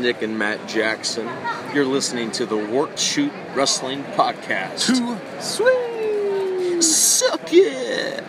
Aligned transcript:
Nick 0.00 0.22
and 0.22 0.38
Matt 0.38 0.68
Jackson. 0.68 1.28
You're 1.74 1.84
listening 1.84 2.30
to 2.32 2.46
the 2.46 2.56
Work 2.56 2.96
Shoot 2.96 3.32
Wrestling 3.54 4.04
Podcast. 4.04 4.86
Too 4.86 5.18
sweet. 5.40 6.82
Suck 6.82 7.52
it! 7.52 8.22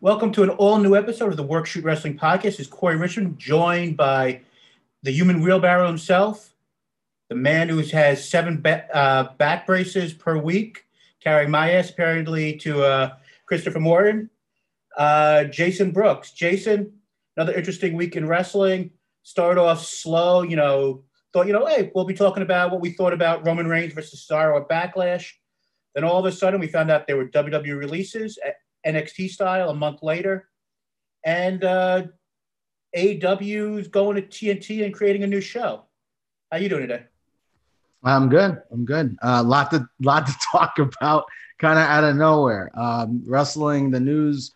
Welcome 0.00 0.32
to 0.32 0.42
an 0.42 0.50
all 0.50 0.78
new 0.78 0.94
episode 0.94 1.30
of 1.30 1.38
the 1.38 1.42
Work 1.42 1.64
Shoot 1.64 1.82
Wrestling 1.82 2.18
Podcast. 2.18 2.42
This 2.42 2.60
is 2.60 2.66
Corey 2.66 2.96
Richmond, 2.96 3.38
joined 3.38 3.96
by 3.96 4.42
the 5.02 5.10
human 5.10 5.40
wheelbarrow 5.40 5.86
himself, 5.86 6.54
the 7.30 7.34
man 7.34 7.70
who 7.70 7.78
has 7.78 8.28
seven 8.28 8.60
ba- 8.60 8.94
uh, 8.94 9.32
back 9.38 9.66
braces 9.66 10.12
per 10.12 10.36
week, 10.36 10.84
carrying 11.20 11.50
my 11.50 11.72
ass 11.72 11.88
apparently 11.88 12.56
to 12.58 12.82
uh, 12.82 13.14
Christopher 13.46 13.80
Morton, 13.80 14.28
uh, 14.98 15.44
Jason 15.44 15.90
Brooks. 15.90 16.32
Jason, 16.32 16.92
another 17.36 17.54
interesting 17.54 17.96
week 17.96 18.14
in 18.14 18.28
wrestling. 18.28 18.90
Start 19.24 19.58
off 19.58 19.84
slow, 19.84 20.42
you 20.42 20.54
know, 20.54 21.02
thought, 21.32 21.46
you 21.46 21.52
know, 21.52 21.66
hey, 21.66 21.90
we'll 21.94 22.04
be 22.04 22.14
talking 22.14 22.42
about 22.42 22.70
what 22.70 22.80
we 22.80 22.90
thought 22.90 23.12
about 23.12 23.44
Roman 23.44 23.66
Reigns 23.66 23.92
versus 23.92 24.24
Cesaro 24.24 24.60
at 24.60 24.68
Backlash. 24.68 25.32
Then 25.94 26.04
all 26.04 26.18
of 26.18 26.24
a 26.26 26.32
sudden, 26.32 26.60
we 26.60 26.68
found 26.68 26.90
out 26.90 27.06
there 27.06 27.16
were 27.16 27.28
WWE 27.28 27.78
releases, 27.78 28.38
NXT 28.86 29.30
style, 29.30 29.70
a 29.70 29.74
month 29.74 30.02
later. 30.02 30.48
And 31.24 31.64
uh, 31.64 32.02
going 33.88 34.16
to 34.16 34.22
TNT 34.22 34.84
and 34.84 34.94
creating 34.94 35.24
a 35.24 35.26
new 35.26 35.40
show. 35.40 35.84
How 36.52 36.58
you 36.58 36.68
doing 36.68 36.82
today? 36.82 37.04
I'm 38.04 38.28
good. 38.28 38.62
I'm 38.70 38.84
good. 38.84 39.16
A 39.22 39.28
uh, 39.28 39.42
lot 39.42 39.70
to 39.70 39.88
lot 40.02 40.26
to 40.26 40.34
talk 40.52 40.78
about, 40.78 41.24
kind 41.58 41.78
of 41.78 41.86
out 41.86 42.04
of 42.04 42.16
nowhere. 42.16 42.70
Um, 42.74 43.22
wrestling, 43.26 43.90
the 43.90 44.00
news. 44.00 44.52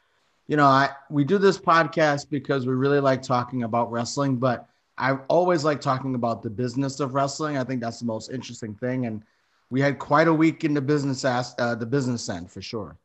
You 0.48 0.56
know, 0.56 0.66
I 0.66 0.88
we 1.10 1.24
do 1.24 1.36
this 1.36 1.58
podcast 1.58 2.30
because 2.30 2.66
we 2.66 2.72
really 2.72 3.00
like 3.00 3.22
talking 3.22 3.64
about 3.64 3.92
wrestling, 3.92 4.36
but 4.36 4.66
I 4.96 5.12
always 5.28 5.62
like 5.62 5.80
talking 5.80 6.14
about 6.14 6.42
the 6.42 6.48
business 6.50 7.00
of 7.00 7.14
wrestling. 7.14 7.58
I 7.58 7.64
think 7.64 7.82
that's 7.82 8.00
the 8.00 8.06
most 8.06 8.30
interesting 8.30 8.74
thing, 8.74 9.04
and 9.04 9.22
we 9.70 9.82
had 9.82 9.98
quite 9.98 10.26
a 10.26 10.32
week 10.32 10.64
in 10.64 10.72
the 10.72 10.80
business 10.80 11.24
as, 11.26 11.54
uh, 11.58 11.74
the 11.74 11.84
business 11.84 12.30
end 12.30 12.50
for 12.50 12.62
sure. 12.62 12.96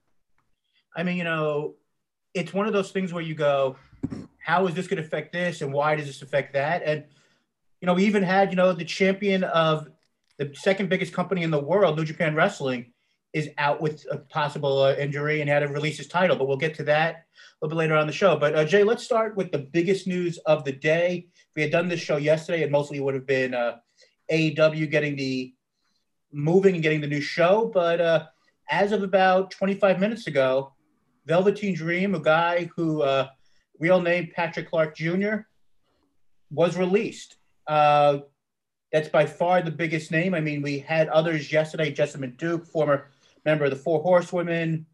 I 0.95 1.03
mean, 1.03 1.17
you 1.17 1.25
know, 1.25 1.73
it's 2.33 2.53
one 2.53 2.65
of 2.65 2.71
those 2.71 2.91
things 2.91 3.11
where 3.11 3.23
you 3.23 3.35
go, 3.35 3.75
how 4.37 4.65
is 4.67 4.73
this 4.73 4.87
going 4.87 5.01
to 5.01 5.03
affect 5.03 5.33
this, 5.33 5.61
and 5.61 5.73
why 5.73 5.97
does 5.97 6.07
this 6.07 6.21
affect 6.21 6.53
that? 6.53 6.81
And 6.83 7.03
you 7.81 7.87
know, 7.87 7.93
we 7.93 8.05
even 8.05 8.23
had 8.23 8.51
you 8.51 8.55
know 8.55 8.71
the 8.71 8.85
champion 8.85 9.43
of 9.43 9.89
the 10.37 10.53
second 10.55 10.89
biggest 10.89 11.11
company 11.11 11.43
in 11.43 11.51
the 11.51 11.59
world, 11.59 11.97
New 11.97 12.05
Japan 12.05 12.35
Wrestling, 12.35 12.92
is 13.33 13.49
out 13.57 13.81
with 13.81 14.05
a 14.11 14.17
possible 14.17 14.83
uh, 14.83 14.95
injury 14.95 15.41
and 15.41 15.49
had 15.49 15.59
to 15.59 15.67
release 15.67 15.97
his 15.97 16.07
title. 16.07 16.35
But 16.35 16.47
we'll 16.47 16.57
get 16.57 16.75
to 16.75 16.83
that 16.83 17.15
a 17.15 17.21
little 17.61 17.75
bit 17.75 17.79
later 17.79 17.95
on 17.95 18.07
the 18.07 18.13
show. 18.13 18.37
But 18.37 18.55
uh, 18.55 18.63
Jay, 18.63 18.83
let's 18.83 19.03
start 19.03 19.35
with 19.35 19.51
the 19.51 19.59
biggest 19.59 20.07
news 20.07 20.37
of 20.39 20.63
the 20.63 20.71
day. 20.71 21.27
If 21.33 21.55
we 21.55 21.63
had 21.63 21.71
done 21.71 21.87
this 21.87 21.99
show 21.99 22.17
yesterday, 22.17 22.61
it 22.61 22.71
mostly 22.71 22.99
would 22.99 23.15
have 23.15 23.25
been 23.25 23.53
uh, 23.53 23.77
AEW 24.31 24.89
getting 24.89 25.15
the 25.15 25.53
moving 26.31 26.75
and 26.75 26.83
getting 26.83 27.01
the 27.01 27.07
new 27.07 27.21
show. 27.21 27.71
But 27.73 27.99
uh, 27.99 28.25
as 28.69 28.91
of 28.91 29.03
about 29.03 29.51
25 29.51 29.99
minutes 29.99 30.27
ago, 30.27 30.73
Velveteen 31.25 31.73
Dream, 31.73 32.15
a 32.15 32.19
guy 32.19 32.69
who 32.75 33.01
uh, 33.01 33.27
real 33.79 34.01
name 34.01 34.29
Patrick 34.35 34.69
Clark 34.69 34.95
Jr., 34.95 35.37
was 36.51 36.77
released. 36.77 37.37
Uh, 37.65 38.19
that's 38.91 39.09
by 39.09 39.25
far 39.25 39.61
the 39.61 39.71
biggest 39.71 40.11
name. 40.11 40.35
I 40.35 40.39
mean, 40.39 40.61
we 40.61 40.77
had 40.77 41.07
others 41.09 41.51
yesterday. 41.51 41.91
Jessamyn 41.91 42.37
Duke, 42.37 42.67
former 42.67 43.09
member 43.45 43.65
of 43.65 43.71
the 43.71 43.77
Four 43.77 44.01
Horsewomen, 44.01 44.85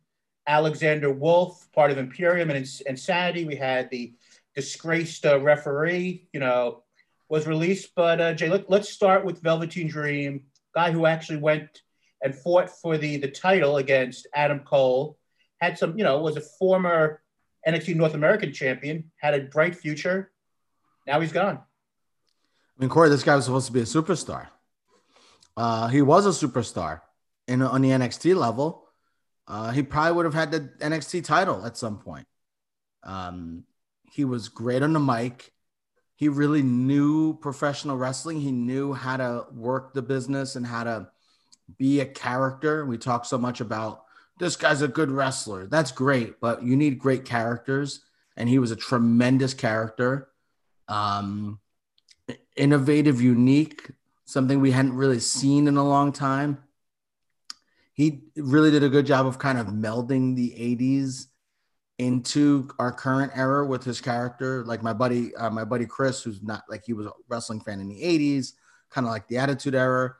Alexander 0.48 1.12
Wolf, 1.12 1.68
part 1.74 1.92
of 1.92 1.98
Imperium 1.98 2.50
and 2.50 2.68
Insanity. 2.88 3.46
We 3.46 3.56
had 3.56 3.90
the 3.90 4.14
disgraced 4.56 5.26
uh, 5.26 5.40
referee, 5.40 6.28
you 6.34 6.40
know, 6.40 6.84
was 7.30 7.48
released. 7.48 7.92
But 7.96 8.20
uh, 8.20 8.34
Jay, 8.34 8.50
let, 8.50 8.70
let's 8.70 8.90
start 8.90 9.24
with 9.24 9.42
Velveteen 9.42 9.88
Dream, 9.88 10.44
guy 10.74 10.92
who 10.92 11.06
actually 11.06 11.38
went 11.38 11.82
and 12.22 12.36
fought 12.36 12.70
for 12.70 12.98
the 12.98 13.18
the 13.18 13.30
title 13.30 13.78
against 13.78 14.28
Adam 14.34 14.60
Cole. 14.60 15.18
Had 15.62 15.78
some, 15.78 15.98
you 15.98 16.04
know, 16.04 16.20
was 16.20 16.38
a 16.38 16.42
former 16.42 17.22
NXT 17.68 17.96
North 17.96 18.14
American 18.14 18.52
champion. 18.52 19.12
Had 19.18 19.36
a 19.36 19.42
bright 19.42 19.76
future. 19.76 20.32
Now 21.06 21.20
he's 21.20 21.32
gone. 21.32 21.58
I 21.58 22.82
mean, 22.82 22.90
Corey, 22.90 23.10
this 23.10 23.24
guy 23.24 23.36
was 23.36 23.46
supposed 23.46 23.68
to 23.68 23.74
be 23.74 23.82
a 23.82 23.84
superstar. 23.84 24.48
Uh, 25.58 25.90
he 25.90 26.02
was 26.02 26.26
a 26.26 26.48
superstar 26.48 27.02
in 27.50 27.62
on 27.62 27.82
the 27.82 27.90
NXT 27.90 28.36
level. 28.36 28.86
Uh, 29.48 29.72
he 29.72 29.82
probably 29.82 30.14
would 30.14 30.26
have 30.26 30.34
had 30.36 30.52
the 30.52 30.70
NXT 30.80 31.24
title 31.24 31.66
at 31.66 31.76
some 31.76 31.98
point. 31.98 32.28
Um, 33.04 33.64
he 34.12 34.24
was 34.24 34.48
great 34.48 34.84
on 34.84 34.94
the 34.94 35.00
mic. 35.00 35.52
He 36.16 36.30
really 36.30 36.62
knew 36.62 37.34
professional 37.40 37.98
wrestling. 37.98 38.40
He 38.40 38.52
knew 38.52 38.94
how 38.94 39.18
to 39.18 39.46
work 39.52 39.94
the 39.94 40.02
business 40.02 40.56
and 40.56 40.66
how 40.66 40.84
to 40.84 41.08
be 41.78 42.00
a 42.00 42.06
character. 42.06 42.86
We 42.86 42.98
talk 42.98 43.26
so 43.26 43.38
much 43.38 43.62
about 43.62 44.04
this 44.38 44.56
guy's 44.56 44.82
a 44.82 44.88
good 44.88 45.10
wrestler. 45.10 45.66
That's 45.66 45.92
great, 45.92 46.40
but 46.40 46.64
you 46.64 46.76
need 46.76 47.00
great 47.00 47.26
characters. 47.26 48.02
And 48.38 48.48
he 48.48 48.60
was 48.60 48.72
a 48.72 48.76
tremendous 48.76 49.54
character. 49.54 50.30
Um, 50.88 51.60
innovative, 52.56 53.22
unique, 53.22 53.92
something 54.26 54.60
we 54.60 54.72
hadn't 54.72 54.96
really 54.96 55.20
seen 55.20 55.68
in 55.68 55.78
a 55.78 55.88
long 55.88 56.12
time 56.12 56.60
he 58.00 58.22
really 58.38 58.72
did 58.72 58.82
a 58.82 58.88
good 58.88 59.06
job 59.06 59.28
of 59.28 59.40
kind 59.40 59.58
of 59.58 59.68
melding 59.68 60.34
the 60.34 60.52
80s 60.52 61.26
into 61.98 62.70
our 62.80 62.94
current 62.94 63.34
era 63.36 63.66
with 63.66 63.84
his 63.84 64.00
character. 64.00 64.64
Like 64.64 64.82
my 64.82 64.94
buddy 64.94 65.36
uh, 65.36 65.50
my 65.50 65.66
buddy 65.66 65.86
chris 65.86 66.24
who's 66.24 66.42
not 66.42 66.64
like 66.70 66.86
he 66.86 66.94
was 66.94 67.08
a 67.08 67.12
wrestling 67.28 67.60
fan 67.60 67.82
in 67.82 67.90
the 67.90 68.02
80s 68.02 68.54
kind 68.90 69.06
of 69.06 69.12
like 69.12 69.28
the 69.28 69.38
attitude 69.38 69.76
era. 69.76 70.16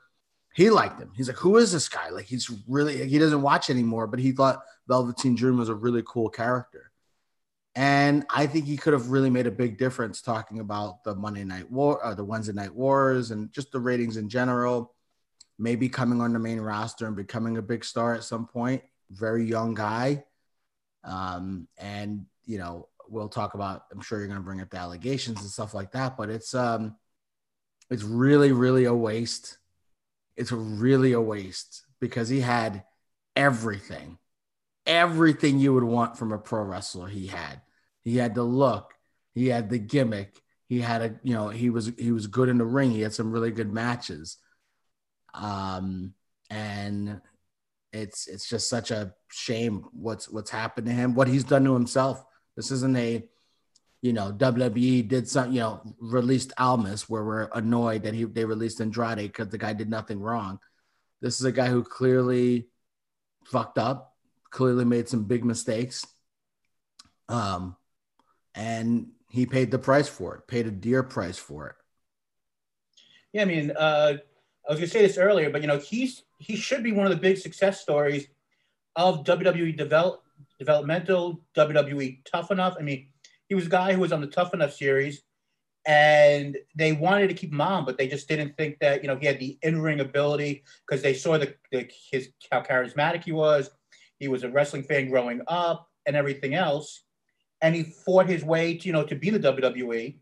He 0.54 0.68
liked 0.68 1.00
him. 1.00 1.10
He's 1.16 1.28
like 1.28 1.38
who 1.38 1.56
is 1.56 1.72
this 1.72 1.88
guy? 1.88 2.10
Like 2.10 2.26
he's 2.26 2.50
really 2.68 3.08
he 3.08 3.18
doesn't 3.18 3.40
watch 3.40 3.70
anymore 3.70 4.06
but 4.06 4.20
he 4.20 4.32
thought 4.32 4.60
velveteen 4.86 5.34
dream 5.34 5.56
was 5.56 5.70
a 5.70 5.74
really 5.74 6.02
cool 6.06 6.28
character. 6.28 6.92
And 7.76 8.26
i 8.28 8.46
think 8.46 8.66
he 8.66 8.76
could 8.76 8.92
have 8.92 9.08
really 9.08 9.30
made 9.30 9.46
a 9.46 9.50
big 9.50 9.78
difference 9.78 10.20
talking 10.20 10.60
about 10.60 11.02
the 11.04 11.14
monday 11.14 11.44
night 11.44 11.70
war 11.70 12.04
uh, 12.04 12.12
the 12.12 12.24
wednesday 12.24 12.52
night 12.52 12.74
wars 12.74 13.30
and 13.30 13.50
just 13.52 13.72
the 13.72 13.80
ratings 13.80 14.18
in 14.18 14.28
general 14.28 14.92
maybe 15.60 15.88
coming 15.90 16.22
on 16.22 16.32
the 16.32 16.38
main 16.38 16.58
roster 16.58 17.06
and 17.06 17.14
becoming 17.14 17.58
a 17.58 17.62
big 17.62 17.84
star 17.84 18.14
at 18.14 18.24
some 18.24 18.46
point. 18.46 18.82
Very 19.10 19.44
young 19.44 19.74
guy. 19.74 20.24
Um, 21.04 21.68
and 21.76 22.24
you 22.46 22.58
know, 22.58 22.88
we'll 23.08 23.28
talk 23.28 23.54
about, 23.54 23.84
I'm 23.92 24.00
sure 24.00 24.18
you're 24.18 24.28
gonna 24.28 24.40
bring 24.40 24.60
up 24.60 24.70
the 24.70 24.78
allegations 24.78 25.40
and 25.40 25.50
stuff 25.50 25.74
like 25.74 25.92
that, 25.92 26.16
but 26.16 26.30
it's 26.30 26.54
um 26.54 26.96
it's 27.90 28.02
really, 28.02 28.52
really 28.52 28.84
a 28.84 28.94
waste. 28.94 29.58
It's 30.36 30.52
really 30.52 31.12
a 31.12 31.20
waste 31.20 31.82
because 32.00 32.28
he 32.28 32.40
had 32.40 32.84
everything, 33.36 34.18
everything 34.86 35.58
you 35.58 35.74
would 35.74 35.84
want 35.84 36.16
from 36.16 36.32
a 36.32 36.38
pro 36.38 36.62
wrestler. 36.62 37.08
He 37.08 37.26
had. 37.26 37.60
He 38.02 38.16
had 38.16 38.34
the 38.34 38.44
look, 38.44 38.94
he 39.34 39.48
had 39.48 39.68
the 39.68 39.78
gimmick, 39.78 40.40
he 40.68 40.80
had 40.80 41.02
a, 41.02 41.20
you 41.22 41.34
know, 41.34 41.48
he 41.48 41.68
was 41.68 41.92
he 41.98 42.12
was 42.12 42.28
good 42.28 42.48
in 42.48 42.56
the 42.56 42.64
ring. 42.64 42.92
He 42.92 43.02
had 43.02 43.12
some 43.12 43.30
really 43.30 43.50
good 43.50 43.72
matches 43.72 44.38
um, 45.34 46.14
and 46.48 47.20
it's 47.92 48.26
it's 48.28 48.48
just 48.48 48.68
such 48.68 48.90
a 48.90 49.14
shame 49.30 49.84
what's 49.92 50.28
what's 50.28 50.50
happened 50.50 50.86
to 50.86 50.92
him, 50.92 51.14
what 51.14 51.28
he's 51.28 51.44
done 51.44 51.64
to 51.64 51.74
himself. 51.74 52.24
This 52.56 52.70
isn't 52.70 52.96
a 52.96 53.24
you 54.02 54.12
know 54.12 54.32
WWE 54.32 55.06
did 55.08 55.28
some 55.28 55.52
you 55.52 55.60
know 55.60 55.82
released 56.00 56.52
Almas 56.58 57.08
where 57.08 57.24
we're 57.24 57.48
annoyed 57.52 58.02
that 58.04 58.14
he 58.14 58.24
they 58.24 58.44
released 58.44 58.80
Andrade 58.80 59.18
because 59.18 59.48
the 59.48 59.58
guy 59.58 59.72
did 59.72 59.90
nothing 59.90 60.20
wrong. 60.20 60.58
This 61.20 61.40
is 61.40 61.44
a 61.44 61.52
guy 61.52 61.68
who 61.68 61.82
clearly 61.82 62.68
fucked 63.44 63.78
up, 63.78 64.14
clearly 64.50 64.84
made 64.84 65.08
some 65.08 65.24
big 65.24 65.44
mistakes, 65.44 66.06
um, 67.28 67.76
and 68.54 69.08
he 69.28 69.46
paid 69.46 69.70
the 69.70 69.78
price 69.78 70.08
for 70.08 70.36
it, 70.36 70.46
paid 70.46 70.66
a 70.66 70.70
dear 70.70 71.02
price 71.02 71.38
for 71.38 71.68
it. 71.68 71.76
Yeah, 73.32 73.42
I 73.42 73.44
mean, 73.44 73.70
uh, 73.70 74.14
I 74.70 74.74
was 74.74 74.80
to 74.82 74.86
say 74.86 75.02
this 75.02 75.18
earlier, 75.18 75.50
but 75.50 75.62
you 75.62 75.66
know, 75.66 75.78
he's 75.78 76.22
he 76.38 76.54
should 76.54 76.84
be 76.84 76.92
one 76.92 77.04
of 77.04 77.10
the 77.10 77.18
big 77.18 77.38
success 77.38 77.80
stories 77.80 78.28
of 78.94 79.24
WWE 79.24 79.76
develop, 79.76 80.22
developmental 80.60 81.40
WWE 81.56 82.24
Tough 82.24 82.52
Enough. 82.52 82.76
I 82.78 82.82
mean, 82.82 83.08
he 83.48 83.56
was 83.56 83.66
a 83.66 83.70
guy 83.70 83.92
who 83.92 84.00
was 84.00 84.12
on 84.12 84.20
the 84.20 84.28
Tough 84.28 84.54
Enough 84.54 84.72
series, 84.72 85.22
and 85.86 86.56
they 86.76 86.92
wanted 86.92 87.26
to 87.30 87.34
keep 87.34 87.50
him 87.50 87.60
on, 87.60 87.84
but 87.84 87.98
they 87.98 88.06
just 88.06 88.28
didn't 88.28 88.56
think 88.56 88.78
that 88.78 89.02
you 89.02 89.08
know 89.08 89.16
he 89.16 89.26
had 89.26 89.40
the 89.40 89.58
in-ring 89.62 89.98
ability 89.98 90.62
because 90.86 91.02
they 91.02 91.14
saw 91.14 91.36
the, 91.36 91.52
the 91.72 91.90
his 92.12 92.30
how 92.52 92.62
charismatic 92.62 93.24
he 93.24 93.32
was. 93.32 93.70
He 94.20 94.28
was 94.28 94.44
a 94.44 94.50
wrestling 94.50 94.84
fan 94.84 95.10
growing 95.10 95.40
up 95.48 95.88
and 96.06 96.14
everything 96.14 96.54
else, 96.54 97.02
and 97.60 97.74
he 97.74 97.82
fought 97.82 98.28
his 98.28 98.44
way 98.44 98.76
to 98.76 98.86
you 98.86 98.92
know 98.92 99.02
to 99.02 99.16
be 99.16 99.30
the 99.30 99.40
WWE, 99.40 100.18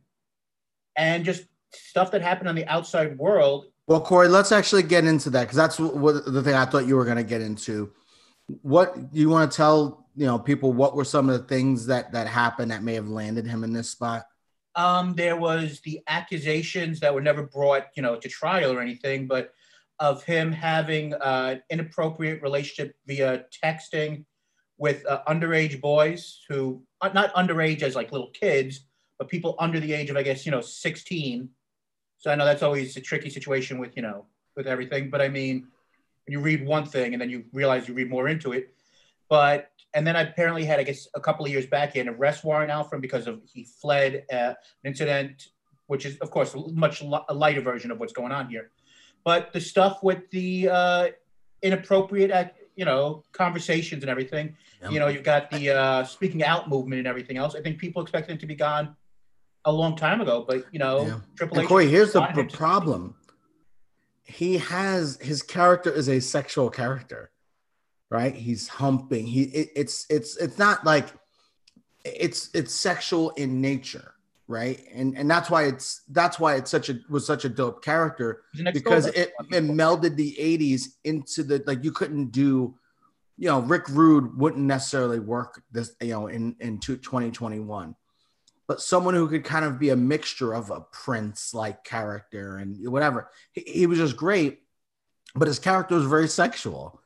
and 0.96 1.22
just 1.26 1.44
stuff 1.74 2.12
that 2.12 2.22
happened 2.22 2.48
on 2.48 2.54
the 2.54 2.66
outside 2.66 3.18
world 3.18 3.66
well, 3.88 4.02
Corey, 4.02 4.28
let's 4.28 4.52
actually 4.52 4.82
get 4.82 5.06
into 5.06 5.30
that 5.30 5.44
because 5.44 5.56
that's 5.56 5.80
what, 5.80 6.26
the 6.26 6.42
thing 6.42 6.54
I 6.54 6.66
thought 6.66 6.86
you 6.86 6.94
were 6.94 7.06
going 7.06 7.16
to 7.16 7.22
get 7.22 7.40
into. 7.40 7.90
What 8.60 8.94
you 9.12 9.30
want 9.30 9.50
to 9.50 9.56
tell 9.56 10.06
you 10.14 10.26
know 10.26 10.38
people? 10.38 10.74
What 10.74 10.94
were 10.94 11.04
some 11.04 11.30
of 11.30 11.40
the 11.40 11.46
things 11.46 11.86
that 11.86 12.12
that 12.12 12.26
happened 12.26 12.70
that 12.70 12.82
may 12.82 12.94
have 12.94 13.08
landed 13.08 13.46
him 13.46 13.64
in 13.64 13.72
this 13.72 13.88
spot? 13.88 14.26
Um, 14.74 15.14
there 15.14 15.36
was 15.36 15.80
the 15.80 16.02
accusations 16.06 17.00
that 17.00 17.14
were 17.14 17.22
never 17.22 17.44
brought, 17.44 17.86
you 17.96 18.02
know, 18.02 18.16
to 18.16 18.28
trial 18.28 18.72
or 18.72 18.80
anything, 18.80 19.26
but 19.26 19.52
of 20.00 20.22
him 20.22 20.52
having 20.52 21.14
uh, 21.14 21.56
an 21.56 21.62
inappropriate 21.70 22.42
relationship 22.42 22.94
via 23.06 23.44
texting 23.64 24.24
with 24.76 25.04
uh, 25.06 25.22
underage 25.26 25.80
boys 25.80 26.40
who 26.48 26.82
uh, 27.00 27.08
not 27.14 27.34
underage 27.34 27.82
as 27.82 27.96
like 27.96 28.12
little 28.12 28.30
kids, 28.30 28.80
but 29.18 29.28
people 29.28 29.56
under 29.58 29.80
the 29.80 29.94
age 29.94 30.10
of 30.10 30.16
I 30.16 30.22
guess 30.22 30.44
you 30.44 30.52
know 30.52 30.60
16. 30.60 31.48
So 32.18 32.30
I 32.30 32.34
know 32.34 32.44
that's 32.44 32.62
always 32.62 32.96
a 32.96 33.00
tricky 33.00 33.30
situation 33.30 33.78
with 33.78 33.96
you 33.96 34.02
know 34.02 34.26
with 34.56 34.66
everything, 34.66 35.08
but 35.08 35.20
I 35.20 35.28
mean, 35.28 35.68
you 36.26 36.40
read 36.40 36.66
one 36.66 36.84
thing 36.84 37.14
and 37.14 37.20
then 37.20 37.30
you 37.30 37.44
realize 37.52 37.88
you 37.88 37.94
read 37.94 38.10
more 38.10 38.28
into 38.28 38.52
it. 38.52 38.74
But 39.28 39.70
and 39.94 40.06
then 40.06 40.16
I 40.16 40.22
apparently 40.22 40.64
had 40.64 40.80
I 40.80 40.82
guess 40.82 41.08
a 41.14 41.20
couple 41.20 41.44
of 41.44 41.50
years 41.50 41.66
back 41.66 41.92
he 41.92 41.98
had 41.98 42.08
an 42.08 42.14
arrest 42.14 42.44
warrant 42.44 42.70
out 42.70 42.90
for 42.90 42.96
him 42.96 43.00
because 43.00 43.26
of 43.26 43.40
he 43.50 43.64
fled 43.64 44.24
uh, 44.32 44.36
an 44.36 44.54
incident, 44.84 45.48
which 45.86 46.04
is 46.04 46.18
of 46.18 46.30
course 46.30 46.54
a 46.54 46.58
much 46.72 47.02
a 47.02 47.34
lighter 47.34 47.60
version 47.60 47.90
of 47.90 48.00
what's 48.00 48.12
going 48.12 48.32
on 48.32 48.48
here. 48.48 48.70
But 49.24 49.52
the 49.52 49.60
stuff 49.60 50.02
with 50.02 50.28
the 50.30 50.68
uh, 50.70 51.08
inappropriate 51.62 52.54
you 52.74 52.84
know 52.84 53.24
conversations 53.32 54.02
and 54.02 54.10
everything. 54.10 54.56
Yeah. 54.80 54.90
You 54.90 54.98
know, 55.00 55.08
you've 55.08 55.24
got 55.24 55.50
the 55.50 55.70
uh, 55.70 56.04
speaking 56.04 56.44
out 56.44 56.68
movement 56.68 57.00
and 57.00 57.08
everything 57.08 57.36
else. 57.36 57.54
I 57.56 57.60
think 57.60 57.78
people 57.78 58.00
expect 58.02 58.30
him 58.30 58.38
to 58.38 58.46
be 58.46 58.54
gone 58.54 58.96
a 59.64 59.72
long 59.72 59.96
time 59.96 60.20
ago, 60.20 60.44
but 60.46 60.64
you 60.72 60.78
know, 60.78 61.06
yeah. 61.06 61.20
Triple 61.36 61.58
H. 61.58 61.60
And 61.60 61.68
Corey, 61.68 61.88
here's 61.88 62.12
the, 62.12 62.26
the 62.34 62.44
problem. 62.44 63.14
He 64.24 64.58
has 64.58 65.18
his 65.20 65.42
character 65.42 65.90
is 65.90 66.08
a 66.08 66.20
sexual 66.20 66.70
character, 66.70 67.30
right? 68.10 68.34
He's 68.34 68.68
humping. 68.68 69.26
He 69.26 69.44
it, 69.44 69.70
it's 69.74 70.06
it's 70.10 70.36
it's 70.36 70.58
not 70.58 70.84
like 70.84 71.06
it's 72.04 72.50
it's 72.54 72.74
sexual 72.74 73.30
in 73.30 73.60
nature 73.60 74.14
right 74.48 74.80
and 74.94 75.16
and 75.16 75.30
that's 75.30 75.50
why 75.50 75.64
it's 75.64 76.02
that's 76.08 76.40
why 76.40 76.54
it's 76.54 76.70
such 76.70 76.88
a 76.88 76.98
was 77.10 77.26
such 77.26 77.44
a 77.44 77.48
dope 77.48 77.84
character 77.84 78.42
because 78.72 79.06
it, 79.08 79.32
it 79.50 79.64
melded 79.64 80.16
the 80.16 80.34
80s 80.40 80.94
into 81.04 81.42
the 81.42 81.62
like 81.66 81.84
you 81.84 81.92
couldn't 81.92 82.32
do 82.32 82.74
you 83.36 83.48
know 83.48 83.60
rick 83.60 83.86
rude 83.90 84.36
wouldn't 84.38 84.64
necessarily 84.64 85.20
work 85.20 85.62
this 85.70 85.92
you 86.00 86.08
know 86.08 86.28
in 86.28 86.56
in 86.60 86.78
2021 86.78 87.94
but 88.68 88.80
someone 88.80 89.14
who 89.14 89.28
could 89.28 89.44
kind 89.44 89.64
of 89.64 89.78
be 89.78 89.90
a 89.90 89.96
mixture 89.96 90.54
of 90.54 90.70
a 90.70 90.80
prince 90.92 91.52
like 91.52 91.82
character 91.82 92.58
and 92.58 92.88
whatever 92.88 93.30
he, 93.52 93.62
he 93.62 93.86
was 93.86 93.98
just 93.98 94.16
great 94.16 94.60
but 95.34 95.48
his 95.48 95.58
character 95.58 95.96
was 95.96 96.06
very 96.06 96.28
sexual 96.28 97.00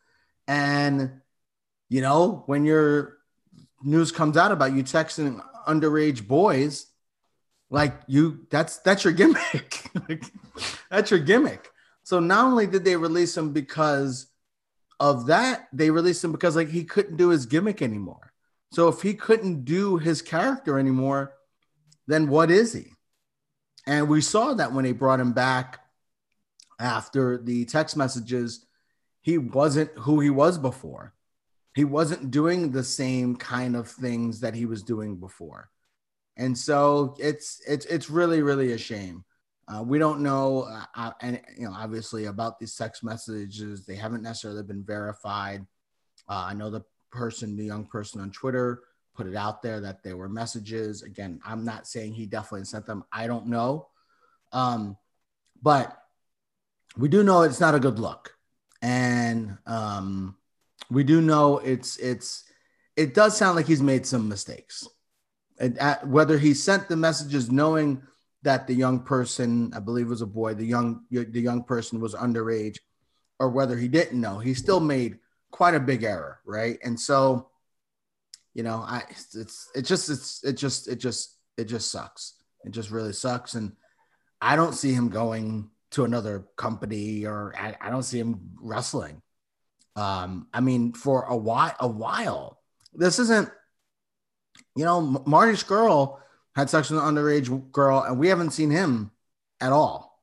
and 0.47 1.21
you 1.89 2.03
know 2.03 2.43
when 2.47 2.65
your 2.65 3.17
news 3.83 4.13
comes 4.13 4.37
out 4.37 4.53
about 4.53 4.73
you 4.73 4.83
texting 4.83 5.43
underage 5.67 6.27
boys 6.27 6.87
like 7.73 7.95
you, 8.07 8.47
that's 8.51 8.79
that's 8.81 9.03
your 9.03 9.15
gimmick. 9.15 9.91
that's 10.91 11.11
your 11.11 11.21
gimmick. 11.21 11.71
So 12.05 12.21
not 12.21 12.45
only 12.45 12.67
did 12.67 12.85
they 12.85 12.97
release 12.97 13.35
him 13.35 13.55
because 13.55 14.27
of 15.01 15.27
that, 15.27 15.69
they 15.73 15.91
released 15.91 16.23
him 16.23 16.33
because 16.33 16.55
like 16.55 16.69
he 16.69 16.85
couldn't 16.85 17.17
do 17.17 17.31
his 17.31 17.47
gimmick 17.47 17.81
anymore. 17.81 18.35
So 18.73 18.89
if 18.89 19.01
he 19.01 19.15
couldn't 19.15 19.65
do 19.65 19.97
his 19.97 20.21
character 20.21 20.79
anymore, 20.79 21.33
then 22.07 22.29
what 22.29 22.51
is 22.51 22.73
he? 22.73 22.93
And 23.87 24.09
we 24.09 24.21
saw 24.21 24.55
that 24.55 24.73
when 24.73 24.85
they 24.85 24.93
brought 24.93 25.21
him 25.21 25.33
back 25.33 25.81
after 26.79 27.39
the 27.39 27.65
text 27.65 27.97
messages, 27.97 28.67
he 29.21 29.39
wasn't 29.39 29.91
who 29.99 30.21
he 30.21 30.31
was 30.31 30.59
before. 30.59 31.15
He 31.75 31.85
wasn't 31.85 32.31
doing 32.31 32.71
the 32.71 32.85
same 32.85 33.37
kind 33.37 33.77
of 33.77 33.89
things 33.89 34.41
that 34.41 34.55
he 34.55 34.67
was 34.67 34.83
doing 34.83 35.17
before 35.17 35.71
and 36.37 36.57
so 36.57 37.15
it's 37.19 37.61
it's 37.67 37.87
it's 37.87 38.11
really 38.11 38.43
really 38.43 38.73
a 38.73 38.79
shame. 38.79 39.25
Uh, 39.69 39.83
we 39.83 39.99
don't 39.99 40.21
know, 40.21 40.63
uh, 40.63 40.85
uh, 40.97 41.13
and 41.21 41.41
you 41.57 41.65
know, 41.65 41.73
obviously 41.73 42.25
about 42.25 42.59
these 42.59 42.75
text 42.75 43.05
messages, 43.05 43.87
they 43.87 43.95
haven't 43.95 44.23
necessarily 44.23 44.63
been 44.63 44.83
verified. 44.83 45.65
Uh, 46.29 46.47
I 46.49 46.55
know 46.55 46.69
the 46.69 46.83
person, 47.13 47.57
the 47.57 47.65
young 47.65 47.87
person 47.87 48.21
on 48.21 48.33
Twitter, 48.33 48.81
put 49.15 49.27
it 49.27 49.37
out 49.37 49.63
there 49.63 49.81
that 49.81 50.03
there 50.03 50.17
were 50.17 50.29
messages. 50.29 51.03
Again, 51.03 51.41
I'm 51.45 51.65
not 51.65 51.87
saying 51.87 52.15
he 52.15 52.27
definitely 52.27 52.65
sent 52.65 52.87
them. 52.87 53.05
I 53.13 53.27
don't 53.27 53.47
know, 53.47 53.89
um, 54.53 54.97
but 55.63 55.97
we 56.97 57.09
do 57.09 57.23
know 57.23 57.43
it's 57.43 57.61
not 57.61 57.75
a 57.75 57.81
good 57.81 57.99
look, 57.99 58.37
and 58.81 59.59
um, 59.67 60.37
we 60.91 61.05
do 61.05 61.21
know 61.21 61.59
it's 61.59 61.97
it's 61.99 62.45
it 62.97 63.15
does 63.15 63.37
sound 63.37 63.57
like 63.57 63.67
he's 63.67 63.83
made 63.83 64.07
some 64.07 64.29
mistakes 64.29 64.87
at, 65.59 66.07
whether 66.07 66.39
he 66.39 66.55
sent 66.55 66.89
the 66.89 66.97
messages 66.97 67.51
knowing 67.51 68.03
that 68.43 68.67
the 68.67 68.75
young 68.75 69.01
person, 69.01 69.73
I 69.75 69.81
believe 69.81 70.09
was 70.09 70.23
a 70.23 70.27
boy, 70.27 70.55
the 70.55 70.67
young 70.67 71.05
the 71.11 71.41
young 71.41 71.63
person 71.63 72.01
was 72.01 72.15
underage, 72.15 72.79
or 73.39 73.49
whether 73.49 73.77
he 73.77 73.89
didn't 73.89 74.21
know, 74.21 74.39
he 74.39 74.55
still 74.55 74.81
made 74.81 75.19
quite 75.51 75.75
a 75.75 75.81
big 75.81 76.03
error, 76.03 76.41
right? 76.45 76.79
And 76.83 76.99
so, 76.99 77.51
you 78.55 78.63
know, 78.63 78.77
I 78.77 79.03
it's 79.09 79.71
it 79.75 79.83
just 79.83 80.11
it's 80.11 80.45
it 80.45 80.55
just 80.55 80.89
it 80.89 80.97
just 80.97 81.39
it 81.57 81.65
just 81.65 81.91
sucks. 81.91 82.35
It 82.65 82.71
just 82.71 82.91
really 82.91 83.13
sucks, 83.13 83.55
and 83.55 83.73
I 84.41 84.57
don't 84.57 84.75
see 84.75 84.93
him 84.93 85.09
going 85.09 85.71
to 85.93 86.05
another 86.05 86.47
company, 86.57 87.27
or 87.27 87.55
I, 87.57 87.77
I 87.81 87.91
don't 87.91 88.03
see 88.03 88.19
him 88.19 88.53
wrestling. 88.61 89.21
Um, 89.97 90.49
I 90.55 90.61
mean, 90.61 90.93
for 90.93 91.25
a 91.25 91.37
while, 91.37 91.75
a 91.81 91.89
while, 91.89 92.61
this 92.95 93.19
isn't 93.19 93.51
you 94.75 94.85
know, 94.85 95.01
Marty 95.27 95.53
Scurll 95.53 96.19
had 96.55 96.71
sex 96.71 96.91
with 96.91 97.03
an 97.03 97.15
underage 97.15 97.73
girl, 97.73 98.01
and 98.01 98.19
we 98.19 98.29
haven't 98.29 98.51
seen 98.51 98.71
him 98.71 99.11
at 99.61 99.73
all. 99.73 100.21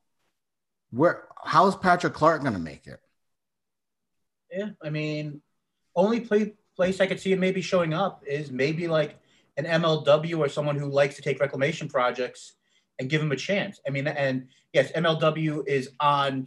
Where 0.90 1.24
how 1.42 1.66
is 1.68 1.76
Patrick 1.76 2.14
Clark 2.14 2.42
going 2.42 2.54
to 2.54 2.60
make 2.60 2.86
it? 2.86 3.00
Yeah, 4.50 4.70
I 4.82 4.90
mean, 4.90 5.40
only 5.94 6.20
play, 6.20 6.54
place 6.80 6.98
I 6.98 7.06
could 7.06 7.20
see 7.20 7.32
him 7.32 7.40
maybe 7.40 7.60
showing 7.60 7.92
up 7.92 8.24
is 8.26 8.50
maybe 8.50 8.88
like 8.88 9.18
an 9.58 9.66
MLW 9.66 10.38
or 10.38 10.48
someone 10.48 10.76
who 10.76 10.86
likes 10.86 11.14
to 11.16 11.20
take 11.20 11.38
reclamation 11.38 11.90
projects 11.90 12.54
and 12.98 13.10
give 13.10 13.20
him 13.20 13.32
a 13.32 13.36
chance. 13.36 13.78
I 13.86 13.90
mean, 13.90 14.06
and 14.08 14.48
yes, 14.72 14.90
MLW 14.92 15.68
is 15.68 15.90
on, 16.00 16.46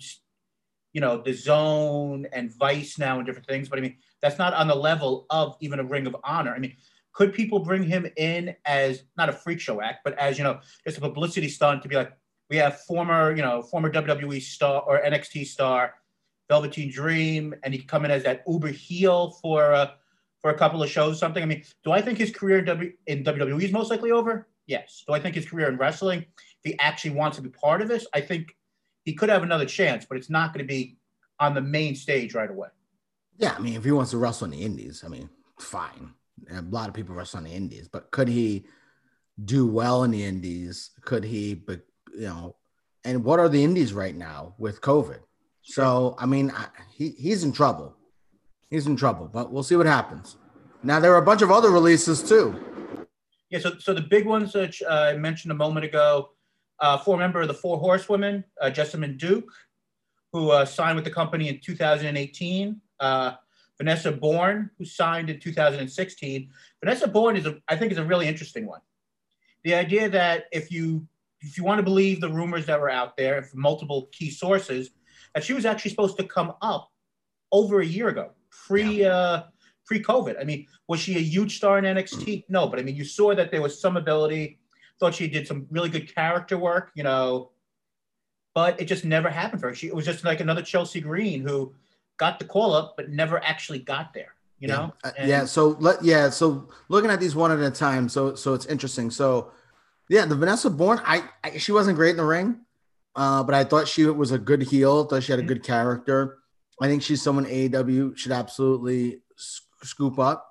you 0.91 1.01
know, 1.01 1.21
the 1.21 1.33
zone 1.33 2.25
and 2.33 2.51
Vice 2.57 2.97
now 2.97 3.17
and 3.17 3.27
different 3.27 3.47
things, 3.47 3.69
but 3.69 3.77
I 3.77 3.83
mean, 3.83 3.97
that's 4.23 4.39
not 4.39 4.55
on 4.55 4.67
the 4.67 4.73
level 4.73 5.27
of 5.29 5.55
even 5.59 5.79
a 5.79 5.83
Ring 5.83 6.07
of 6.07 6.15
Honor. 6.23 6.55
I 6.55 6.57
mean, 6.57 6.77
could 7.11 7.31
people 7.31 7.59
bring 7.59 7.83
him 7.83 8.07
in 8.17 8.55
as 8.65 9.03
not 9.15 9.29
a 9.29 9.33
freak 9.33 9.59
show 9.59 9.83
act, 9.83 9.99
but 10.03 10.17
as 10.17 10.39
you 10.39 10.43
know, 10.43 10.61
just 10.83 10.97
a 10.97 11.01
publicity 11.01 11.47
stunt 11.47 11.83
to 11.83 11.87
be 11.87 11.95
like, 11.95 12.11
we 12.49 12.57
have 12.57 12.81
former, 12.81 13.35
you 13.35 13.43
know, 13.43 13.61
former 13.61 13.91
WWE 13.91 14.41
star 14.41 14.81
or 14.81 14.99
NXT 14.99 15.45
star, 15.45 15.93
Velveteen 16.49 16.91
Dream, 16.91 17.53
and 17.61 17.71
he 17.71 17.83
come 17.83 18.03
in 18.03 18.09
as 18.09 18.23
that 18.23 18.41
Uber 18.47 18.69
heel 18.69 19.37
for 19.43 19.75
uh, 19.75 19.91
for 20.43 20.51
a 20.51 20.57
couple 20.57 20.83
of 20.83 20.89
shows, 20.89 21.17
something. 21.17 21.41
I 21.41 21.47
mean, 21.47 21.63
do 21.83 21.91
I 21.91 22.01
think 22.01 22.19
his 22.19 22.29
career 22.29 22.59
in, 22.59 22.65
w- 22.65 22.93
in 23.07 23.23
WWE 23.23 23.63
is 23.63 23.71
most 23.71 23.89
likely 23.89 24.11
over? 24.11 24.47
Yes. 24.67 25.03
Do 25.07 25.13
I 25.13 25.19
think 25.19 25.33
his 25.33 25.47
career 25.47 25.67
in 25.69 25.77
wrestling, 25.77 26.19
if 26.19 26.71
he 26.71 26.77
actually 26.77 27.11
wants 27.11 27.37
to 27.37 27.43
be 27.43 27.49
part 27.49 27.81
of 27.81 27.87
this, 27.87 28.05
I 28.13 28.21
think 28.21 28.55
he 29.05 29.13
could 29.13 29.29
have 29.29 29.41
another 29.41 29.65
chance, 29.65 30.05
but 30.05 30.17
it's 30.17 30.29
not 30.29 30.53
going 30.53 30.63
to 30.63 30.71
be 30.71 30.97
on 31.39 31.55
the 31.55 31.61
main 31.61 31.95
stage 31.95 32.35
right 32.35 32.49
away. 32.49 32.69
Yeah, 33.37 33.55
I 33.57 33.59
mean, 33.59 33.75
if 33.75 33.83
he 33.83 33.91
wants 33.91 34.11
to 34.11 34.17
wrestle 34.17 34.45
in 34.45 34.51
the 34.51 34.61
Indies, 34.61 35.03
I 35.03 35.07
mean, 35.07 35.29
fine 35.59 36.13
a 36.51 36.61
lot 36.61 36.87
of 36.87 36.93
people 36.93 37.15
wrestle 37.15 37.37
on 37.37 37.43
the 37.43 37.51
Indies, 37.51 37.87
but 37.87 38.11
could 38.11 38.27
he 38.27 38.65
do 39.43 39.67
well 39.67 40.03
in 40.03 40.11
the 40.11 40.23
Indies? 40.23 40.91
Could 41.01 41.23
he, 41.23 41.53
but 41.53 41.81
you 42.13 42.25
know, 42.25 42.55
and 43.03 43.23
what 43.23 43.39
are 43.39 43.49
the 43.49 43.63
Indies 43.63 43.93
right 43.93 44.15
now 44.15 44.55
with 44.57 44.81
COVID? 44.81 45.19
So, 45.61 46.15
I 46.19 46.25
mean, 46.25 46.51
I, 46.51 46.67
he, 46.93 47.09
he's 47.09 47.43
in 47.43 47.51
trouble. 47.51 47.95
He's 48.73 48.87
in 48.87 48.95
trouble, 48.95 49.29
but 49.31 49.51
we'll 49.51 49.61
see 49.61 49.75
what 49.75 49.85
happens. 49.85 50.35
Now, 50.81 50.99
there 50.99 51.13
are 51.13 51.19
a 51.19 51.25
bunch 51.25 51.43
of 51.43 51.51
other 51.51 51.69
releases 51.69 52.23
too. 52.23 52.59
Yeah, 53.51 53.59
so, 53.59 53.77
so 53.77 53.93
the 53.93 54.01
big 54.01 54.25
ones 54.25 54.51
that 54.53 54.75
uh, 54.81 55.11
I 55.13 55.15
mentioned 55.15 55.51
a 55.51 55.55
moment 55.55 55.85
ago, 55.85 56.31
uh, 56.79 56.97
former 56.97 57.21
member 57.21 57.41
of 57.41 57.49
the 57.49 57.53
Four 57.53 57.77
Horsewomen, 57.77 58.43
uh, 58.59 58.71
Jessamyn 58.71 59.19
Duke, 59.19 59.51
who 60.31 60.49
uh, 60.49 60.65
signed 60.65 60.95
with 60.95 61.05
the 61.05 61.11
company 61.11 61.49
in 61.49 61.59
2018. 61.63 62.81
Uh, 62.99 63.33
Vanessa 63.77 64.11
Borne, 64.11 64.71
who 64.79 64.85
signed 64.85 65.29
in 65.29 65.39
2016. 65.39 66.49
Vanessa 66.83 67.07
Borne 67.07 67.37
is, 67.37 67.45
a, 67.45 67.59
I 67.67 67.75
think, 67.75 67.91
is 67.91 67.99
a 67.99 68.03
really 68.03 68.27
interesting 68.27 68.65
one. 68.65 68.81
The 69.63 69.75
idea 69.75 70.09
that 70.09 70.45
if 70.51 70.71
you 70.71 71.07
if 71.41 71.59
you 71.59 71.63
want 71.63 71.77
to 71.77 71.83
believe 71.83 72.21
the 72.21 72.31
rumors 72.31 72.65
that 72.65 72.81
were 72.81 72.89
out 72.89 73.17
there 73.17 73.43
from 73.43 73.61
multiple 73.61 74.09
key 74.11 74.31
sources, 74.31 74.89
that 75.35 75.43
she 75.43 75.53
was 75.53 75.65
actually 75.65 75.91
supposed 75.91 76.17
to 76.17 76.23
come 76.23 76.53
up 76.63 76.89
over 77.51 77.81
a 77.81 77.85
year 77.85 78.07
ago, 78.07 78.31
pre 78.67 79.01
yeah. 79.01 79.07
uh, 79.07 79.43
pre 79.85 80.01
COVID. 80.01 80.39
I 80.39 80.43
mean, 80.43 80.67
was 80.87 80.99
she 80.99 81.15
a 81.17 81.21
huge 81.21 81.57
star 81.57 81.77
in 81.77 81.85
NXT? 81.85 82.45
No, 82.49 82.67
but 82.67 82.79
I 82.79 82.83
mean, 82.83 82.95
you 82.95 83.05
saw 83.05 83.33
that 83.35 83.51
there 83.51 83.61
was 83.61 83.79
some 83.79 83.97
ability. 83.97 84.59
Thought 84.99 85.15
she 85.15 85.27
did 85.27 85.47
some 85.47 85.65
really 85.71 85.89
good 85.89 86.13
character 86.13 86.57
work, 86.57 86.91
you 86.95 87.03
know, 87.03 87.51
but 88.53 88.79
it 88.79 88.85
just 88.85 89.05
never 89.05 89.29
happened 89.29 89.61
for 89.61 89.69
her. 89.69 89.75
She 89.75 89.87
it 89.87 89.95
was 89.95 90.05
just 90.05 90.23
like 90.23 90.39
another 90.39 90.61
Chelsea 90.61 91.01
Green 91.01 91.41
who 91.41 91.73
got 92.17 92.39
the 92.39 92.45
call 92.45 92.73
up, 92.73 92.93
but 92.95 93.09
never 93.09 93.43
actually 93.43 93.79
got 93.79 94.13
there. 94.13 94.35
You 94.59 94.69
yeah. 94.69 94.75
know? 94.75 94.93
Uh, 95.03 95.11
and- 95.17 95.29
yeah. 95.29 95.45
So 95.45 95.75
let 95.79 96.03
yeah. 96.03 96.29
So 96.29 96.69
looking 96.89 97.09
at 97.09 97.19
these 97.19 97.35
one 97.35 97.51
at 97.51 97.59
a 97.59 97.71
time. 97.71 98.07
So 98.07 98.35
so 98.35 98.53
it's 98.53 98.65
interesting. 98.67 99.09
So 99.09 99.51
Yeah, 100.09 100.25
the 100.25 100.35
Vanessa 100.35 100.69
Borne, 100.69 101.01
I, 101.03 101.23
I 101.43 101.57
she 101.57 101.71
wasn't 101.71 101.97
great 101.97 102.11
in 102.11 102.17
the 102.17 102.25
ring, 102.25 102.61
uh, 103.15 103.43
but 103.43 103.55
I 103.55 103.63
thought 103.63 103.87
she 103.87 104.05
was 104.05 104.31
a 104.31 104.37
good 104.37 104.61
heel. 104.63 105.05
Thought 105.05 105.23
she 105.23 105.31
had 105.31 105.39
a 105.39 105.43
good 105.43 105.63
character. 105.63 106.39
I 106.81 106.87
think 106.87 107.03
she's 107.03 107.21
someone 107.21 107.45
AEW 107.45 108.17
should 108.17 108.31
absolutely 108.31 109.21
scoop 109.37 110.19
up. 110.19 110.47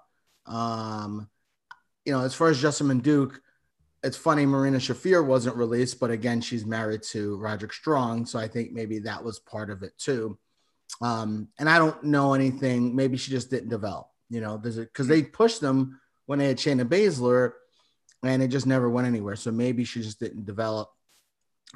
Um, 0.46 1.28
you 2.04 2.12
know, 2.12 2.20
as 2.20 2.34
far 2.34 2.48
as 2.48 2.62
Jessamyn 2.62 3.02
Duke, 3.02 3.40
it's 4.02 4.16
funny 4.16 4.46
Marina 4.46 4.78
Shafir 4.78 5.24
wasn't 5.24 5.56
released, 5.56 6.00
but 6.00 6.10
again, 6.10 6.40
she's 6.40 6.66
married 6.66 7.02
to 7.04 7.36
Roderick 7.36 7.72
Strong, 7.72 8.26
so 8.26 8.38
I 8.38 8.48
think 8.48 8.72
maybe 8.72 8.98
that 9.00 9.22
was 9.22 9.38
part 9.38 9.70
of 9.70 9.82
it 9.82 9.96
too. 9.96 10.38
Um, 11.00 11.48
and 11.58 11.68
I 11.68 11.78
don't 11.78 12.02
know 12.04 12.34
anything. 12.34 12.94
Maybe 12.94 13.16
she 13.16 13.30
just 13.30 13.50
didn't 13.50 13.68
develop. 13.68 14.08
You 14.28 14.40
know, 14.40 14.56
because 14.56 15.06
they 15.06 15.22
pushed 15.22 15.60
them 15.60 16.00
when 16.26 16.38
they 16.38 16.48
had 16.48 16.56
Shayna 16.56 16.88
Baszler, 16.88 17.52
and 18.22 18.42
it 18.42 18.48
just 18.48 18.66
never 18.66 18.88
went 18.88 19.06
anywhere. 19.06 19.36
So 19.36 19.52
maybe 19.52 19.84
she 19.84 20.02
just 20.02 20.18
didn't 20.18 20.46
develop. 20.46 20.90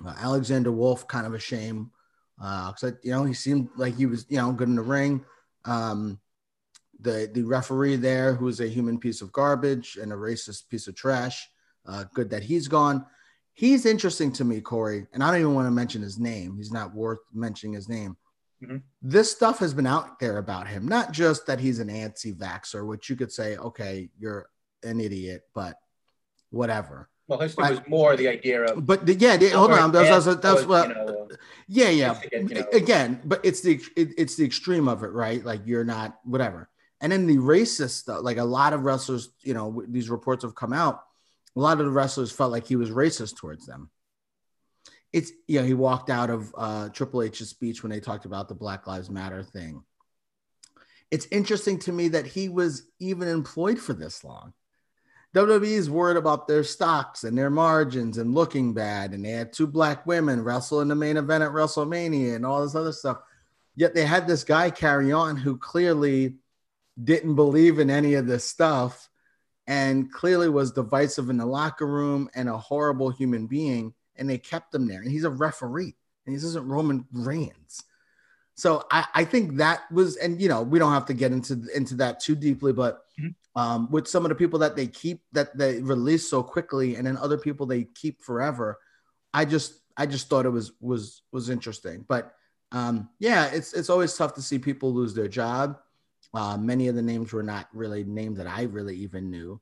Uh, 0.04 0.14
Alexander 0.18 0.72
Wolf, 0.72 1.06
kind 1.06 1.26
of 1.26 1.34
a 1.34 1.38
shame, 1.38 1.90
because 2.36 2.84
uh, 2.84 2.90
you 3.02 3.10
know 3.10 3.24
he 3.24 3.34
seemed 3.34 3.68
like 3.76 3.96
he 3.96 4.06
was 4.06 4.26
you 4.28 4.38
know 4.38 4.52
good 4.52 4.68
in 4.68 4.76
the 4.76 4.82
ring. 4.82 5.24
Um, 5.64 6.20
the 7.00 7.30
the 7.32 7.42
referee 7.42 7.96
there, 7.96 8.34
who's 8.34 8.60
a 8.60 8.68
human 8.68 8.98
piece 8.98 9.20
of 9.22 9.32
garbage 9.32 9.98
and 10.00 10.12
a 10.12 10.16
racist 10.16 10.68
piece 10.68 10.88
of 10.88 10.94
trash. 10.94 11.48
Uh, 11.86 12.04
good 12.14 12.30
that 12.30 12.42
he's 12.42 12.68
gone. 12.68 13.06
He's 13.52 13.86
interesting 13.86 14.32
to 14.32 14.44
me, 14.44 14.60
Corey, 14.60 15.06
and 15.12 15.22
I 15.22 15.30
don't 15.30 15.40
even 15.40 15.54
want 15.54 15.66
to 15.66 15.70
mention 15.70 16.02
his 16.02 16.18
name. 16.18 16.56
He's 16.56 16.72
not 16.72 16.94
worth 16.94 17.20
mentioning 17.32 17.74
his 17.74 17.88
name. 17.88 18.16
Mm-hmm. 18.62 18.78
This 19.02 19.30
stuff 19.30 19.58
has 19.60 19.72
been 19.72 19.86
out 19.86 20.18
there 20.18 20.38
about 20.38 20.66
him, 20.66 20.88
not 20.88 21.12
just 21.12 21.46
that 21.46 21.60
he's 21.60 21.78
an 21.78 21.88
anti-vaxer, 21.88 22.86
which 22.86 23.08
you 23.08 23.16
could 23.16 23.32
say, 23.32 23.56
okay, 23.56 24.10
you're 24.18 24.48
an 24.82 25.00
idiot, 25.00 25.42
but 25.54 25.76
whatever. 26.50 27.08
Well, 27.28 27.40
his 27.40 27.54
thing 27.54 27.68
was 27.68 27.80
more 27.88 28.16
the 28.16 28.28
idea 28.28 28.62
of. 28.62 28.86
But 28.86 29.04
the, 29.04 29.14
yeah, 29.14 29.36
the, 29.36 29.48
hold 29.50 29.72
on. 29.72 29.90
That's, 29.90 30.24
that's, 30.24 30.40
that's 30.40 30.64
what. 30.64 30.88
You 30.88 30.94
know, 30.94 31.28
yeah, 31.66 31.88
yeah. 31.88 32.20
Again, 32.22 32.48
you 32.48 32.54
know, 32.54 32.66
again, 32.72 33.20
but 33.24 33.40
it's 33.44 33.60
the 33.62 33.80
it, 33.96 34.10
it's 34.16 34.36
the 34.36 34.44
extreme 34.44 34.86
of 34.86 35.02
it, 35.02 35.08
right? 35.08 35.44
Like 35.44 35.62
you're 35.66 35.84
not 35.84 36.18
whatever. 36.24 36.68
And 37.00 37.10
then 37.10 37.26
the 37.26 37.36
racist 37.36 37.90
stuff, 37.90 38.22
like 38.22 38.38
a 38.38 38.44
lot 38.44 38.72
of 38.72 38.82
wrestlers, 38.82 39.30
you 39.42 39.54
know, 39.54 39.82
these 39.88 40.08
reports 40.08 40.44
have 40.44 40.54
come 40.54 40.72
out. 40.72 41.02
A 41.56 41.60
lot 41.60 41.80
of 41.80 41.86
the 41.86 41.92
wrestlers 41.92 42.32
felt 42.32 42.52
like 42.52 42.66
he 42.66 42.76
was 42.76 42.90
racist 42.90 43.36
towards 43.36 43.66
them. 43.66 43.90
It's 45.12 45.32
you 45.48 45.60
know 45.60 45.66
he 45.66 45.74
walked 45.74 46.10
out 46.10 46.30
of 46.30 46.54
uh, 46.56 46.88
Triple 46.90 47.22
H's 47.22 47.48
speech 47.48 47.82
when 47.82 47.90
they 47.90 48.00
talked 48.00 48.24
about 48.24 48.48
the 48.48 48.54
Black 48.54 48.86
Lives 48.86 49.10
Matter 49.10 49.42
thing. 49.42 49.82
It's 51.10 51.26
interesting 51.30 51.78
to 51.80 51.92
me 51.92 52.08
that 52.08 52.26
he 52.26 52.48
was 52.48 52.88
even 53.00 53.28
employed 53.28 53.78
for 53.78 53.92
this 53.92 54.22
long. 54.24 54.52
WWE 55.36 55.64
is 55.64 55.90
worried 55.90 56.16
about 56.16 56.48
their 56.48 56.64
stocks 56.64 57.22
and 57.22 57.36
their 57.36 57.50
margins 57.50 58.16
and 58.16 58.34
looking 58.34 58.72
bad. 58.72 59.12
And 59.12 59.22
they 59.22 59.32
had 59.32 59.52
two 59.52 59.66
black 59.66 60.06
women 60.06 60.42
wrestle 60.42 60.80
in 60.80 60.88
the 60.88 60.94
main 60.94 61.18
event 61.18 61.44
at 61.44 61.50
WrestleMania 61.50 62.34
and 62.34 62.46
all 62.46 62.62
this 62.62 62.74
other 62.74 62.92
stuff. 62.92 63.18
Yet 63.74 63.94
they 63.94 64.06
had 64.06 64.26
this 64.26 64.44
guy 64.44 64.70
carry 64.70 65.12
on 65.12 65.36
who 65.36 65.58
clearly 65.58 66.36
didn't 67.04 67.34
believe 67.34 67.78
in 67.78 67.90
any 67.90 68.14
of 68.14 68.26
this 68.26 68.44
stuff 68.44 69.10
and 69.66 70.10
clearly 70.10 70.48
was 70.48 70.72
divisive 70.72 71.28
in 71.28 71.36
the 71.36 71.44
locker 71.44 71.86
room 71.86 72.30
and 72.34 72.48
a 72.48 72.56
horrible 72.56 73.10
human 73.10 73.46
being. 73.46 73.92
And 74.16 74.30
they 74.30 74.38
kept 74.38 74.74
him 74.74 74.86
there. 74.86 75.02
And 75.02 75.10
he's 75.10 75.24
a 75.24 75.30
referee 75.30 75.94
and 76.24 76.32
he 76.32 76.36
isn't 76.36 76.66
Roman 76.66 77.04
Reigns. 77.12 77.84
So 78.54 78.86
I, 78.90 79.04
I 79.14 79.24
think 79.24 79.56
that 79.56 79.82
was, 79.92 80.16
and 80.16 80.40
you 80.40 80.48
know, 80.48 80.62
we 80.62 80.78
don't 80.78 80.94
have 80.94 81.04
to 81.06 81.14
get 81.14 81.32
into 81.32 81.62
into 81.74 81.96
that 81.96 82.20
too 82.20 82.34
deeply, 82.34 82.72
but 82.72 83.02
mm-hmm 83.18 83.28
um, 83.56 83.90
with 83.90 84.06
some 84.06 84.24
of 84.24 84.28
the 84.28 84.34
people 84.34 84.58
that 84.60 84.76
they 84.76 84.86
keep 84.86 85.22
that 85.32 85.56
they 85.56 85.80
release 85.80 86.28
so 86.28 86.42
quickly, 86.42 86.94
and 86.96 87.06
then 87.06 87.16
other 87.16 87.38
people 87.38 87.66
they 87.66 87.84
keep 87.84 88.22
forever. 88.22 88.78
I 89.32 89.46
just 89.46 89.80
I 89.96 90.06
just 90.06 90.28
thought 90.28 90.46
it 90.46 90.50
was 90.50 90.72
was 90.80 91.22
was 91.32 91.48
interesting, 91.48 92.04
but 92.06 92.34
um, 92.70 93.08
yeah, 93.18 93.46
it's 93.46 93.72
it's 93.72 93.88
always 93.88 94.14
tough 94.14 94.34
to 94.34 94.42
see 94.42 94.58
people 94.58 94.92
lose 94.92 95.14
their 95.14 95.26
job. 95.26 95.78
Uh, 96.34 96.58
many 96.58 96.88
of 96.88 96.96
the 96.96 97.02
names 97.02 97.32
were 97.32 97.42
not 97.42 97.68
really 97.72 98.04
names 98.04 98.36
that 98.36 98.46
I 98.46 98.64
really 98.64 98.96
even 98.96 99.30
knew. 99.30 99.58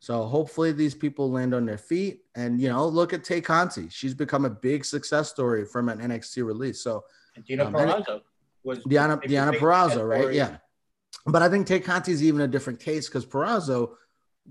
So 0.00 0.24
hopefully 0.24 0.72
these 0.72 0.94
people 0.94 1.30
land 1.30 1.54
on 1.54 1.66
their 1.66 1.78
feet. 1.78 2.20
And 2.34 2.60
you 2.60 2.70
know, 2.70 2.86
look 2.86 3.12
at 3.12 3.24
Tay 3.24 3.42
Conti. 3.42 3.88
She's 3.90 4.14
become 4.14 4.46
a 4.46 4.50
big 4.50 4.86
success 4.86 5.28
story 5.28 5.66
from 5.66 5.90
an 5.90 5.98
NXT 5.98 6.44
release. 6.46 6.80
So 6.80 7.04
and 7.36 7.44
Dina 7.44 7.66
um, 7.66 7.74
was 8.62 8.78
Deonna 8.84 9.22
Deonna 9.22 9.58
Purrazzo, 9.58 10.08
right? 10.08 10.32
Yeah. 10.32 10.56
But 11.26 11.42
I 11.42 11.48
think 11.48 11.66
Tay 11.66 11.80
Conti 11.80 12.12
is 12.12 12.22
even 12.22 12.40
a 12.40 12.48
different 12.48 12.80
case 12.80 13.08
because 13.08 13.26
Purrazzo, 13.26 13.92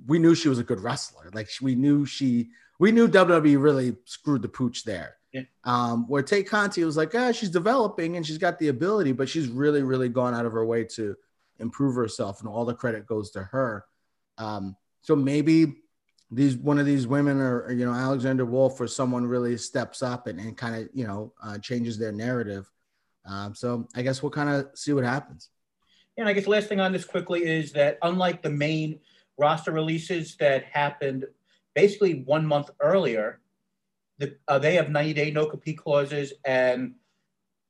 we 0.08 0.20
knew 0.20 0.36
she 0.36 0.50
was 0.50 0.60
a 0.60 0.64
good 0.64 0.80
wrestler. 0.80 1.30
Like 1.34 1.50
we 1.62 1.76
knew 1.76 2.06
she, 2.06 2.50
we 2.80 2.92
knew 2.92 3.08
WWE 3.08 3.62
really 3.62 3.96
screwed 4.06 4.42
the 4.42 4.50
pooch 4.50 4.84
there. 4.84 5.18
Yeah. 5.32 5.44
Um, 5.64 6.08
where 6.08 6.24
Tay 6.24 6.44
Conti 6.44 6.84
was 6.84 6.98
like, 6.98 7.16
ah, 7.16 7.32
she's 7.32 7.50
developing 7.50 8.18
and 8.18 8.26
she's 8.26 8.38
got 8.38 8.60
the 8.60 8.68
ability, 8.68 9.12
but 9.14 9.30
she's 9.30 9.48
really, 9.48 9.82
really 9.82 10.10
gone 10.10 10.34
out 10.36 10.46
of 10.46 10.54
her 10.54 10.66
way 10.66 10.84
to 10.96 11.16
improve 11.60 11.96
herself, 11.96 12.40
and 12.40 12.50
all 12.50 12.66
the 12.66 12.74
credit 12.74 13.06
goes 13.06 13.32
to 13.32 13.44
her. 13.44 13.86
Um, 14.38 14.76
so 15.02 15.16
maybe 15.16 15.78
these 16.32 16.58
one 16.58 16.80
of 16.80 16.86
these 16.86 17.06
women 17.06 17.40
or, 17.40 17.62
or, 17.64 17.72
you 17.72 17.86
know 17.86 17.94
Alexander 17.94 18.46
Wolf 18.46 18.80
or 18.80 18.88
someone 18.88 19.26
really 19.26 19.58
steps 19.58 20.02
up 20.02 20.28
and, 20.28 20.40
and 20.40 20.58
kind 20.58 20.76
of 20.76 20.90
you 20.94 21.06
know 21.06 21.34
uh, 21.44 21.58
changes 21.58 21.98
their 21.98 22.12
narrative. 22.12 22.70
Um, 23.26 23.56
so 23.56 23.88
I 23.96 24.02
guess 24.02 24.22
we'll 24.22 24.32
kind 24.32 24.50
of 24.50 24.68
see 24.76 24.94
what 24.94 25.04
happens. 25.04 25.50
And 26.18 26.28
I 26.28 26.34
guess 26.34 26.44
the 26.44 26.52
last 26.52 26.68
thing 26.68 26.80
on 26.80 26.92
this 26.92 27.06
quickly 27.06 27.44
is 27.44 27.72
that 27.74 27.98
unlike 28.02 28.42
the 28.42 28.50
main 28.50 29.00
roster 29.38 29.72
releases 29.72 30.36
that 30.38 30.66
happened 30.66 31.26
basically 31.74 32.24
one 32.26 32.46
month 32.46 32.70
earlier, 32.80 33.40
the, 34.20 34.38
uh, 34.48 34.60
they 34.60 34.76
have 34.76 34.90
90 34.90 35.14
day 35.14 35.32
no 35.32 35.46
compete 35.46 35.78
clauses, 35.78 36.34
and 36.46 36.94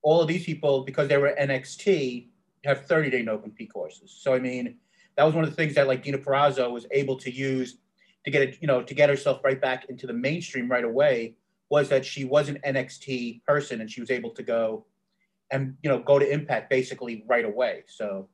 all 0.01 0.21
of 0.21 0.27
these 0.27 0.43
people, 0.43 0.83
because 0.83 1.07
they 1.07 1.17
were 1.17 1.33
NXT, 1.39 2.27
have 2.65 2.85
30 2.85 3.09
day 3.09 3.21
no 3.21 3.37
compete 3.37 3.71
clauses. 3.71 4.11
So 4.19 4.33
I 4.33 4.39
mean, 4.39 4.77
that 5.15 5.23
was 5.23 5.33
one 5.33 5.43
of 5.43 5.49
the 5.49 5.55
things 5.55 5.75
that 5.75 5.87
like 5.87 6.03
Dina 6.03 6.17
Purrazzo 6.17 6.71
was 6.71 6.85
able 6.91 7.17
to 7.17 7.33
use 7.33 7.77
to 8.25 8.31
get 8.31 8.41
it, 8.41 8.57
you 8.61 8.67
know, 8.67 8.81
to 8.81 8.93
get 8.93 9.09
herself 9.09 9.43
right 9.43 9.59
back 9.59 9.85
into 9.89 10.07
the 10.07 10.13
mainstream 10.13 10.69
right 10.69 10.83
away 10.83 11.35
was 11.69 11.89
that 11.89 12.05
she 12.05 12.23
was 12.23 12.49
an 12.49 12.59
NXT 12.65 13.43
person 13.45 13.81
and 13.81 13.89
she 13.89 13.99
was 13.99 14.11
able 14.11 14.29
to 14.31 14.43
go 14.43 14.85
and 15.53 15.77
you 15.83 15.89
know 15.89 15.99
go 15.99 16.19
to 16.19 16.29
Impact 16.29 16.69
basically 16.69 17.23
right 17.27 17.45
away. 17.45 17.83
So 17.87 18.27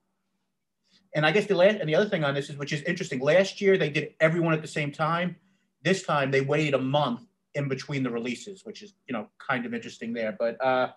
and 1.14 1.26
I 1.26 1.32
guess 1.32 1.46
the 1.46 1.56
last 1.56 1.78
and 1.80 1.88
the 1.88 1.96
other 1.96 2.10
thing 2.10 2.24
on 2.24 2.34
this 2.34 2.50
is 2.50 2.58
which 2.58 2.74
is 2.74 2.82
interesting. 2.84 3.20
Last 3.20 3.62
year 3.62 3.78
they 3.78 3.90
did 3.90 4.14
everyone 4.20 4.54
at 4.54 4.62
the 4.62 4.68
same 4.68 4.92
time. 4.92 5.36
This 5.84 6.04
time 6.04 6.32
they 6.32 6.42
waited 6.42 6.74
a 6.74 6.80
month 6.80 7.22
in 7.56 7.68
between 7.68 8.04
the 8.04 8.10
releases, 8.10 8.66
which 8.66 8.82
is 8.82 8.94
you 9.08 9.14
know 9.14 9.28
kind 9.38 9.66
of 9.66 9.74
interesting 9.74 10.14
there. 10.14 10.36
But 10.40 10.64
uh, 10.64 10.92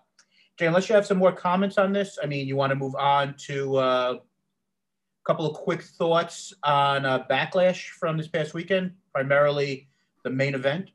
Jay, 0.57 0.67
unless 0.67 0.89
you 0.89 0.95
have 0.95 1.05
some 1.05 1.17
more 1.17 1.31
comments 1.31 1.77
on 1.77 1.93
this, 1.93 2.17
I 2.21 2.25
mean, 2.25 2.47
you 2.47 2.55
want 2.55 2.71
to 2.71 2.75
move 2.75 2.95
on 2.95 3.35
to 3.47 3.77
uh, 3.77 4.13
a 4.17 5.25
couple 5.25 5.45
of 5.45 5.55
quick 5.55 5.81
thoughts 5.81 6.53
on 6.63 7.05
uh, 7.05 7.25
Backlash 7.29 7.87
from 7.89 8.17
this 8.17 8.27
past 8.27 8.53
weekend, 8.53 8.91
primarily 9.13 9.89
the 10.23 10.29
main 10.29 10.55
event. 10.55 10.91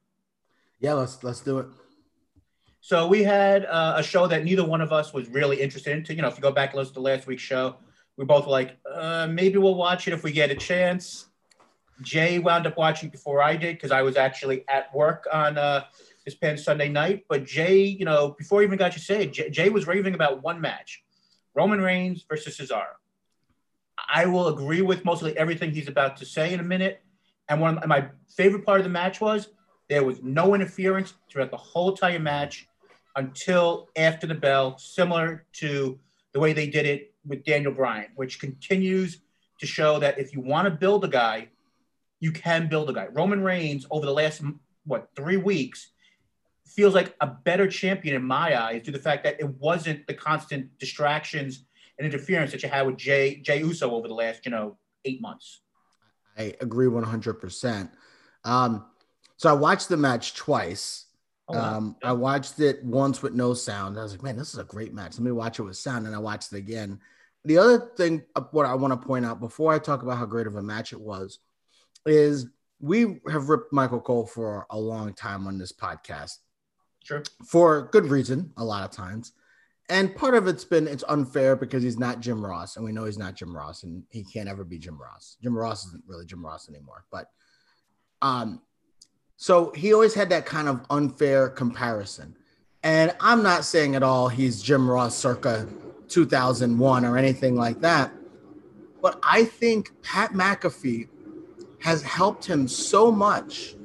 Yeah, 0.81 0.95
let's 0.95 1.23
let's 1.23 1.41
do 1.41 1.59
it. 1.59 1.67
So 2.81 3.07
we 3.09 3.23
had 3.23 3.65
uh, 3.65 3.95
a 3.97 4.03
show 4.03 4.27
that 4.29 4.45
neither 4.45 4.65
one 4.65 4.81
of 4.81 4.93
us 4.93 5.13
was 5.13 5.29
really 5.29 5.61
interested 5.61 5.97
in. 5.97 6.05
To, 6.05 6.15
you 6.15 6.23
know, 6.23 6.29
if 6.29 6.37
you 6.37 6.43
go 6.43 6.53
back 6.53 6.71
and 6.71 6.79
listen 6.79 6.95
to 6.95 7.01
last 7.01 7.27
week's 7.27 7.43
show, 7.43 7.77
we 8.17 8.25
both 8.25 8.47
were 8.47 8.53
like, 8.53 8.79
uh, 8.91 9.29
maybe 9.31 9.59
we'll 9.59 9.75
watch 9.75 10.09
it 10.09 10.15
if 10.15 10.23
we 10.23 10.33
get 10.33 10.51
a 10.51 10.55
chance. 10.55 11.27
Jay 12.03 12.39
wound 12.39 12.67
up 12.67 12.77
watching 12.77 13.09
before 13.09 13.43
I 13.43 13.57
did 13.57 13.77
because 13.77 13.91
I 13.91 14.03
was 14.03 14.17
actually 14.17 14.65
at 14.69 14.95
work 14.95 15.27
on 15.33 15.59
uh, 15.59 15.85
this 16.25 16.35
past 16.35 16.65
Sunday 16.65 16.89
night. 16.89 17.25
But 17.29 17.45
Jay, 17.45 17.83
you 17.85 18.05
know, 18.05 18.35
before 18.39 18.63
even 18.63 18.79
got 18.79 18.93
to 18.93 19.01
say 19.01 19.27
Jay, 19.27 19.51
Jay 19.51 19.69
was 19.69 19.87
raving 19.87 20.15
about 20.15 20.43
one 20.43 20.61
match 20.61 21.03
Roman 21.55 21.81
Reigns 21.81 22.25
versus 22.29 22.57
Cesaro. 22.57 22.87
I 24.13 24.27
will 24.27 24.49
agree 24.49 24.83
with 24.83 25.05
mostly 25.05 25.37
everything 25.37 25.73
he's 25.73 25.89
about 25.89 26.17
to 26.19 26.25
say 26.25 26.53
in 26.53 26.61
a 26.61 26.65
minute. 26.65 27.03
And 27.49 27.61
one 27.61 27.79
of 27.79 27.89
my 27.89 28.09
favorite 28.29 28.65
part 28.65 28.79
of 28.79 28.85
the 28.85 28.91
match 28.91 29.21
was 29.21 29.49
there 29.89 30.05
was 30.05 30.23
no 30.23 30.55
interference 30.55 31.15
throughout 31.31 31.51
the 31.51 31.57
whole 31.57 31.91
entire 31.91 32.19
match 32.19 32.69
until 33.17 33.89
after 33.97 34.27
the 34.27 34.35
bell, 34.35 34.79
similar 34.79 35.47
to 35.53 35.99
the 36.33 36.41
way 36.41 36.53
they 36.53 36.69
did 36.69 36.87
it 36.87 37.15
with 37.27 37.45
Daniel 37.45 37.73
Bryan, 37.73 38.09
which 38.15 38.39
continues 38.39 39.21
to 39.61 39.67
show 39.67 39.99
that 39.99 40.19
if 40.19 40.33
you 40.33 40.41
want 40.41 40.67
to 40.67 40.71
build 40.71 41.05
a 41.05 41.09
guy, 41.09 41.49
you 42.21 42.33
can 42.33 42.69
build 42.69 42.91
a 42.91 42.93
guy. 42.93 43.07
Roman 43.13 43.43
Reigns 43.43 43.87
over 43.91 44.07
the 44.07 44.13
last 44.13 44.43
what 44.85 45.09
three 45.17 45.37
weeks 45.37 45.91
feels 46.67 46.95
like 46.95 47.15
a 47.21 47.27
better 47.27 47.67
champion 47.67 48.15
in 48.15 48.23
my 48.23 48.61
eyes 48.61 48.83
due 48.83 48.93
to 48.93 48.99
the 48.99 49.03
fact 49.03 49.25
that 49.25 49.41
it 49.41 49.49
wasn't 49.59 50.07
the 50.07 50.15
constant 50.15 50.79
distractions 50.79 51.65
and 51.99 52.07
interference 52.07 52.53
that 52.53 52.63
you 52.63 52.69
had 52.69 52.87
with 52.87 52.97
Jay 52.97 53.37
Jey 53.37 53.61
Uso 53.61 53.91
over 53.91 54.07
the 54.07 54.15
last 54.15 54.45
you 54.45 54.51
know 54.51 54.77
eight 55.05 55.21
months. 55.21 55.61
I 56.37 56.55
agree 56.61 56.89
one 56.89 57.03
hundred 57.03 57.35
percent. 57.35 57.91
Um, 58.45 58.87
so 59.39 59.49
I 59.49 59.55
watched 59.55 59.89
the 59.89 59.97
match 59.97 60.35
twice. 60.35 61.07
Oh, 61.49 61.55
wow. 61.55 61.77
um, 61.77 61.97
I 62.03 62.13
watched 62.13 62.61
it 62.61 62.85
once 62.85 63.23
with 63.23 63.33
no 63.33 63.55
sound. 63.55 63.99
I 63.99 64.03
was 64.03 64.13
like, 64.13 64.23
man, 64.23 64.37
this 64.37 64.53
is 64.53 64.59
a 64.59 64.65
great 64.65 64.93
match. 64.93 65.13
Let 65.13 65.23
me 65.23 65.31
watch 65.31 65.59
it 65.59 65.63
with 65.63 65.77
sound. 65.77 66.07
And 66.07 66.15
I 66.15 66.19
watched 66.19 66.53
it 66.53 66.59
again. 66.59 67.01
The 67.45 67.57
other 67.57 67.79
thing, 67.97 68.25
what 68.51 68.67
I 68.67 68.75
want 68.75 69.01
to 69.01 69.07
point 69.07 69.25
out 69.25 69.41
before 69.41 69.73
I 69.73 69.79
talk 69.79 70.03
about 70.03 70.19
how 70.19 70.27
great 70.27 70.49
of 70.49 70.57
a 70.57 70.63
match 70.63 70.93
it 70.93 71.01
was, 71.01 71.39
is 72.05 72.49
we 72.81 73.21
have 73.31 73.49
ripped 73.49 73.73
Michael 73.73 74.01
Cole 74.01 74.27
for 74.27 74.67
a 74.71 74.79
long 74.79 75.15
time 75.15 75.47
on 75.47 75.57
this 75.57 75.73
podcast. 75.73 76.39
Sure. 77.05 77.23
For 77.47 77.89
good 77.93 78.07
reason, 78.07 78.53
a 78.57 78.65
lot 78.65 78.85
of 78.85 78.91
times. 78.91 79.33
And 79.89 80.15
part 80.15 80.35
of 80.35 80.49
it's 80.49 80.65
been 80.65 80.87
it's 80.87 81.05
unfair 81.09 81.57
because 81.57 81.83
he's 81.83 81.99
not 81.99 82.21
Jim 82.21 82.45
Ross, 82.45 82.77
and 82.77 82.85
we 82.85 82.93
know 82.93 83.05
he's 83.05 83.17
not 83.17 83.37
Jim 83.37 83.57
Ross, 83.57 83.85
and 83.85 84.03
he 84.11 84.23
can't 84.23 84.49
ever 84.49 84.65
be 84.65 84.79
Jim 84.79 85.01
Ross. 85.01 85.39
Jim 85.43 85.57
Ross 85.57 85.87
isn't 85.87 86.05
really 86.07 86.27
Jim 86.27 86.45
Ross 86.45 86.69
anymore. 86.69 87.07
But 87.11 87.31
um, 88.21 88.61
so 89.41 89.71
he 89.71 89.95
always 89.95 90.15
had 90.15 90.31
that 90.31 90.47
kind 90.47 90.69
of 90.69 90.85
unfair 90.91 91.49
comparison. 91.49 92.35
And 92.83 93.15
I'm 93.21 93.41
not 93.45 93.65
saying 93.65 93.95
at 93.95 94.03
all 94.03 94.29
he's 94.29 94.61
Jim 94.61 94.91
Ross 94.91 95.17
circa 95.17 95.69
2001 96.09 97.05
or 97.05 97.17
anything 97.17 97.55
like 97.55 97.81
that. 97.81 98.11
But 99.01 99.21
I 99.23 99.45
think 99.45 99.93
Pat 100.03 100.33
McAfee 100.33 101.09
has 101.81 102.03
helped 102.03 102.47
him 102.47 102.67
so 102.67 103.13
much. 103.13 103.77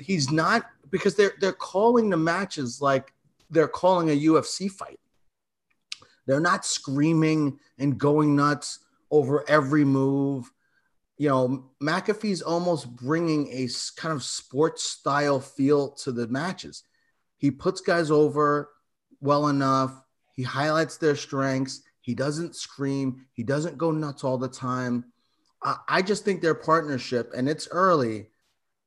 He's 0.00 0.32
not 0.32 0.64
because 0.90 1.14
they're 1.14 1.34
they're 1.38 1.52
calling 1.52 2.08
the 2.08 2.16
matches 2.16 2.80
like 2.80 3.12
they're 3.50 3.68
calling 3.68 4.08
a 4.08 4.18
UFC 4.18 4.70
fight. 4.70 4.98
They're 6.26 6.40
not 6.40 6.64
screaming 6.64 7.58
and 7.78 7.98
going 7.98 8.34
nuts 8.34 8.78
over 9.10 9.44
every 9.46 9.84
move. 9.84 10.50
You 11.20 11.28
know, 11.28 11.70
McAfee's 11.82 12.40
almost 12.40 12.96
bringing 12.96 13.46
a 13.52 13.68
kind 13.96 14.14
of 14.14 14.22
sports 14.22 14.84
style 14.84 15.38
feel 15.38 15.90
to 15.96 16.12
the 16.12 16.26
matches. 16.28 16.84
He 17.36 17.50
puts 17.50 17.82
guys 17.82 18.10
over 18.10 18.70
well 19.20 19.48
enough. 19.48 19.92
He 20.34 20.42
highlights 20.42 20.96
their 20.96 21.14
strengths. 21.14 21.82
He 22.00 22.14
doesn't 22.14 22.56
scream. 22.56 23.26
He 23.34 23.42
doesn't 23.42 23.76
go 23.76 23.90
nuts 23.90 24.24
all 24.24 24.38
the 24.38 24.48
time. 24.48 25.12
I 25.86 26.00
just 26.00 26.24
think 26.24 26.40
their 26.40 26.54
partnership, 26.54 27.32
and 27.36 27.50
it's 27.50 27.68
early, 27.70 28.28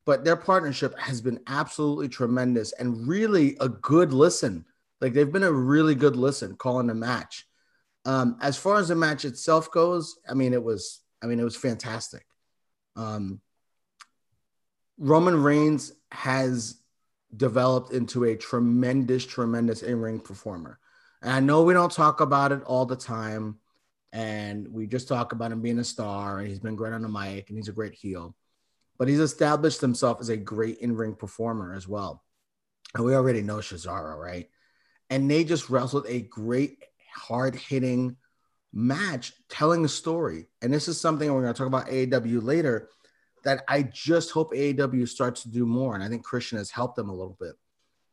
but 0.04 0.26
their 0.26 0.36
partnership 0.36 0.98
has 0.98 1.22
been 1.22 1.40
absolutely 1.46 2.10
tremendous 2.10 2.72
and 2.72 3.08
really 3.08 3.58
a 3.62 3.70
good 3.70 4.12
listen. 4.12 4.66
Like 5.02 5.14
they've 5.14 5.32
been 5.32 5.44
a 5.44 5.52
really 5.52 5.94
good 5.94 6.16
listen 6.16 6.56
calling 6.56 6.88
the 6.88 6.96
match. 6.96 7.48
Um, 8.06 8.40
as 8.42 8.58
far 8.58 8.78
as 8.80 8.88
the 8.88 8.96
match 8.96 9.24
itself 9.24 9.70
goes, 9.70 10.18
I 10.28 10.34
mean, 10.34 10.54
it 10.54 10.64
was, 10.64 11.03
I 11.24 11.28
mean, 11.28 11.40
it 11.40 11.44
was 11.44 11.56
fantastic. 11.56 12.26
Um, 12.96 13.40
Roman 14.98 15.42
Reigns 15.42 15.94
has 16.12 16.76
developed 17.36 17.94
into 17.94 18.26
a 18.26 18.36
tremendous, 18.36 19.26
tremendous 19.26 19.82
in-ring 19.82 20.20
performer. 20.20 20.78
And 21.22 21.32
I 21.32 21.40
know 21.40 21.64
we 21.64 21.74
don't 21.74 21.92
talk 21.92 22.22
about 22.22 22.52
it 22.52 22.62
all 22.64 22.86
the 22.86 22.96
time, 22.96 23.60
and 24.12 24.68
we 24.68 24.86
just 24.86 25.08
talk 25.08 25.32
about 25.32 25.52
him 25.52 25.62
being 25.62 25.80
a 25.80 25.84
star, 25.84 26.40
and 26.40 26.48
he's 26.48 26.60
been 26.60 26.76
great 26.76 26.94
on 26.94 27.02
the 27.02 27.10
mic, 27.10 27.50
and 27.50 27.58
he's 27.58 27.70
a 27.70 27.74
great 27.74 27.94
heel 27.94 28.36
but 28.98 29.08
he's 29.08 29.20
established 29.20 29.82
himself 29.82 30.20
as 30.22 30.30
a 30.30 30.38
great 30.38 30.78
in-ring 30.78 31.16
performer 31.16 31.74
as 31.74 31.88
well. 31.88 32.24
And 32.96 33.04
we 33.04 33.16
already 33.16 33.42
know 33.42 33.58
Cesaro, 33.58 34.18
right? 34.18 34.50
And 35.10 35.30
they 35.30 35.44
just 35.44 35.70
wrestled 35.70 36.06
a 36.08 36.22
great, 36.22 36.84
hard-hitting 37.14 38.16
match, 38.74 39.34
telling 39.50 39.86
a 39.86 39.90
story. 39.90 40.48
And 40.62 40.74
this 40.74 40.88
is 40.88 41.00
something 41.00 41.32
we're 41.32 41.42
going 41.42 41.54
to 41.54 41.58
talk 41.58 41.68
about 41.68 41.88
AEW 41.88 42.44
later. 42.44 42.90
That 43.44 43.64
I 43.68 43.84
just 43.84 44.32
hope 44.32 44.54
AEW 44.54 45.08
starts 45.08 45.44
to 45.44 45.50
do 45.50 45.66
more, 45.66 45.96
and 45.96 46.04
I 46.04 46.08
think 46.08 46.24
Christian 46.24 46.58
has 46.60 46.72
helped 46.72 46.96
them 46.96 47.10
a 47.10 47.16
little 47.16 47.38
bit. 47.40 47.56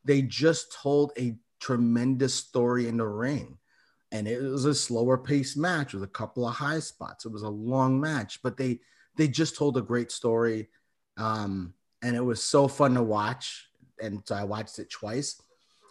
They 0.05 0.23
just 0.23 0.75
told 0.83 1.13
a 1.17 1.37
tremendous 1.61 2.35
story 2.35 2.89
in 2.89 2.97
the 2.97 3.07
ring, 3.07 3.59
and 4.11 4.27
it 4.27 4.43
was 4.43 4.65
a 4.65 4.75
slower 4.75 5.17
paced 5.17 5.57
match 5.57 5.95
with 5.95 6.03
a 6.03 6.09
couple 6.09 6.49
of 6.49 6.57
high 6.57 6.81
spots. 6.81 7.25
It 7.25 7.33
was 7.33 7.43
a 7.43 7.49
long 7.49 8.01
match, 8.01 8.41
but 8.43 8.57
they 8.57 8.81
they 9.17 9.29
just 9.29 9.57
told 9.57 9.77
a 9.77 9.83
great 9.83 10.11
story. 10.11 10.69
Um, 11.17 11.75
and 12.03 12.17
it 12.17 12.25
was 12.25 12.43
so 12.43 12.69
fun 12.69 12.95
to 12.95 13.03
watch. 13.03 13.69
And 14.03 14.23
so 14.25 14.35
I 14.35 14.45
watched 14.45 14.79
it 14.79 14.91
twice. 14.91 15.41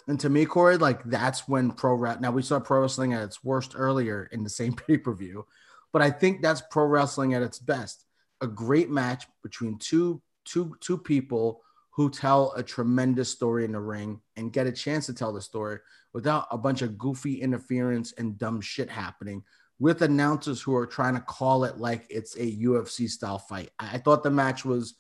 And 0.10 0.20
to 0.22 0.30
me, 0.30 0.48
Corey, 0.48 0.78
like 0.78 1.04
that's 1.04 1.48
when 1.48 1.70
pro 1.70 1.94
wrestling. 1.94 2.24
Now 2.24 2.32
we 2.32 2.42
saw 2.42 2.60
pro 2.60 2.82
wrestling 2.82 3.14
at 3.14 3.22
its 3.22 3.44
worst 3.44 3.74
earlier 3.76 4.28
in 4.32 4.44
the 4.44 4.50
same 4.50 4.74
pay 4.88 4.98
per 4.98 5.14
view, 5.14 5.46
but 5.94 6.02
I 6.02 6.10
think 6.10 6.42
that's 6.42 6.64
pro 6.72 6.86
wrestling 6.86 7.36
at 7.36 7.44
its 7.44 7.60
best. 7.60 8.06
A 8.42 8.48
great 8.48 8.90
match 8.90 9.28
between 9.44 9.78
two 9.78 10.20
two 10.46 10.76
two 10.82 10.98
people 10.98 11.62
who 11.92 12.10
tell 12.10 12.54
a 12.54 12.64
tremendous 12.64 13.30
story 13.30 13.66
in 13.66 13.74
the 13.74 13.80
ring 13.80 14.20
and 14.36 14.52
get 14.52 14.66
a 14.66 14.72
chance 14.72 15.06
to 15.06 15.14
tell 15.14 15.32
the 15.32 15.42
story 15.42 15.78
without 16.12 16.48
a 16.50 16.58
bunch 16.58 16.82
of 16.82 16.98
goofy 16.98 17.40
interference 17.42 18.12
and 18.14 18.40
dumb 18.40 18.62
shit 18.62 18.90
happening 18.90 19.44
with 19.78 20.02
announcers 20.02 20.60
who 20.60 20.76
are 20.76 20.88
trying 20.88 21.14
to 21.14 21.22
call 21.22 21.66
it 21.66 21.78
like 21.78 22.08
it's 22.10 22.36
a 22.36 22.58
UFC 22.58 23.08
style 23.08 23.38
fight. 23.38 23.70
I 23.78 24.00
thought 24.00 24.24
the 24.24 24.32
match 24.32 24.66
was 24.66 24.96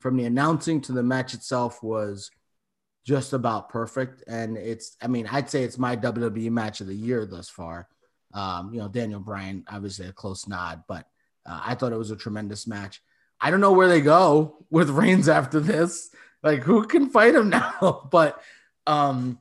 from 0.00 0.18
the 0.18 0.24
announcing 0.24 0.82
to 0.82 0.92
the 0.92 1.02
match 1.02 1.32
itself 1.32 1.82
was 1.82 2.30
just 3.04 3.32
about 3.32 3.68
perfect. 3.68 4.22
And 4.26 4.56
it's, 4.56 4.96
I 5.02 5.08
mean, 5.08 5.26
I'd 5.30 5.50
say 5.50 5.64
it's 5.64 5.78
my 5.78 5.96
WWE 5.96 6.50
match 6.50 6.80
of 6.80 6.86
the 6.86 6.94
year 6.94 7.26
thus 7.26 7.48
far. 7.48 7.88
Um, 8.32 8.72
you 8.72 8.80
know, 8.80 8.88
Daniel 8.88 9.20
Bryan, 9.20 9.64
obviously 9.68 10.06
a 10.06 10.12
close 10.12 10.46
nod, 10.46 10.84
but 10.88 11.06
uh, 11.44 11.60
I 11.64 11.74
thought 11.74 11.92
it 11.92 11.98
was 11.98 12.10
a 12.10 12.16
tremendous 12.16 12.66
match. 12.66 13.02
I 13.40 13.50
don't 13.50 13.60
know 13.60 13.72
where 13.72 13.88
they 13.88 14.00
go 14.00 14.64
with 14.70 14.90
Reigns 14.90 15.28
after 15.28 15.60
this. 15.60 16.10
Like, 16.42 16.62
who 16.62 16.86
can 16.86 17.10
fight 17.10 17.34
him 17.34 17.48
now? 17.50 18.08
but, 18.10 18.42
um, 18.86 19.38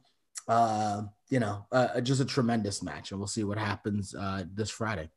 uh, 0.48 1.04
you 1.30 1.40
know, 1.40 1.66
uh, 1.72 2.02
just 2.02 2.22
a 2.22 2.26
tremendous 2.26 2.84
match, 2.84 3.12
and 3.12 3.20
we'll 3.20 3.28
see 3.28 3.44
what 3.44 3.58
happens 3.58 4.14
uh, 4.14 4.44
this 4.54 4.70
Friday. 4.70 5.10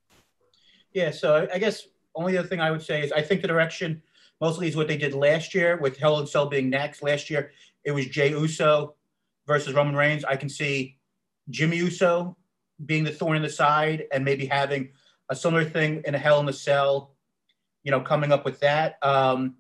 Yeah, 0.92 1.10
so 1.10 1.48
I 1.52 1.58
guess 1.58 1.88
only 2.14 2.38
other 2.38 2.46
thing 2.46 2.60
I 2.60 2.70
would 2.70 2.82
say 2.82 3.02
is 3.02 3.10
I 3.10 3.20
think 3.20 3.42
the 3.42 3.48
direction 3.48 4.00
mostly 4.40 4.68
is 4.68 4.76
what 4.76 4.86
they 4.86 4.96
did 4.96 5.12
last 5.12 5.54
year 5.54 5.76
with 5.76 5.98
Hell 5.98 6.20
in 6.20 6.26
Cell 6.26 6.46
being 6.46 6.70
next. 6.70 7.02
Last 7.02 7.30
year 7.30 7.50
it 7.84 7.92
was 7.92 8.06
Jey 8.06 8.30
Uso 8.30 8.94
versus 9.46 9.74
Roman 9.74 9.96
Reigns. 9.96 10.24
I 10.24 10.36
can 10.36 10.48
see 10.48 10.98
Jimmy 11.50 11.76
Uso 11.78 12.36
being 12.84 13.04
the 13.04 13.10
thorn 13.10 13.36
in 13.36 13.42
the 13.42 13.50
side 13.50 14.04
and 14.12 14.24
maybe 14.24 14.46
having 14.46 14.90
a 15.28 15.36
similar 15.36 15.64
thing 15.64 16.02
in 16.04 16.14
a 16.14 16.18
Hell 16.18 16.40
in 16.40 16.48
a 16.48 16.52
Cell, 16.52 17.14
you 17.82 17.90
know, 17.90 18.00
coming 18.00 18.32
up 18.32 18.44
with 18.44 18.60
that. 18.60 18.98
Um, 19.02 19.56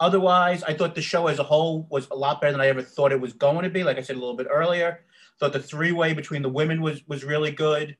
otherwise, 0.00 0.62
I 0.62 0.74
thought 0.74 0.94
the 0.94 1.02
show 1.02 1.26
as 1.26 1.38
a 1.38 1.44
whole 1.44 1.86
was 1.90 2.08
a 2.10 2.16
lot 2.16 2.40
better 2.40 2.52
than 2.52 2.60
I 2.60 2.68
ever 2.68 2.82
thought 2.82 3.12
it 3.12 3.20
was 3.20 3.32
going 3.32 3.64
to 3.64 3.70
be. 3.70 3.84
Like 3.84 3.98
I 3.98 4.02
said 4.02 4.16
a 4.16 4.20
little 4.20 4.36
bit 4.36 4.48
earlier, 4.50 5.00
Thought 5.38 5.52
the 5.52 5.62
three 5.62 5.92
way 5.92 6.14
between 6.14 6.42
the 6.42 6.48
women 6.48 6.82
was 6.82 7.06
was 7.06 7.24
really 7.24 7.52
good. 7.52 7.96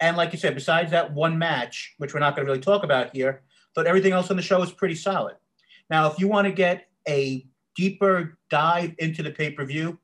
And 0.00 0.16
like 0.16 0.32
you 0.32 0.38
said, 0.38 0.54
besides 0.54 0.90
that 0.90 1.12
one 1.12 1.38
match, 1.38 1.94
which 1.98 2.14
we're 2.14 2.20
not 2.20 2.34
going 2.34 2.46
to 2.46 2.52
really 2.52 2.62
talk 2.62 2.82
about 2.82 3.14
here, 3.14 3.42
thought 3.74 3.86
everything 3.86 4.12
else 4.12 4.30
on 4.30 4.36
the 4.36 4.42
show 4.42 4.60
was 4.60 4.72
pretty 4.72 4.94
solid. 4.94 5.36
Now, 5.90 6.10
if 6.10 6.18
you 6.18 6.28
want 6.28 6.46
to 6.46 6.52
get 6.52 6.88
a 7.08 7.46
deeper 7.76 8.38
dive 8.50 8.94
into 8.98 9.22
the 9.22 9.30
pay 9.30 9.50
per 9.50 9.64
view, 9.64 9.98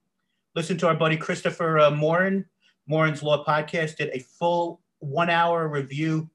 listen 0.54 0.76
to 0.78 0.88
our 0.88 0.94
buddy 0.94 1.16
Christopher 1.16 1.78
uh, 1.78 1.90
Morin. 1.90 2.44
Morin's 2.87 3.22
Law 3.22 3.44
Podcast 3.44 3.96
did 3.96 4.11
a 4.12 4.18
full 4.20 4.80
one 4.98 5.30
hour 5.30 5.68
review 5.68 6.28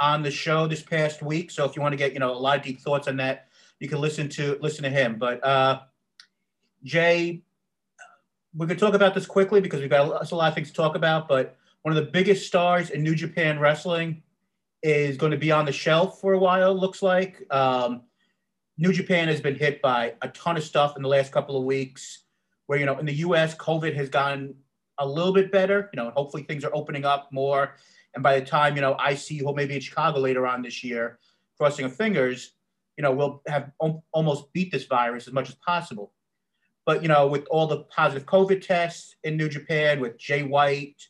on 0.00 0.22
the 0.22 0.30
show 0.30 0.66
this 0.66 0.82
past 0.82 1.22
week. 1.22 1.50
So 1.50 1.64
if 1.64 1.76
you 1.76 1.82
want 1.82 1.92
to 1.92 1.96
get 1.96 2.12
you 2.12 2.18
know 2.18 2.32
a 2.32 2.36
lot 2.36 2.58
of 2.58 2.64
deep 2.64 2.80
thoughts 2.80 3.08
on 3.08 3.16
that, 3.18 3.48
you 3.78 3.88
can 3.88 4.00
listen 4.00 4.28
to 4.30 4.58
listen 4.60 4.82
to 4.84 4.90
him. 4.90 5.16
But 5.18 5.44
uh, 5.44 5.80
Jay, 6.84 7.42
we 8.54 8.66
could 8.66 8.78
talk 8.78 8.94
about 8.94 9.14
this 9.14 9.26
quickly 9.26 9.60
because 9.60 9.80
we've 9.80 9.90
got 9.90 10.06
a, 10.06 10.34
a 10.34 10.36
lot 10.36 10.48
of 10.48 10.54
things 10.54 10.68
to 10.68 10.74
talk 10.74 10.96
about. 10.96 11.28
But 11.28 11.56
one 11.82 11.96
of 11.96 12.04
the 12.04 12.10
biggest 12.10 12.46
stars 12.46 12.90
in 12.90 13.02
New 13.02 13.14
Japan 13.14 13.58
Wrestling 13.58 14.22
is 14.82 15.16
going 15.16 15.32
to 15.32 15.38
be 15.38 15.52
on 15.52 15.64
the 15.64 15.72
shelf 15.72 16.20
for 16.20 16.32
a 16.32 16.38
while. 16.38 16.74
Looks 16.74 17.02
like 17.02 17.46
um, 17.50 18.02
New 18.78 18.92
Japan 18.92 19.28
has 19.28 19.40
been 19.40 19.54
hit 19.54 19.82
by 19.82 20.14
a 20.22 20.28
ton 20.28 20.56
of 20.56 20.62
stuff 20.62 20.96
in 20.96 21.02
the 21.02 21.08
last 21.08 21.32
couple 21.32 21.56
of 21.56 21.64
weeks. 21.64 22.24
Where 22.66 22.78
you 22.78 22.86
know 22.86 22.98
in 22.98 23.06
the 23.06 23.14
U.S. 23.14 23.54
COVID 23.56 23.94
has 23.94 24.08
gotten 24.08 24.54
a 24.98 25.06
little 25.06 25.32
bit 25.32 25.52
better. 25.52 25.90
You 25.92 26.02
know, 26.02 26.10
hopefully 26.14 26.44
things 26.44 26.64
are 26.64 26.74
opening 26.74 27.04
up 27.04 27.28
more. 27.32 27.76
And 28.14 28.22
by 28.22 28.38
the 28.38 28.46
time 28.46 28.76
you 28.76 28.82
know 28.82 28.96
I 28.98 29.14
see 29.14 29.38
who 29.38 29.54
maybe 29.54 29.74
in 29.74 29.80
Chicago 29.80 30.20
later 30.20 30.46
on 30.46 30.62
this 30.62 30.82
year, 30.82 31.18
crossing 31.58 31.84
our 31.84 31.90
fingers, 31.90 32.52
you 32.96 33.02
know 33.02 33.12
we'll 33.12 33.42
have 33.46 33.72
almost 34.12 34.52
beat 34.52 34.72
this 34.72 34.84
virus 34.84 35.26
as 35.26 35.32
much 35.32 35.48
as 35.48 35.56
possible. 35.56 36.12
But 36.84 37.02
you 37.02 37.08
know, 37.08 37.26
with 37.26 37.46
all 37.50 37.66
the 37.66 37.84
positive 37.84 38.26
COVID 38.26 38.66
tests 38.66 39.16
in 39.22 39.36
New 39.36 39.48
Japan, 39.48 40.00
with 40.00 40.18
Jay 40.18 40.42
White 40.42 41.08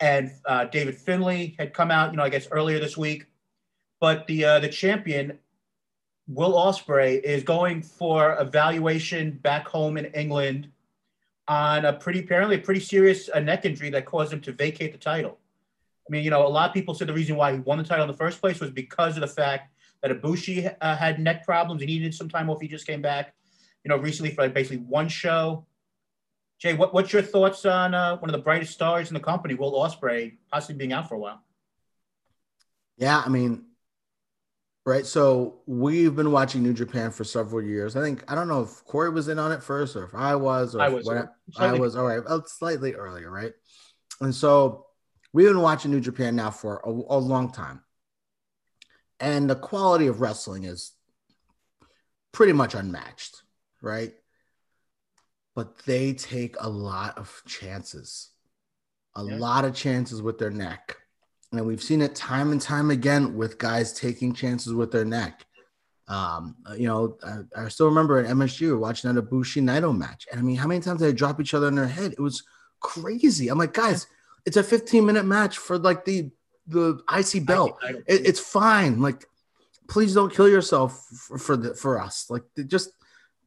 and 0.00 0.30
uh, 0.46 0.64
David 0.64 0.96
Finlay 0.96 1.54
had 1.58 1.72
come 1.72 1.90
out, 1.90 2.10
you 2.10 2.16
know, 2.16 2.24
I 2.24 2.28
guess 2.28 2.48
earlier 2.50 2.78
this 2.78 2.96
week. 2.96 3.26
But 4.00 4.26
the 4.26 4.44
uh, 4.44 4.58
the 4.58 4.68
champion, 4.68 5.38
Will 6.28 6.52
Ospreay, 6.52 7.20
is 7.22 7.42
going 7.42 7.82
for 7.82 8.36
evaluation 8.40 9.32
back 9.42 9.66
home 9.66 9.96
in 9.96 10.06
England 10.06 10.68
on 11.48 11.84
a 11.84 11.92
pretty 11.92 12.20
apparently 12.20 12.56
a 12.56 12.60
pretty 12.60 12.80
serious 12.80 13.28
uh, 13.34 13.40
neck 13.40 13.64
injury 13.64 13.90
that 13.90 14.04
caused 14.04 14.32
him 14.32 14.40
to 14.40 14.52
vacate 14.52 14.92
the 14.92 14.98
title. 14.98 15.38
I 16.08 16.12
mean, 16.12 16.24
you 16.24 16.30
know, 16.30 16.46
a 16.46 16.48
lot 16.48 16.68
of 16.68 16.74
people 16.74 16.94
said 16.94 17.08
the 17.08 17.12
reason 17.12 17.36
why 17.36 17.52
he 17.52 17.58
won 17.60 17.78
the 17.78 17.84
title 17.84 18.04
in 18.04 18.10
the 18.10 18.16
first 18.16 18.40
place 18.40 18.60
was 18.60 18.70
because 18.70 19.16
of 19.16 19.20
the 19.20 19.26
fact 19.26 19.72
that 20.02 20.10
Ibushi 20.10 20.74
uh, 20.80 20.96
had 20.96 21.20
neck 21.20 21.44
problems. 21.44 21.82
And 21.82 21.90
he 21.90 21.98
needed 21.98 22.14
some 22.14 22.28
time 22.28 22.50
off. 22.50 22.60
He 22.60 22.68
just 22.68 22.86
came 22.86 23.02
back 23.02 23.34
you 23.84 23.88
know, 23.88 23.96
recently 23.96 24.32
for 24.34 24.42
like 24.42 24.54
basically 24.54 24.78
one 24.78 25.08
show. 25.08 25.66
Jay, 26.58 26.74
what, 26.74 26.94
what's 26.94 27.12
your 27.12 27.22
thoughts 27.22 27.64
on 27.64 27.94
uh, 27.94 28.16
one 28.18 28.30
of 28.30 28.32
the 28.32 28.42
brightest 28.42 28.72
stars 28.72 29.08
in 29.08 29.14
the 29.14 29.20
company, 29.20 29.54
Will 29.54 29.72
Ospreay, 29.72 30.36
possibly 30.50 30.76
being 30.76 30.92
out 30.92 31.08
for 31.08 31.16
a 31.16 31.18
while? 31.18 31.42
Yeah, 32.96 33.20
I 33.24 33.28
mean, 33.28 33.64
right? 34.84 35.06
So 35.06 35.60
we've 35.66 36.14
been 36.14 36.32
watching 36.32 36.62
New 36.62 36.72
Japan 36.72 37.10
for 37.10 37.24
several 37.24 37.62
years. 37.62 37.96
I 37.96 38.02
think 38.02 38.24
I 38.30 38.34
don't 38.34 38.48
know 38.48 38.62
if 38.62 38.84
Corey 38.84 39.10
was 39.10 39.28
in 39.28 39.38
on 39.38 39.52
it 39.52 39.62
first 39.62 39.96
or 39.96 40.04
if 40.04 40.14
I 40.14 40.34
was 40.34 40.74
or 40.74 40.82
I 40.82 40.88
was. 40.88 41.08
I 41.58 41.72
was 41.72 41.96
all 41.96 42.06
right, 42.06 42.22
uh, 42.26 42.40
slightly 42.46 42.94
earlier, 42.94 43.30
right? 43.30 43.52
And 44.20 44.34
so 44.34 44.86
we've 45.32 45.48
been 45.48 45.60
watching 45.60 45.90
New 45.90 46.00
Japan 46.00 46.36
now 46.36 46.50
for 46.50 46.80
a, 46.84 46.90
a 46.90 47.18
long 47.18 47.52
time, 47.52 47.82
and 49.20 49.48
the 49.48 49.56
quality 49.56 50.06
of 50.06 50.20
wrestling 50.20 50.64
is 50.64 50.92
pretty 52.32 52.52
much 52.52 52.74
unmatched, 52.74 53.42
right? 53.80 54.12
But 55.54 55.78
they 55.84 56.14
take 56.14 56.56
a 56.58 56.68
lot 56.68 57.18
of 57.18 57.42
chances, 57.46 58.30
a 59.14 59.22
Yeah. 59.22 59.36
lot 59.36 59.64
of 59.64 59.74
chances 59.74 60.22
with 60.22 60.38
their 60.38 60.50
neck. 60.50 60.96
And 61.52 61.66
we've 61.66 61.82
seen 61.82 62.00
it 62.00 62.14
time 62.14 62.50
and 62.52 62.60
time 62.60 62.90
again 62.90 63.36
with 63.36 63.58
guys 63.58 63.92
taking 63.92 64.32
chances 64.32 64.72
with 64.72 64.90
their 64.90 65.04
neck. 65.04 65.44
Um, 66.08 66.56
you 66.76 66.88
know, 66.88 67.16
I, 67.24 67.64
I 67.64 67.68
still 67.68 67.86
remember 67.86 68.18
at 68.18 68.30
MSU 68.30 68.78
watching 68.78 69.14
that 69.14 69.24
Ibushi 69.24 69.62
Naito 69.62 69.96
match. 69.96 70.26
And 70.30 70.40
I 70.40 70.42
mean, 70.42 70.56
how 70.56 70.66
many 70.66 70.80
times 70.80 71.00
did 71.00 71.08
they 71.08 71.12
drop 71.12 71.40
each 71.40 71.54
other 71.54 71.68
in 71.68 71.74
their 71.74 71.86
head? 71.86 72.12
It 72.12 72.20
was 72.20 72.42
crazy. 72.80 73.48
I'm 73.48 73.58
like, 73.58 73.74
guys, 73.74 74.06
it's 74.44 74.56
a 74.56 74.62
15 74.62 75.04
minute 75.06 75.24
match 75.24 75.58
for 75.58 75.78
like 75.78 76.04
the 76.04 76.30
the 76.66 77.00
IC 77.12 77.44
belt. 77.46 77.78
I 77.82 77.92
don't- 77.92 78.04
It, 78.06 78.26
it's 78.26 78.40
fine. 78.40 79.00
Like, 79.00 79.24
please 79.88 80.14
don't 80.14 80.32
kill 80.32 80.48
yourself 80.48 81.06
for, 81.06 81.38
for 81.38 81.56
the 81.56 81.74
for 81.74 82.00
us. 82.00 82.26
Like, 82.30 82.44
just 82.66 82.90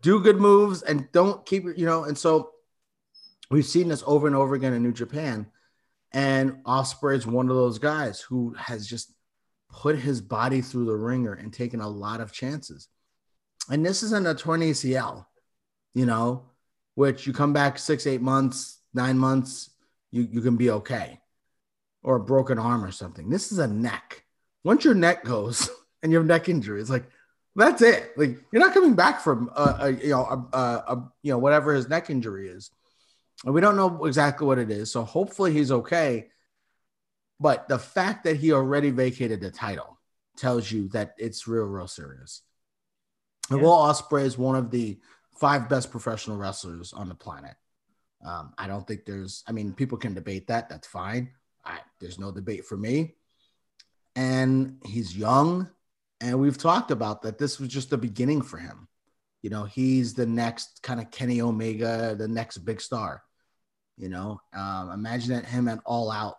do 0.02 0.20
good 0.22 0.38
moves 0.38 0.82
and 0.84 1.12
don't 1.12 1.46
keep 1.46 1.66
you 1.78 1.86
know. 1.86 2.04
And 2.06 2.18
so 2.18 2.52
we've 3.50 3.66
seen 3.66 3.88
this 3.90 4.04
over 4.06 4.28
and 4.28 4.36
over 4.36 4.54
again 4.56 4.74
in 4.74 4.84
New 4.84 4.94
Japan. 4.94 5.48
And 6.16 6.64
Ospreay 6.64 7.18
is 7.18 7.28
one 7.28 7.50
of 7.50 7.58
those 7.58 7.78
guys 7.78 8.22
who 8.22 8.56
has 8.58 8.88
just 8.88 9.12
put 9.70 10.00
his 10.00 10.22
body 10.22 10.62
through 10.62 10.86
the 10.86 10.96
ringer 10.96 11.34
and 11.34 11.52
taken 11.52 11.82
a 11.82 11.90
lot 11.90 12.22
of 12.22 12.32
chances. 12.32 12.88
And 13.70 13.86
this 13.86 14.02
isn't 14.02 14.26
a 14.26 14.34
torn 14.34 14.62
ACL, 14.62 15.26
you 15.94 16.06
know, 16.06 16.46
which 16.94 17.28
you 17.28 17.34
come 17.34 17.52
back 17.52 17.78
six, 17.78 18.08
eight 18.08 18.22
months, 18.22 18.80
nine 18.94 19.18
months, 19.18 19.72
you, 20.10 20.26
you 20.32 20.40
can 20.40 20.56
be 20.56 20.70
okay. 20.70 21.20
Or 22.02 22.16
a 22.16 22.24
broken 22.24 22.58
arm 22.58 22.86
or 22.86 22.92
something. 22.92 23.30
This 23.30 23.52
is 23.52 23.60
a 23.60 23.68
neck. 23.68 24.24
Once 24.64 24.86
your 24.86 24.96
neck 24.96 25.26
goes 25.26 25.70
and 26.02 26.14
you 26.14 26.18
have 26.18 26.28
neck 26.28 26.48
injury, 26.48 26.80
it's 26.80 26.90
like 26.90 27.10
that's 27.58 27.82
it. 27.82 28.14
Like 28.16 28.38
you're 28.54 28.62
not 28.62 28.74
coming 28.74 28.96
back 28.96 29.20
from 29.20 29.50
a, 29.54 29.76
a 29.80 29.92
you 29.92 30.10
know 30.12 30.24
a, 30.24 30.58
a, 30.58 30.62
a 30.62 31.12
you 31.24 31.32
know 31.32 31.40
whatever 31.40 31.74
his 31.74 31.90
neck 31.90 32.10
injury 32.10 32.48
is. 32.48 32.72
And 33.46 33.54
we 33.54 33.62
don't 33.62 33.78
know 33.78 34.06
exactly 34.06 34.46
what 34.48 34.58
it 34.58 34.72
is. 34.72 34.92
So 34.92 35.04
hopefully 35.04 35.54
he's 35.54 35.72
okay. 35.72 36.30
But 37.40 37.70
the 37.70 37.78
fact 37.78 38.24
that 38.24 38.38
he 38.38 38.52
already 38.52 38.90
vacated 38.90 39.40
the 39.40 39.52
title 39.52 40.00
tells 40.36 40.72
you 40.72 40.90
that 40.90 41.14
it's 41.18 41.48
real, 41.48 41.66
real 41.66 41.88
serious. 41.88 42.42
And 43.50 43.60
Yeah. 43.60 43.66
Will 43.66 43.78
Ospreay 43.78 44.24
is 44.24 44.38
one 44.38 44.56
of 44.56 44.72
the 44.72 45.00
five 45.38 45.70
best 45.70 45.92
professional 45.92 46.38
wrestlers 46.38 46.92
on 46.92 47.08
the 47.08 47.16
planet. 47.16 47.56
Um, 48.26 48.54
I 48.58 48.68
don't 48.68 48.88
think 48.88 49.06
there's, 49.06 49.44
I 49.48 49.52
mean, 49.52 49.74
people 49.74 49.98
can 49.98 50.16
debate 50.16 50.48
that. 50.48 50.68
That's 50.68 50.88
fine. 50.88 51.30
I, 51.64 51.80
there's 52.00 52.18
no 52.18 52.32
debate 52.32 52.66
for 52.66 52.78
me. 52.78 53.16
And 54.16 54.78
he's 54.86 55.16
young. 55.16 55.70
And 56.22 56.40
we've 56.40 56.58
talked 56.58 56.90
about 56.90 57.22
that. 57.24 57.38
This 57.38 57.60
was 57.60 57.70
just 57.70 57.90
the 57.92 57.98
beginning 57.98 58.42
for 58.42 58.58
him. 58.58 58.88
You 59.44 59.52
know, 59.52 59.66
he's 59.66 60.16
the 60.16 60.26
next 60.26 60.82
kind 60.82 61.00
of 61.00 61.12
Kenny 61.12 61.42
Omega, 61.42 62.16
the 62.18 62.28
next 62.28 62.60
big 62.60 62.82
star. 62.82 63.22
You 63.98 64.10
know, 64.10 64.42
um, 64.54 64.92
imagine 64.92 65.34
that 65.34 65.46
him 65.46 65.68
at 65.68 65.80
All 65.86 66.12
Out, 66.12 66.36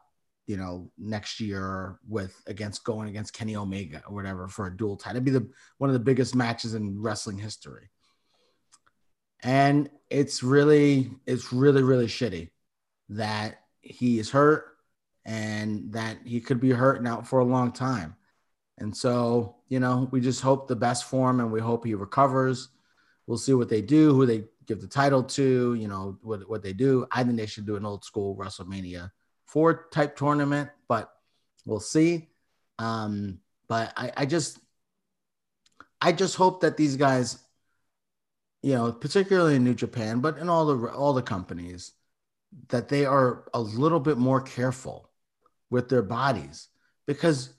you 0.47 0.57
know, 0.57 0.91
next 0.99 1.41
year 1.41 1.99
with 2.07 2.35
against 2.47 2.85
going 2.85 3.09
against 3.09 3.33
Kenny 3.33 3.57
Omega 3.57 4.03
or 4.07 4.15
whatever 4.15 4.47
for 4.49 4.67
a 4.67 4.77
dual 4.77 4.97
title. 4.97 5.17
It'd 5.17 5.25
be 5.25 5.31
the 5.31 5.49
one 5.79 5.89
of 5.91 5.95
the 5.95 6.01
biggest 6.01 6.35
matches 6.35 6.75
in 6.75 7.01
wrestling 7.01 7.39
history. 7.39 7.89
And 9.43 9.91
it's 10.11 10.43
really, 10.43 11.11
it's 11.27 11.53
really, 11.53 11.83
really 11.83 12.07
shitty 12.07 12.51
that 13.11 13.61
he 13.81 14.19
is 14.19 14.31
hurt 14.31 14.77
and 15.25 15.93
that 15.93 16.19
he 16.25 16.41
could 16.41 16.61
be 16.61 16.71
hurt 16.71 17.03
now 17.03 17.23
for 17.23 17.41
a 17.41 17.45
long 17.45 17.73
time. 17.73 18.17
And 18.79 18.97
so, 18.97 19.57
you 19.69 19.81
know, 19.81 20.09
we 20.11 20.21
just 20.21 20.41
hope 20.41 20.69
the 20.69 20.77
best 20.77 21.05
for 21.05 21.31
him 21.31 21.41
and 21.41 21.51
we 21.51 21.61
hope 21.61 21.85
he 21.85 21.95
recovers. 21.95 22.69
We'll 23.27 23.39
see 23.39 23.55
what 23.55 23.69
they 23.69 23.83
do, 23.83 24.15
who 24.15 24.27
they 24.27 24.45
give 24.67 24.81
the 24.81 24.87
title 24.87 25.23
to, 25.23 25.75
you 25.75 25.89
know, 25.89 26.19
what, 26.23 26.49
what 26.49 26.63
they 26.63 26.73
do. 26.73 27.07
I 27.11 27.23
think 27.25 27.37
they 27.37 27.47
should 27.47 27.67
do 27.67 27.77
an 27.77 27.87
old 27.87 28.05
school 28.05 28.37
WrestleMania 28.37 29.11
4 29.47 29.89
type 29.93 30.17
tournament, 30.17 30.71
but 30.89 31.13
we'll 31.65 31.81
see. 31.81 32.29
Um, 32.79 33.39
but 33.69 33.93
I, 33.97 34.13
I 34.17 34.27
just, 34.27 34.59
I 36.01 36.13
just 36.13 36.37
hope 36.37 36.61
that 36.61 36.77
these 36.77 36.97
guys, 36.97 37.39
you 38.63 38.75
know, 38.75 38.93
particularly 38.93 39.57
in 39.57 39.65
New 39.65 39.75
Japan, 39.75 40.21
but 40.21 40.39
in 40.39 40.49
all 40.49 40.67
the 40.67 40.89
all 40.89 41.13
the 41.13 41.23
companies, 41.23 41.93
that 42.69 42.89
they 42.89 43.05
are 43.05 43.49
a 43.55 43.61
little 43.61 44.01
bit 44.01 44.19
more 44.19 44.41
careful 44.41 45.11
with 45.71 45.89
their 45.89 46.03
bodies 46.03 46.69
because 47.07 47.53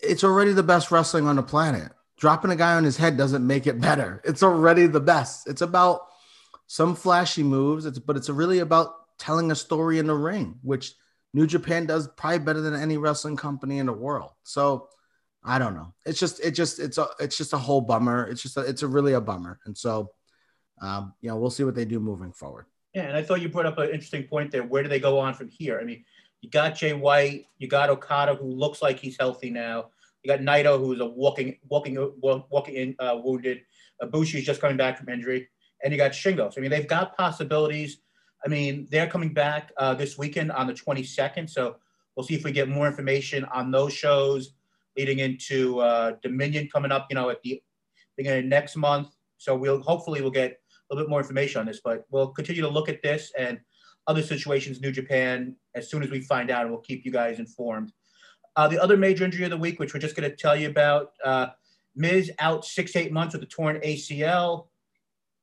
it's 0.00 0.24
already 0.24 0.52
the 0.52 0.62
best 0.62 0.90
wrestling 0.90 1.26
on 1.26 1.36
the 1.36 1.42
planet. 1.42 1.92
Dropping 2.20 2.50
a 2.50 2.56
guy 2.56 2.74
on 2.74 2.84
his 2.84 2.98
head 2.98 3.16
doesn't 3.16 3.46
make 3.46 3.66
it 3.66 3.80
better. 3.80 4.20
It's 4.24 4.42
already 4.42 4.86
the 4.86 5.00
best. 5.00 5.48
It's 5.48 5.62
about 5.62 6.02
some 6.66 6.94
flashy 6.94 7.42
moves, 7.42 7.86
it's, 7.86 7.98
but 7.98 8.16
it's 8.16 8.28
really 8.28 8.58
about 8.58 8.92
telling 9.18 9.50
a 9.50 9.54
story 9.54 9.98
in 9.98 10.06
the 10.06 10.14
ring, 10.14 10.58
which 10.62 10.92
New 11.32 11.46
Japan 11.46 11.86
does 11.86 12.08
probably 12.16 12.40
better 12.40 12.60
than 12.60 12.74
any 12.74 12.98
wrestling 12.98 13.36
company 13.36 13.78
in 13.78 13.86
the 13.86 13.92
world. 13.92 14.32
So 14.42 14.88
I 15.42 15.58
don't 15.58 15.74
know. 15.74 15.94
It's 16.04 16.20
just, 16.20 16.40
it 16.40 16.50
just, 16.50 16.78
it's 16.78 16.98
a, 16.98 17.06
it's 17.18 17.38
just 17.38 17.54
a 17.54 17.58
whole 17.58 17.80
bummer. 17.80 18.26
It's 18.26 18.42
just, 18.42 18.58
a, 18.58 18.60
it's 18.60 18.82
a 18.82 18.86
really 18.86 19.14
a 19.14 19.20
bummer. 19.20 19.58
And 19.64 19.76
so, 19.76 20.10
um, 20.82 21.14
you 21.22 21.30
know, 21.30 21.36
we'll 21.36 21.48
see 21.48 21.64
what 21.64 21.74
they 21.74 21.86
do 21.86 22.00
moving 22.00 22.32
forward. 22.32 22.66
Yeah, 22.94 23.04
and 23.04 23.16
I 23.16 23.22
thought 23.22 23.40
you 23.40 23.48
brought 23.48 23.66
up 23.66 23.78
an 23.78 23.90
interesting 23.90 24.24
point 24.24 24.50
there. 24.50 24.62
Where 24.62 24.82
do 24.82 24.90
they 24.90 25.00
go 25.00 25.18
on 25.18 25.32
from 25.32 25.48
here? 25.48 25.80
I 25.80 25.84
mean, 25.84 26.04
you 26.42 26.50
got 26.50 26.74
Jay 26.74 26.92
White, 26.92 27.46
you 27.58 27.66
got 27.66 27.88
Okada, 27.88 28.34
who 28.34 28.46
looks 28.46 28.82
like 28.82 28.98
he's 28.98 29.16
healthy 29.18 29.48
now. 29.48 29.86
You 30.22 30.28
got 30.30 30.40
Naito, 30.40 30.78
who's 30.78 31.00
a 31.00 31.06
walking, 31.06 31.58
walking, 31.68 31.96
walking 32.20 32.74
in 32.74 32.96
uh, 32.98 33.18
wounded. 33.22 33.62
Ibushi's 34.02 34.44
just 34.44 34.60
coming 34.60 34.76
back 34.76 34.98
from 34.98 35.08
injury, 35.08 35.48
and 35.82 35.92
you 35.92 35.98
got 35.98 36.12
Shingo. 36.12 36.52
So 36.52 36.58
I 36.58 36.60
mean, 36.60 36.70
they've 36.70 36.86
got 36.86 37.16
possibilities. 37.16 37.98
I 38.44 38.48
mean, 38.48 38.86
they're 38.90 39.06
coming 39.06 39.32
back 39.32 39.72
uh, 39.76 39.94
this 39.94 40.16
weekend 40.18 40.52
on 40.52 40.66
the 40.66 40.74
22nd. 40.74 41.48
So 41.48 41.76
we'll 42.14 42.26
see 42.26 42.34
if 42.34 42.44
we 42.44 42.52
get 42.52 42.68
more 42.68 42.86
information 42.86 43.44
on 43.46 43.70
those 43.70 43.92
shows 43.92 44.52
leading 44.96 45.20
into 45.20 45.78
uh, 45.80 46.12
Dominion 46.22 46.68
coming 46.72 46.92
up. 46.92 47.06
You 47.10 47.16
know, 47.16 47.30
at 47.30 47.42
the 47.42 47.62
beginning 48.16 48.44
of 48.44 48.50
next 48.50 48.76
month. 48.76 49.08
So 49.38 49.56
we'll 49.56 49.80
hopefully 49.80 50.20
we'll 50.20 50.30
get 50.30 50.52
a 50.52 50.94
little 50.94 51.06
bit 51.06 51.10
more 51.10 51.20
information 51.20 51.60
on 51.60 51.66
this, 51.66 51.80
but 51.82 52.04
we'll 52.10 52.28
continue 52.28 52.62
to 52.62 52.68
look 52.68 52.88
at 52.88 53.02
this 53.02 53.32
and 53.38 53.58
other 54.06 54.22
situations, 54.22 54.80
New 54.80 54.92
Japan, 54.92 55.56
as 55.74 55.90
soon 55.90 56.02
as 56.02 56.10
we 56.10 56.20
find 56.20 56.50
out, 56.50 56.62
and 56.62 56.70
we'll 56.70 56.80
keep 56.80 57.04
you 57.04 57.12
guys 57.12 57.38
informed. 57.38 57.92
Uh, 58.56 58.68
the 58.68 58.82
other 58.82 58.96
major 58.96 59.24
injury 59.24 59.44
of 59.44 59.50
the 59.50 59.56
week, 59.56 59.78
which 59.78 59.94
we're 59.94 60.00
just 60.00 60.16
going 60.16 60.28
to 60.28 60.36
tell 60.36 60.56
you 60.56 60.68
about, 60.68 61.12
uh, 61.24 61.48
Miz 61.96 62.30
out 62.38 62.64
six 62.64 62.96
eight 62.96 63.12
months 63.12 63.34
with 63.34 63.42
a 63.42 63.46
torn 63.46 63.80
ACL. 63.80 64.66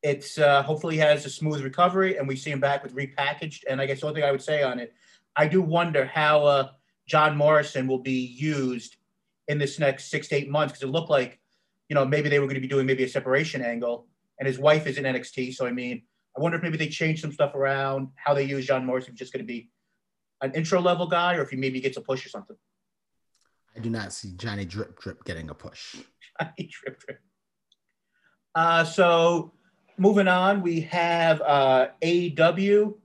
It's 0.03 0.37
uh, 0.37 0.63
hopefully 0.63 0.97
has 0.97 1.25
a 1.25 1.29
smooth 1.29 1.61
recovery, 1.61 2.17
and 2.17 2.27
we 2.27 2.35
see 2.35 2.51
him 2.51 2.59
back 2.59 2.83
with 2.83 2.95
repackaged. 2.95 3.63
And 3.69 3.81
I 3.81 3.85
guess 3.85 4.01
the 4.01 4.07
only 4.07 4.21
thing 4.21 4.27
I 4.27 4.31
would 4.31 4.41
say 4.41 4.63
on 4.63 4.79
it, 4.79 4.93
I 5.35 5.47
do 5.47 5.61
wonder 5.61 6.05
how 6.05 6.45
uh, 6.45 6.69
John 7.07 7.35
Morrison 7.35 7.87
will 7.87 7.99
be 7.99 8.27
used 8.37 8.97
in 9.47 9.57
this 9.57 9.79
next 9.79 10.09
six 10.09 10.27
to 10.29 10.35
eight 10.35 10.49
months 10.49 10.73
because 10.73 10.87
it 10.87 10.91
looked 10.91 11.09
like, 11.09 11.39
you 11.89 11.95
know, 11.95 12.05
maybe 12.05 12.29
they 12.29 12.39
were 12.39 12.45
going 12.45 12.55
to 12.55 12.61
be 12.61 12.67
doing 12.67 12.85
maybe 12.85 13.03
a 13.03 13.09
separation 13.09 13.61
angle, 13.61 14.07
and 14.39 14.47
his 14.47 14.59
wife 14.59 14.87
is 14.87 14.97
in 14.97 15.03
NXT. 15.03 15.53
So 15.55 15.65
I 15.65 15.71
mean, 15.71 16.03
I 16.35 16.41
wonder 16.41 16.57
if 16.57 16.63
maybe 16.63 16.77
they 16.77 16.89
changed 16.89 17.21
some 17.21 17.31
stuff 17.31 17.55
around, 17.55 18.09
how 18.15 18.33
they 18.33 18.43
use 18.43 18.65
John 18.65 18.85
Morrison, 18.85 19.15
just 19.15 19.33
going 19.33 19.43
to 19.43 19.47
be 19.47 19.69
an 20.41 20.53
intro 20.53 20.79
level 20.79 21.07
guy, 21.07 21.35
or 21.35 21.41
if 21.41 21.49
he 21.49 21.55
maybe 21.55 21.81
gets 21.81 21.97
a 21.97 22.01
push 22.01 22.25
or 22.25 22.29
something. 22.29 22.55
I 23.77 23.79
do 23.79 23.89
not 23.91 24.11
see 24.11 24.31
Johnny 24.37 24.65
Drip 24.65 24.99
Drip 24.99 25.23
getting 25.23 25.49
a 25.49 25.53
push. 25.53 25.97
trip, 26.41 26.99
trip. 26.99 27.19
Uh, 28.55 28.83
so 28.83 29.53
moving 29.97 30.27
on, 30.27 30.63
we 30.63 30.81
have 30.81 31.41
uh, 31.41 31.89
AEW 32.01 32.95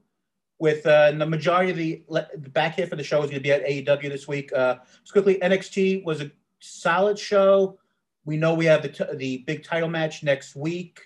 with 0.58 0.86
uh, 0.86 1.12
the 1.12 1.26
majority 1.26 1.70
of 1.70 1.76
the, 1.76 2.02
le- 2.08 2.28
the 2.38 2.48
back 2.48 2.78
half 2.78 2.90
of 2.92 2.98
the 2.98 3.04
show 3.04 3.22
is 3.22 3.30
going 3.30 3.34
to 3.34 3.40
be 3.40 3.52
at 3.52 3.66
AEW 3.66 4.08
this 4.08 4.26
week. 4.26 4.50
Uh, 4.52 4.76
just 5.02 5.12
quickly, 5.12 5.38
NXT 5.42 6.04
was 6.04 6.22
a 6.22 6.30
solid 6.60 7.18
show. 7.18 7.78
We 8.24 8.38
know 8.38 8.54
we 8.54 8.64
have 8.66 8.82
the, 8.82 8.88
t- 8.88 9.16
the 9.16 9.38
big 9.46 9.64
title 9.64 9.90
match 9.90 10.22
next 10.22 10.56
week, 10.56 11.00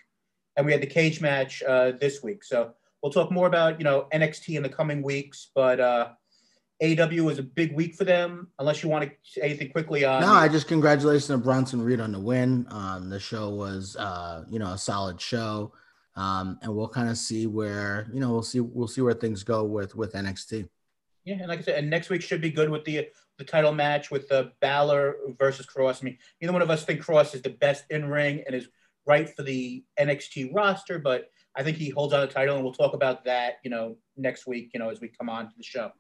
and 0.57 0.65
we 0.65 0.71
had 0.71 0.81
the 0.81 0.87
cage 0.87 1.21
match 1.21 1.63
uh, 1.65 1.93
this 2.01 2.23
week. 2.23 2.45
So 2.45 2.73
we'll 3.03 3.11
talk 3.11 3.33
more 3.33 3.49
about 3.49 3.81
you 3.81 3.85
know 3.85 4.07
NXT 4.13 4.57
in 4.57 4.63
the 4.63 4.69
coming 4.69 5.03
weeks, 5.03 5.49
but 5.55 5.81
AEW 6.83 7.21
was 7.21 7.39
a 7.39 7.43
big 7.43 7.75
week 7.75 7.95
for 7.95 8.05
them. 8.05 8.49
Unless 8.59 8.83
you 8.83 8.89
want 8.89 9.05
to 9.05 9.11
say 9.23 9.41
anything 9.43 9.71
quickly 9.71 10.05
on 10.05 10.21
no, 10.21 10.33
I 10.33 10.49
just 10.49 10.69
congratulations 10.69 11.27
to 11.29 11.39
Bronson 11.39 11.81
Reed 11.81 12.01
on 12.01 12.13
the 12.13 12.21
win. 12.21 12.67
Um, 12.71 13.09
the 13.09 13.21
show 13.21 13.51
was, 13.51 13.97
uh, 13.97 14.45
you 14.49 14.59
know, 14.59 14.73
a 14.73 14.79
solid 14.79 15.21
show, 15.21 15.73
um, 16.17 16.59
and 16.63 16.75
we'll 16.75 16.89
kind 16.89 17.09
of 17.09 17.17
see 17.17 17.47
where, 17.47 18.11
you 18.13 18.21
know, 18.21 18.31
we'll 18.31 18.43
see, 18.43 18.61
we'll 18.61 18.89
see 18.89 19.01
where 19.01 19.15
things 19.15 19.43
go 19.43 19.65
with 19.65 19.95
with 19.97 20.13
NXT. 20.13 20.69
Yeah, 21.25 21.37
and 21.41 21.49
like 21.49 21.61
I 21.61 21.63
said, 21.63 21.79
and 21.79 21.91
next 21.91 22.11
week 22.11 22.23
should 22.23 22.41
be 22.41 22.51
good 22.51 22.71
with 22.71 22.85
the 22.85 23.09
the 23.39 23.45
title 23.45 23.73
match 23.73 24.11
with 24.11 24.29
the 24.29 24.39
uh, 24.39 24.49
Balor 24.61 25.17
versus 25.39 25.67
Kross. 25.67 26.03
I 26.03 26.05
mean, 26.05 26.19
neither 26.41 26.53
one 26.53 26.63
of 26.63 26.71
us 26.71 26.85
think 26.85 27.03
Kross 27.03 27.35
is 27.35 27.43
the 27.43 27.51
best 27.51 27.85
in 27.91 28.07
ring 28.07 28.43
and 28.47 28.55
is 28.55 28.69
right 29.07 29.29
for 29.29 29.43
the 29.43 29.85
NXT 30.01 30.55
roster, 30.55 30.99
but 30.99 31.31
I 31.55 31.63
think 31.63 31.77
he 31.77 31.91
holds 31.91 32.13
on 32.13 32.21
the 32.21 32.27
title, 32.27 32.57
and 32.57 32.65
we'll 32.65 32.75
talk 32.75 32.95
about 32.95 33.25
that, 33.25 33.55
you 33.65 33.71
know, 33.71 33.97
next 34.17 34.47
week, 34.47 34.71
you 34.75 34.81
know, 34.81 34.91
as 34.91 35.01
we 35.01 35.09
come 35.09 35.29
on 35.29 35.47
to 35.47 35.55
the 35.57 35.63
show. 35.63 35.91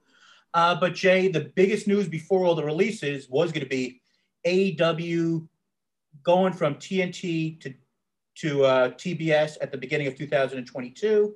Uh, 0.54 0.74
but 0.74 0.94
Jay, 0.94 1.28
the 1.28 1.52
biggest 1.54 1.86
news 1.86 2.08
before 2.08 2.44
all 2.44 2.54
the 2.54 2.64
releases 2.64 3.28
was 3.28 3.52
going 3.52 3.64
to 3.64 3.68
be 3.68 4.00
AEW 4.46 5.46
going 6.22 6.52
from 6.52 6.76
TNT 6.76 7.60
to 7.60 7.74
to 8.36 8.64
uh, 8.64 8.90
TBS 8.90 9.56
at 9.62 9.72
the 9.72 9.78
beginning 9.78 10.06
of 10.06 10.14
2022, 10.14 11.34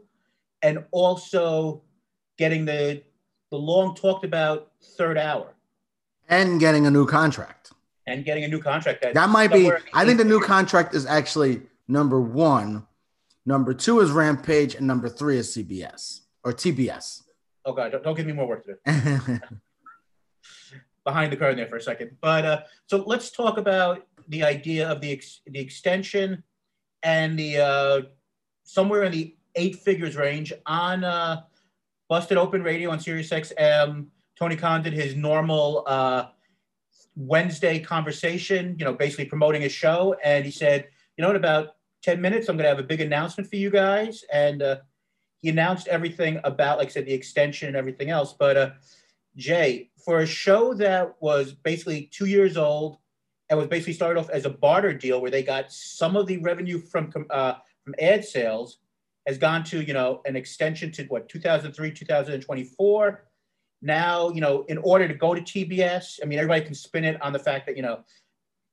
and 0.62 0.84
also 0.90 1.82
getting 2.36 2.64
the 2.64 3.02
the 3.50 3.56
long 3.56 3.94
talked 3.94 4.24
about 4.24 4.72
third 4.96 5.18
hour, 5.18 5.54
and 6.28 6.60
getting 6.60 6.86
a 6.86 6.90
new 6.90 7.06
contract, 7.06 7.72
and 8.06 8.24
getting 8.24 8.44
a 8.44 8.48
new 8.48 8.60
contract. 8.60 9.02
That, 9.02 9.14
that 9.14 9.30
might 9.30 9.52
be. 9.52 9.70
I 9.94 10.04
think 10.04 10.18
the 10.18 10.24
new 10.24 10.40
contract 10.40 10.94
is 10.94 11.06
actually 11.06 11.62
number 11.88 12.20
one. 12.20 12.86
Number 13.46 13.72
two 13.72 14.00
is 14.00 14.10
Rampage, 14.10 14.74
and 14.74 14.86
number 14.86 15.08
three 15.08 15.38
is 15.38 15.56
CBS 15.56 16.20
or 16.44 16.52
TBS. 16.52 17.22
Oh 17.70 17.72
God, 17.72 17.92
don't, 17.92 18.02
don't 18.02 18.16
give 18.16 18.26
me 18.26 18.32
more 18.32 18.48
work 18.48 18.64
to 18.64 18.74
do. 18.84 19.38
Behind 21.04 21.30
the 21.32 21.36
curtain 21.36 21.56
there 21.56 21.68
for 21.68 21.76
a 21.76 21.80
second, 21.80 22.16
but 22.20 22.44
uh, 22.44 22.62
so 22.86 23.04
let's 23.06 23.30
talk 23.30 23.58
about 23.58 24.04
the 24.26 24.42
idea 24.42 24.88
of 24.90 25.00
the 25.00 25.12
ex- 25.12 25.40
the 25.46 25.60
extension 25.60 26.42
and 27.04 27.38
the 27.38 27.58
uh, 27.58 28.00
somewhere 28.64 29.04
in 29.04 29.12
the 29.12 29.36
eight 29.54 29.76
figures 29.76 30.16
range 30.16 30.52
on 30.66 31.04
uh, 31.04 31.42
Busted 32.08 32.36
Open 32.36 32.64
Radio 32.64 32.90
on 32.90 32.98
Sirius 32.98 33.30
XM. 33.30 34.06
Tony 34.36 34.56
Khan 34.56 34.82
did 34.82 34.92
his 34.92 35.14
normal 35.14 35.84
uh, 35.86 36.26
Wednesday 37.14 37.78
conversation, 37.78 38.74
you 38.80 38.84
know, 38.84 38.94
basically 38.94 39.26
promoting 39.26 39.62
his 39.62 39.72
show, 39.72 40.16
and 40.24 40.44
he 40.44 40.50
said, 40.50 40.88
you 41.16 41.22
know, 41.22 41.30
in 41.30 41.36
about 41.36 41.76
ten 42.02 42.20
minutes, 42.20 42.48
I'm 42.48 42.56
going 42.56 42.64
to 42.64 42.70
have 42.70 42.80
a 42.80 42.88
big 42.88 43.00
announcement 43.00 43.48
for 43.48 43.54
you 43.54 43.70
guys, 43.70 44.24
and 44.32 44.60
uh, 44.60 44.76
he 45.42 45.48
announced 45.48 45.88
everything 45.88 46.40
about, 46.44 46.78
like 46.78 46.88
I 46.88 46.90
said, 46.90 47.06
the 47.06 47.12
extension 47.12 47.68
and 47.68 47.76
everything 47.76 48.10
else. 48.10 48.34
But 48.38 48.56
uh, 48.56 48.70
Jay, 49.36 49.90
for 50.04 50.20
a 50.20 50.26
show 50.26 50.74
that 50.74 51.14
was 51.20 51.52
basically 51.52 52.10
two 52.12 52.26
years 52.26 52.56
old 52.56 52.98
and 53.48 53.58
was 53.58 53.68
basically 53.68 53.92
started 53.92 54.18
off 54.18 54.30
as 54.30 54.46
a 54.46 54.50
barter 54.50 54.94
deal 54.94 55.20
where 55.20 55.30
they 55.30 55.42
got 55.42 55.72
some 55.72 56.16
of 56.16 56.26
the 56.26 56.38
revenue 56.38 56.78
from 56.78 57.12
uh, 57.30 57.54
from 57.84 57.94
ad 58.00 58.24
sales 58.24 58.78
has 59.26 59.38
gone 59.38 59.64
to 59.64 59.82
you 59.82 59.92
know 59.92 60.22
an 60.24 60.36
extension 60.36 60.90
to 60.92 61.04
what 61.04 61.28
2003 61.28 61.90
2024 61.90 63.24
now 63.82 64.30
you 64.30 64.40
know 64.40 64.64
in 64.68 64.78
order 64.78 65.06
to 65.06 65.14
go 65.14 65.34
to 65.34 65.40
tbs 65.40 66.18
i 66.22 66.26
mean 66.26 66.38
everybody 66.38 66.64
can 66.64 66.74
spin 66.74 67.04
it 67.04 67.20
on 67.22 67.32
the 67.32 67.38
fact 67.38 67.66
that 67.66 67.76
you 67.76 67.82
know 67.82 68.00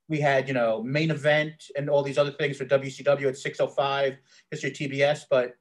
we 0.10 0.20
had 0.20 0.48
you 0.48 0.54
know 0.54 0.82
main 0.84 1.12
event 1.12 1.70
and 1.76 1.90
all 1.90 2.04
these 2.04 2.18
other 2.18 2.32
things 2.32 2.58
for 2.58 2.66
wcw 2.66 3.28
at 3.28 3.38
605 3.38 4.18
history 4.52 4.72
tbs 4.72 5.26
but 5.30 5.56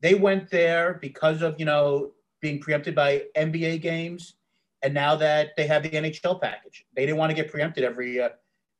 they 0.00 0.14
went 0.14 0.50
there 0.50 0.98
because 1.00 1.42
of 1.42 1.58
you 1.58 1.64
know 1.64 2.12
being 2.40 2.58
preempted 2.58 2.94
by 2.94 3.22
nba 3.36 3.80
games 3.80 4.34
and 4.82 4.94
now 4.94 5.14
that 5.16 5.56
they 5.56 5.66
have 5.66 5.82
the 5.82 5.90
NHL 5.90 6.40
package, 6.40 6.86
they 6.94 7.04
didn't 7.04 7.18
want 7.18 7.30
to 7.30 7.36
get 7.36 7.50
preempted 7.50 7.84
every, 7.84 8.20
uh, 8.20 8.30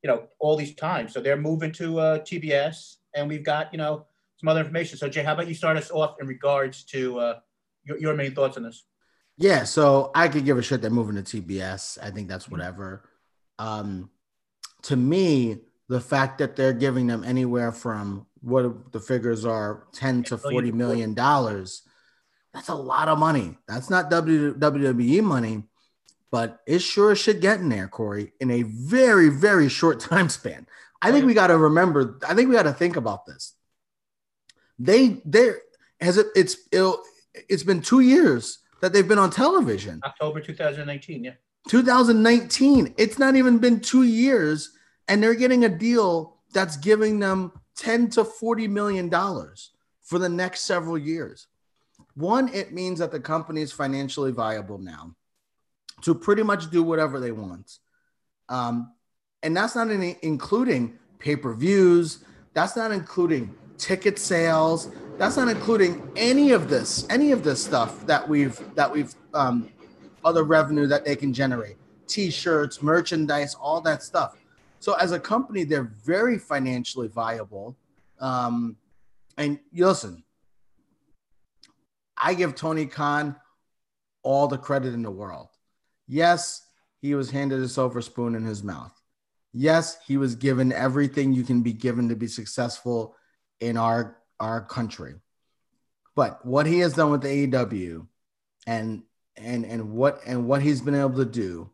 you 0.03 0.09
know, 0.09 0.29
all 0.39 0.57
these 0.57 0.75
times. 0.75 1.13
So 1.13 1.21
they're 1.21 1.37
moving 1.37 1.73
to 1.73 2.01
uh, 2.01 2.19
TBS, 2.21 2.97
and 3.15 3.29
we've 3.29 3.45
got, 3.45 3.73
you 3.73 3.79
know, 3.79 4.07
some 4.39 4.49
other 4.49 4.61
information. 4.61 4.97
So 4.97 5.09
Jay, 5.09 5.23
how 5.23 5.35
about 5.35 5.49
you 5.49 5.55
start 5.55 5.77
us 5.77 5.91
off 5.91 6.17
in 6.21 6.27
regards 6.27 6.85
to 6.85 7.19
uh, 7.19 7.39
your, 7.85 7.99
your 7.99 8.15
main 8.15 8.35
thoughts 8.35 8.57
on 8.57 8.63
this? 8.63 8.85
Yeah, 9.37 9.65
so 9.65 10.11
I 10.15 10.29
could 10.29 10.45
give 10.45 10.59
a 10.59 10.63
shit 10.63 10.81
they're 10.81 10.91
moving 10.91 11.23
to 11.23 11.23
TBS. 11.23 11.99
I 12.03 12.11
think 12.11 12.29
that's 12.29 12.49
whatever. 12.49 13.05
Um, 13.59 14.11
to 14.83 14.97
me, 14.97 15.59
the 15.91 16.01
fact 16.01 16.39
that 16.39 16.57
they're 16.57 16.73
giving 16.73 17.07
them 17.07 17.25
anywhere 17.25 17.73
from 17.73 18.27
what 18.41 18.93
the 18.93 19.01
figures 19.01 19.45
are 19.45 19.87
10 19.93 20.23
to 20.25 20.39
40 20.39 20.73
million 20.73 21.13
dollars 21.13 21.83
that's 22.55 22.69
a 22.69 22.75
lot 22.75 23.09
of 23.09 23.19
money 23.19 23.59
that's 23.69 23.91
not 23.91 24.11
WWE 24.11 25.23
money 25.23 25.65
but 26.31 26.61
it 26.67 26.81
sure 26.81 27.17
should 27.17 27.41
get 27.41 27.61
in 27.61 27.69
there, 27.69 27.89
Corey, 27.89 28.33
in 28.41 28.51
a 28.51 28.63
very, 28.63 29.29
very 29.29 29.69
short 29.69 30.01
time 30.11 30.29
span. 30.29 30.67
I 31.03 31.13
think 31.13 31.27
we 31.27 31.35
got 31.35 31.49
to 31.49 31.57
remember. 31.57 32.19
I 32.29 32.35
think 32.35 32.49
we 32.49 32.55
got 32.55 32.65
to 32.65 32.73
think 32.73 32.97
about 32.97 33.25
this. 33.27 33.55
They, 34.79 35.21
they 35.25 35.53
has 36.01 36.19
it. 36.19 36.27
It's 36.37 36.57
it, 36.71 36.95
it's 37.49 37.63
been 37.63 37.81
two 37.81 38.01
years 38.01 38.59
that 38.83 38.93
they've 38.93 39.07
been 39.07 39.19
on 39.19 39.31
television. 39.31 40.01
October 40.05 40.41
2019, 40.41 41.25
yeah. 41.25 41.33
2019. 41.69 42.95
It's 42.99 43.19
not 43.19 43.35
even 43.37 43.59
been 43.59 43.81
two 43.81 44.03
years, 44.03 44.77
and 45.11 45.21
they're 45.21 45.35
getting 45.35 45.65
a 45.65 45.69
deal 45.69 46.37
that's 46.53 46.77
giving 46.77 47.19
them 47.19 47.53
10 47.77 48.11
to 48.11 48.25
40 48.25 48.69
million 48.69 49.09
dollars 49.09 49.73
for 50.03 50.21
the 50.21 50.29
next 50.29 50.61
several 50.63 50.97
years. 50.97 51.49
One, 52.15 52.49
it 52.55 52.73
means 52.73 53.01
that 53.01 53.11
the 53.11 53.19
company 53.19 53.61
is 53.61 53.73
financially 53.73 54.31
viable 54.31 54.79
now 54.79 55.17
to 56.03 56.15
pretty 56.15 56.45
much 56.45 56.71
do 56.71 56.83
whatever 56.85 57.19
they 57.19 57.33
want. 57.33 57.79
Um, 58.49 58.93
and 59.43 59.57
that's 59.57 59.75
not 59.75 59.91
any, 59.91 60.17
including 60.23 60.97
pay 61.19 61.35
per 61.35 61.55
views, 61.55 62.25
that's 62.55 62.77
not 62.77 62.93
including 62.93 63.53
ticket 63.79 64.17
sales, 64.19 64.91
that's 65.19 65.37
not 65.37 65.49
including 65.49 66.09
any 66.15 66.53
of 66.53 66.69
this, 66.69 67.05
any 67.11 67.33
of 67.33 67.43
this 67.43 67.63
stuff 67.63 68.07
that 68.07 68.29
we've, 68.29 68.59
that 68.77 68.91
we've, 68.91 69.15
um, 69.35 69.71
other 70.25 70.45
revenue 70.45 70.87
that 70.87 71.05
they 71.05 71.17
can 71.17 71.33
generate 71.33 71.77
t-shirts 72.07 72.83
merchandise 72.83 73.55
all 73.55 73.81
that 73.81 74.03
stuff 74.03 74.37
so 74.81 74.95
as 74.95 75.13
a 75.13 75.21
company 75.21 75.63
they're 75.63 75.93
very 76.05 76.39
financially 76.39 77.09
viable 77.09 77.77
um, 78.21 78.77
and 79.39 79.61
listen 79.73 80.25
i 82.17 82.35
give 82.35 82.55
tony 82.55 82.87
khan 82.87 83.37
all 84.23 84.49
the 84.49 84.59
credit 84.59 84.93
in 84.93 85.03
the 85.03 85.11
world 85.11 85.49
Yes, 86.11 86.67
he 87.01 87.15
was 87.15 87.31
handed 87.31 87.61
a 87.61 87.69
silver 87.69 88.03
spoon 88.03 88.35
in 88.35 88.45
his 88.45 88.65
mouth. 88.65 88.93
Yes, 89.53 89.97
he 90.09 90.17
was 90.17 90.35
given 90.35 90.73
everything 90.73 91.33
you 91.33 91.45
can 91.45 91.63
be 91.63 91.73
given 91.73 92.09
to 92.09 92.17
be 92.17 92.27
successful 92.27 93.15
in 93.61 93.77
our 93.77 94.17
our 94.41 94.61
country. 94.61 95.15
But 96.17 96.45
what 96.45 96.67
he 96.67 96.81
has 96.81 96.95
done 96.95 97.13
with 97.13 97.23
the 97.23 97.47
AEW 97.47 98.09
and 98.67 99.05
and 99.37 99.65
and 99.65 99.93
what 99.93 100.21
and 100.27 100.49
what 100.49 100.63
he's 100.63 100.81
been 100.81 100.97
able 100.97 101.15
to 101.17 101.25
do 101.25 101.71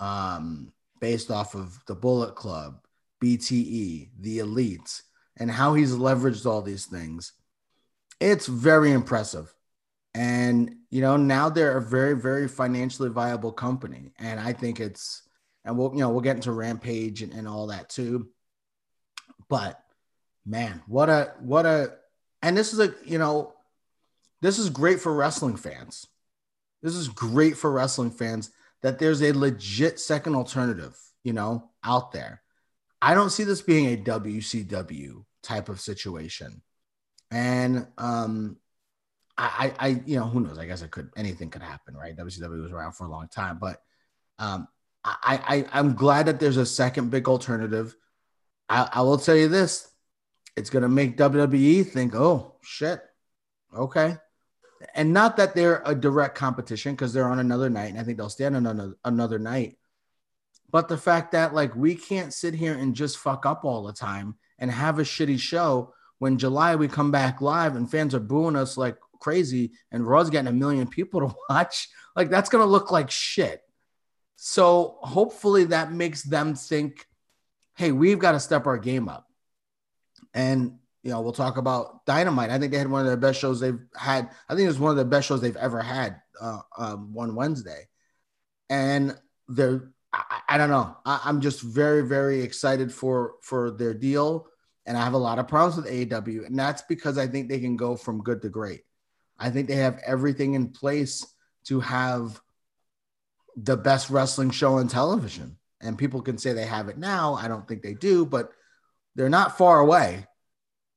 um 0.00 0.72
based 1.00 1.30
off 1.30 1.54
of 1.54 1.78
the 1.86 1.94
Bullet 1.94 2.34
Club, 2.34 2.80
BTE, 3.22 4.10
the 4.20 4.38
elites, 4.38 5.02
and 5.36 5.50
how 5.50 5.74
he's 5.74 5.92
leveraged 5.92 6.46
all 6.46 6.62
these 6.62 6.86
things, 6.86 7.32
it's 8.20 8.46
very 8.46 8.92
impressive. 8.92 9.52
And 10.14 10.76
you 10.90 11.02
know, 11.02 11.16
now 11.16 11.50
they're 11.50 11.76
a 11.76 11.82
very, 11.82 12.16
very 12.16 12.48
financially 12.48 13.10
viable 13.10 13.52
company. 13.52 14.12
And 14.18 14.40
I 14.40 14.52
think 14.52 14.80
it's 14.80 15.22
and 15.64 15.76
we'll, 15.76 15.92
you 15.92 16.00
know, 16.00 16.10
we'll 16.10 16.20
get 16.20 16.36
into 16.36 16.52
Rampage 16.52 17.22
and, 17.22 17.32
and 17.32 17.46
all 17.46 17.66
that 17.66 17.90
too. 17.90 18.28
But 19.48 19.78
man, 20.46 20.82
what 20.86 21.10
a 21.10 21.34
what 21.40 21.66
a 21.66 21.92
and 22.40 22.56
this 22.56 22.72
is 22.72 22.80
a, 22.80 22.94
you 23.04 23.18
know, 23.18 23.52
this 24.40 24.58
is 24.58 24.70
great 24.70 25.00
for 25.00 25.12
wrestling 25.14 25.56
fans. 25.56 26.06
This 26.82 26.94
is 26.94 27.08
great 27.08 27.56
for 27.56 27.70
wrestling 27.70 28.10
fans 28.10 28.50
that 28.82 28.98
there's 28.98 29.22
a 29.22 29.32
legit 29.32 29.98
second 29.98 30.34
alternative, 30.34 30.96
you 31.24 31.32
know, 31.32 31.70
out 31.84 32.12
there. 32.12 32.42
I 33.00 33.14
don't 33.14 33.30
see 33.30 33.44
this 33.44 33.62
being 33.62 33.86
a 33.86 33.96
WCW 33.96 35.24
type 35.42 35.68
of 35.68 35.80
situation. 35.80 36.62
And 37.30 37.86
um, 37.98 38.56
I, 39.38 39.72
I, 39.78 39.88
you 40.06 40.18
know, 40.18 40.26
who 40.26 40.40
knows? 40.40 40.58
I 40.58 40.66
guess 40.66 40.82
it 40.82 40.90
could 40.90 41.10
anything 41.16 41.50
could 41.50 41.62
happen, 41.62 41.94
right? 41.96 42.16
WCW 42.16 42.62
was 42.62 42.72
around 42.72 42.92
for 42.92 43.06
a 43.06 43.10
long 43.10 43.28
time, 43.28 43.58
but 43.60 43.82
um, 44.38 44.68
I, 45.04 45.40
I, 45.72 45.78
I'm 45.78 45.94
glad 45.94 46.26
that 46.26 46.40
there's 46.40 46.56
a 46.56 46.66
second 46.66 47.10
big 47.10 47.28
alternative. 47.28 47.94
I, 48.68 48.88
I 48.94 49.02
will 49.02 49.18
tell 49.18 49.36
you 49.36 49.48
this: 49.48 49.88
it's 50.56 50.70
going 50.70 50.82
to 50.82 50.88
make 50.88 51.16
WWE 51.16 51.86
think, 51.86 52.14
"Oh 52.14 52.56
shit, 52.62 53.00
okay," 53.76 54.16
and 54.94 55.12
not 55.12 55.36
that 55.36 55.54
they're 55.54 55.82
a 55.84 55.94
direct 55.94 56.36
competition 56.36 56.92
because 56.92 57.12
they're 57.12 57.28
on 57.28 57.38
another 57.38 57.70
night, 57.70 57.90
and 57.90 57.98
I 57.98 58.02
think 58.02 58.18
they'll 58.18 58.28
stand 58.28 58.56
on 58.56 58.66
another, 58.66 58.96
another 59.04 59.38
night. 59.38 59.76
But 60.70 60.88
the 60.88 60.98
fact 60.98 61.32
that 61.32 61.54
like 61.54 61.74
we 61.74 61.94
can't 61.94 62.32
sit 62.34 62.54
here 62.54 62.74
and 62.74 62.94
just 62.94 63.18
fuck 63.18 63.46
up 63.46 63.64
all 63.64 63.84
the 63.84 63.92
time 63.92 64.36
and 64.58 64.70
have 64.70 64.98
a 64.98 65.02
shitty 65.02 65.38
show 65.38 65.94
when 66.18 66.38
July 66.38 66.76
we 66.76 66.88
come 66.88 67.10
back 67.10 67.40
live 67.40 67.76
and 67.76 67.90
fans 67.90 68.14
are 68.14 68.20
booing 68.20 68.56
us 68.56 68.76
like 68.76 68.96
crazy 69.20 69.72
and 69.92 70.06
Raw's 70.06 70.30
getting 70.30 70.48
a 70.48 70.52
million 70.52 70.88
people 70.88 71.20
to 71.20 71.34
watch, 71.50 71.88
like 72.14 72.30
that's 72.30 72.48
going 72.48 72.62
to 72.62 72.70
look 72.70 72.90
like 72.90 73.10
shit. 73.10 73.62
So 74.36 74.98
hopefully 75.00 75.64
that 75.64 75.92
makes 75.92 76.22
them 76.22 76.54
think, 76.54 77.06
hey, 77.76 77.92
we've 77.92 78.18
got 78.18 78.32
to 78.32 78.40
step 78.40 78.66
our 78.66 78.78
game 78.78 79.08
up. 79.08 79.26
And 80.34 80.78
you 81.06 81.12
know, 81.12 81.20
we'll 81.20 81.32
talk 81.32 81.56
about 81.56 82.04
Dynamite. 82.04 82.50
I 82.50 82.58
think 82.58 82.72
they 82.72 82.78
had 82.78 82.90
one 82.90 83.04
of 83.04 83.10
the 83.12 83.16
best 83.16 83.38
shows 83.38 83.60
they've 83.60 83.78
had. 83.96 84.28
I 84.48 84.56
think 84.56 84.64
it 84.64 84.66
was 84.66 84.80
one 84.80 84.90
of 84.90 84.96
the 84.96 85.04
best 85.04 85.28
shows 85.28 85.40
they've 85.40 85.54
ever 85.54 85.80
had 85.80 86.20
uh, 86.40 86.58
um, 86.76 87.14
one 87.14 87.36
Wednesday. 87.36 87.86
And 88.68 89.16
they're, 89.46 89.92
I, 90.12 90.40
I 90.48 90.58
don't 90.58 90.68
know. 90.68 90.96
I, 91.06 91.20
I'm 91.24 91.40
just 91.40 91.62
very, 91.62 92.02
very 92.02 92.42
excited 92.42 92.92
for 92.92 93.34
for 93.40 93.70
their 93.70 93.94
deal. 93.94 94.48
And 94.84 94.98
I 94.98 95.04
have 95.04 95.12
a 95.12 95.18
lot 95.18 95.38
of 95.38 95.46
problems 95.46 95.76
with 95.76 95.86
AEW. 95.86 96.44
And 96.44 96.58
that's 96.58 96.82
because 96.82 97.18
I 97.18 97.28
think 97.28 97.48
they 97.48 97.60
can 97.60 97.76
go 97.76 97.94
from 97.94 98.24
good 98.24 98.42
to 98.42 98.48
great. 98.48 98.80
I 99.38 99.50
think 99.50 99.68
they 99.68 99.76
have 99.76 100.02
everything 100.04 100.54
in 100.54 100.70
place 100.70 101.24
to 101.66 101.78
have 101.78 102.40
the 103.54 103.76
best 103.76 104.10
wrestling 104.10 104.50
show 104.50 104.78
on 104.78 104.88
television. 104.88 105.56
And 105.80 105.96
people 105.96 106.20
can 106.20 106.36
say 106.36 106.52
they 106.52 106.66
have 106.66 106.88
it 106.88 106.98
now. 106.98 107.34
I 107.34 107.46
don't 107.46 107.68
think 107.68 107.82
they 107.82 107.94
do, 107.94 108.26
but 108.26 108.50
they're 109.14 109.28
not 109.28 109.56
far 109.56 109.78
away. 109.78 110.26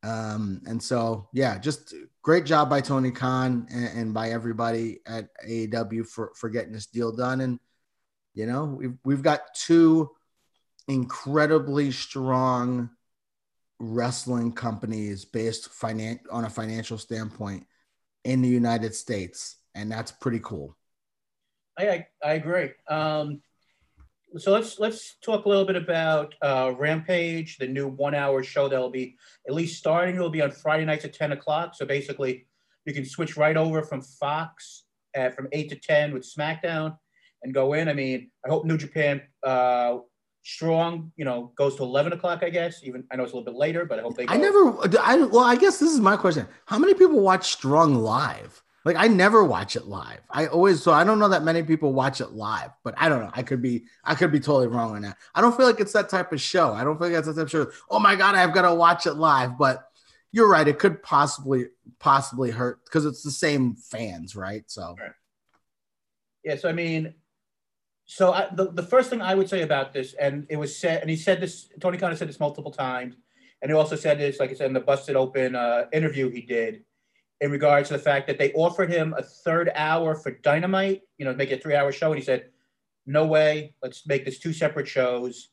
Um, 0.04 0.62
and 0.66 0.82
so, 0.82 1.28
yeah, 1.34 1.58
just 1.58 1.94
great 2.22 2.46
job 2.46 2.70
by 2.70 2.82
Tony 2.82 3.12
Khan 3.12 3.68
and, 3.70 3.86
and, 3.98 4.14
by 4.14 4.30
everybody 4.30 5.00
at 5.06 5.28
AEW 5.46 6.08
for, 6.08 6.32
for 6.36 6.50
getting 6.50 6.72
this 6.72 6.86
deal 6.86 7.12
done. 7.12 7.42
And, 7.42 7.60
you 8.34 8.46
know, 8.46 8.66
we've, 8.66 8.98
we've 9.04 9.22
got 9.22 9.54
two 9.54 10.10
incredibly 10.88 11.92
strong 11.92 12.90
wrestling 13.80 14.54
companies 14.54 15.26
based 15.26 15.70
finan- 15.70 16.20
on 16.32 16.46
a 16.46 16.50
financial 16.50 16.98
standpoint 16.98 17.66
in 18.24 18.42
the 18.42 18.50
United 18.50 18.96
States. 18.96 19.58
And 19.76 19.92
that's 19.92 20.12
pretty 20.12 20.40
cool. 20.42 20.78
I, 21.78 21.90
I, 21.90 22.08
I 22.24 22.34
agree. 22.34 22.72
Um, 22.88 23.42
so 24.38 24.52
let's 24.52 24.80
let's 24.80 25.16
talk 25.24 25.46
a 25.46 25.50
little 25.50 25.66
bit 25.66 25.76
about 25.76 26.36
uh, 26.42 26.74
Rampage, 26.78 27.58
the 27.58 27.68
new 27.68 27.88
one-hour 27.88 28.44
show 28.44 28.68
that 28.68 28.80
will 28.80 28.90
be 28.90 29.18
at 29.48 29.54
least 29.54 29.78
starting. 29.78 30.16
It 30.16 30.20
will 30.20 30.30
be 30.30 30.42
on 30.42 30.52
Friday 30.52 30.86
nights 30.86 31.06
at 31.06 31.14
ten 31.14 31.32
o'clock. 31.32 31.76
So 31.76 31.86
basically, 31.86 32.46
you 32.86 32.94
can 32.94 33.06
switch 33.06 33.38
right 33.38 33.58
over 33.58 33.82
from 33.82 34.02
Fox 34.02 34.86
at 35.16 35.36
from 35.36 35.48
eight 35.52 35.70
to 35.70 35.76
ten 35.76 36.14
with 36.14 36.24
SmackDown 36.24 36.98
and 37.44 37.54
go 37.54 37.74
in. 37.74 37.88
I 37.88 37.94
mean, 37.94 38.30
I 38.46 38.50
hope 38.50 38.66
New 38.66 38.78
Japan 38.78 39.22
uh, 39.44 39.98
Strong, 40.44 41.12
you 41.18 41.26
know, 41.26 41.52
goes 41.56 41.76
to 41.78 41.84
eleven 41.84 42.14
o'clock. 42.14 42.44
I 42.44 42.50
guess 42.50 42.82
even 42.84 43.04
I 43.12 43.16
know 43.16 43.24
it's 43.24 43.34
a 43.34 43.36
little 43.36 43.52
bit 43.52 43.58
later, 43.58 43.86
but 43.86 44.00
I 44.00 44.02
hope 44.04 44.16
they. 44.16 44.26
Go. 44.26 44.34
I 44.34 44.38
never. 44.38 44.78
I 45.00 45.18
well, 45.18 45.44
I 45.44 45.56
guess 45.56 45.80
this 45.80 45.92
is 45.92 46.00
my 46.00 46.16
question. 46.16 46.48
How 46.66 46.80
many 46.80 46.94
people 46.94 47.20
watch 47.20 47.52
Strong 47.52 47.96
live? 47.96 48.64
Like 48.86 48.96
I 48.98 49.08
never 49.08 49.44
watch 49.44 49.76
it 49.76 49.86
live. 49.86 50.22
I 50.30 50.48
always 50.48 50.82
so 50.82 50.92
I 50.92 51.04
don't 51.04 51.20
know 51.20 51.30
that 51.30 51.44
many 51.44 51.64
people 51.64 51.94
watch 51.94 52.22
it 52.22 52.32
live, 52.32 52.72
but 52.84 52.94
I 52.98 53.10
don't 53.10 53.22
know. 53.22 53.32
I 53.34 53.44
could 53.44 53.62
be 53.62 53.86
I 54.04 54.16
could 54.16 54.32
be 54.32 54.40
totally 54.40 54.68
wrong 54.68 54.96
on 54.96 55.02
that. 55.02 55.18
I 55.36 55.42
don't 55.42 55.56
feel 55.56 55.66
like 55.66 55.80
it's 55.80 55.94
that 55.94 56.10
type 56.10 56.32
of 56.32 56.40
show. 56.40 56.74
I 56.74 56.84
don't 56.84 56.98
feel 56.98 57.08
like 57.08 57.14
that's 57.14 57.28
that 57.28 57.36
type 57.36 57.46
of 57.46 57.52
show. 57.52 57.72
Oh 57.90 58.00
my 58.00 58.16
god, 58.16 58.36
I've 58.36 58.54
got 58.54 58.62
to 58.64 58.74
watch 58.74 59.06
it 59.06 59.14
live. 59.14 59.58
But 59.58 59.84
you're 60.32 60.48
right. 60.48 60.68
It 60.68 60.80
could 60.80 61.04
possibly 61.04 61.68
possibly 62.00 62.52
hurt 62.52 62.84
because 62.86 63.06
it's 63.06 63.24
the 63.24 63.32
same 63.32 63.76
fans, 63.76 64.36
right? 64.36 64.64
So. 64.68 64.96
Right. 65.00 66.60
So 66.60 66.70
I 66.70 66.74
mean, 66.74 67.14
so 68.06 68.32
I, 68.32 68.48
the 68.54 68.72
the 68.72 68.84
first 68.84 69.10
thing 69.10 69.22
I 69.22 69.36
would 69.36 69.50
say 69.50 69.62
about 69.62 69.94
this, 69.94 70.14
and 70.14 70.48
it 70.50 70.56
was 70.56 70.76
said, 70.76 71.02
and 71.02 71.10
he 71.10 71.18
said 71.18 71.42
this. 71.42 71.70
Tony 71.82 71.98
Khan 71.98 72.16
said 72.16 72.30
this 72.30 72.40
multiple 72.40 72.72
times, 72.72 73.16
and 73.62 73.70
he 73.70 73.76
also 73.76 73.98
said 73.98 74.20
this, 74.20 74.40
like 74.40 74.52
I 74.52 74.54
said 74.54 74.68
in 74.68 74.74
the 74.74 74.80
Busted 74.80 75.18
Open 75.18 75.56
uh, 75.56 75.86
interview 75.92 76.30
he 76.30 76.42
did 76.42 76.86
in 77.42 77.52
regards 77.52 77.90
to 77.90 77.96
the 77.96 78.04
fact 78.04 78.28
that 78.28 78.38
they 78.38 78.52
offered 78.54 78.90
him 78.90 79.14
a 79.18 79.24
third 79.24 79.72
hour 79.76 80.16
for 80.16 80.32
Dynamite, 80.32 81.02
you 81.18 81.26
know, 81.26 81.34
make 81.34 81.52
it 81.52 81.60
a 81.60 81.62
three 81.62 81.76
hour 81.76 81.92
show. 81.92 82.12
And 82.12 82.20
he 82.20 82.26
said, 82.26 82.50
no 83.06 83.26
way, 83.26 83.74
let's 83.82 84.06
make 84.06 84.26
this 84.26 84.40
two 84.40 84.54
separate 84.54 84.88
shows. 84.88 85.50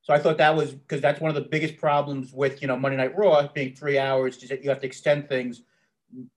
So 0.00 0.12
I 0.12 0.18
thought 0.18 0.38
that 0.38 0.56
was 0.56 0.72
because 0.72 1.00
that's 1.00 1.20
one 1.20 1.28
of 1.28 1.34
the 1.34 1.48
biggest 1.48 1.76
problems 1.76 2.32
with, 2.32 2.60
you 2.60 2.66
know, 2.66 2.76
Monday 2.76 2.96
Night 2.96 3.16
Raw 3.16 3.46
being 3.48 3.74
three 3.74 3.98
hours, 3.98 4.42
is 4.42 4.48
that 4.48 4.64
you 4.64 4.70
have 4.70 4.80
to 4.80 4.86
extend 4.86 5.28
things 5.28 5.62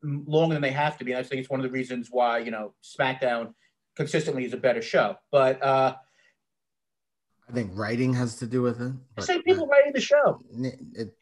longer 0.03 0.53
than 0.53 0.61
they 0.61 0.71
have 0.71 0.97
to 0.99 1.05
be. 1.05 1.13
And 1.13 1.19
I 1.19 1.23
think 1.23 1.39
it's 1.39 1.49
one 1.49 1.59
of 1.59 1.63
the 1.63 1.71
reasons 1.71 2.09
why, 2.11 2.39
you 2.39 2.51
know, 2.51 2.73
SmackDown 2.83 3.53
consistently 3.95 4.45
is 4.45 4.53
a 4.53 4.57
better 4.57 4.81
show. 4.81 5.15
But, 5.31 5.63
uh, 5.63 5.95
I 7.47 7.53
think 7.53 7.71
writing 7.73 8.13
has 8.13 8.35
to 8.37 8.47
do 8.47 8.61
with 8.61 8.81
it. 8.81 8.91
The 9.15 9.21
same 9.21 9.43
people 9.43 9.67
writing 9.67 9.93
the 9.93 10.01
show. 10.01 10.39
It, 10.51 11.15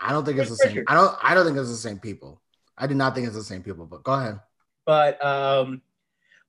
I 0.00 0.12
don't 0.12 0.24
think 0.24 0.38
it's 0.38 0.50
the 0.50 0.56
same. 0.56 0.84
I 0.88 0.94
don't. 0.94 1.16
I 1.22 1.32
don't 1.32 1.46
think 1.46 1.56
it's 1.56 1.70
the 1.70 1.76
same 1.76 2.00
people. 2.00 2.40
I 2.76 2.86
do 2.86 2.94
not 2.94 3.14
think 3.14 3.26
it's 3.26 3.36
the 3.36 3.44
same 3.44 3.62
people, 3.62 3.86
but 3.86 4.02
go 4.02 4.12
ahead. 4.12 4.40
But 4.86 5.24
um, 5.24 5.82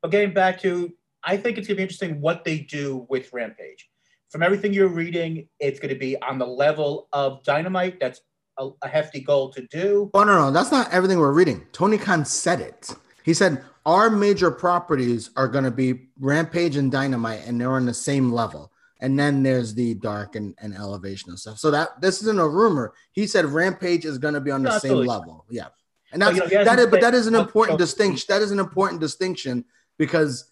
but 0.02 0.12
getting 0.12 0.34
back 0.34 0.60
to, 0.62 0.92
I 1.24 1.38
think 1.38 1.58
it's 1.58 1.68
gonna 1.68 1.78
be 1.78 1.84
interesting 1.84 2.22
what 2.22 2.44
they 2.44 2.60
do 2.60 3.06
with 3.10 3.32
Rampage. 3.34 3.90
From 4.30 4.44
everything 4.44 4.74
you're 4.74 4.88
reading, 4.88 5.48
it's 5.60 5.80
gonna 5.80 5.96
be 5.96 6.20
on 6.22 6.38
the 6.38 6.48
level 6.48 7.08
of 7.12 7.44
Dynamite. 7.44 8.00
That's 8.00 8.22
a, 8.58 8.70
a 8.82 8.88
hefty 8.88 9.20
goal 9.22 9.52
to 9.52 9.68
do. 9.68 10.10
Oh 10.14 10.24
no, 10.24 10.38
no, 10.38 10.52
that's 10.52 10.72
not 10.72 10.92
everything 10.94 11.20
we're 11.20 11.34
reading. 11.34 11.66
Tony 11.72 11.98
Khan 11.98 12.26
said 12.26 12.62
it. 12.62 12.96
He 13.24 13.34
said 13.34 13.64
our 13.86 14.10
major 14.10 14.52
properties 14.52 15.32
are 15.36 15.48
going 15.48 15.64
to 15.64 15.72
be 15.72 16.10
Rampage 16.20 16.76
and 16.76 16.92
Dynamite, 16.92 17.48
and 17.48 17.60
they're 17.60 17.72
on 17.72 17.86
the 17.86 17.94
same 17.94 18.32
level. 18.32 18.72
And 19.00 19.18
then 19.18 19.42
there's 19.42 19.74
the 19.74 19.96
dark 19.96 20.36
and, 20.36 20.54
and 20.60 20.76
elevation 20.76 21.32
and 21.32 21.40
stuff. 21.40 21.58
So 21.58 21.72
that 21.72 22.00
this 22.02 22.22
isn't 22.22 22.40
a 22.40 22.48
rumor. 22.48 22.94
He 23.14 23.26
said 23.26 23.46
Rampage 23.46 24.06
is 24.06 24.20
going 24.20 24.36
to 24.36 24.42
be 24.42 24.52
on 24.52 24.62
the 24.62 24.78
same 24.78 24.98
level. 24.98 25.46
Yeah. 25.50 25.70
And 26.12 26.22
that's, 26.22 26.40
but, 26.40 26.52
you 26.52 26.58
know, 26.58 26.64
that 26.64 26.80
is, 26.80 26.88
but 26.88 27.02
that 27.02 27.14
is 27.14 27.28
an 27.28 27.36
important 27.36 27.78
distinction. 27.78 28.26
That 28.30 28.42
is 28.42 28.52
an 28.52 28.60
important 28.60 29.02
distinction 29.02 29.66
because 29.98 30.52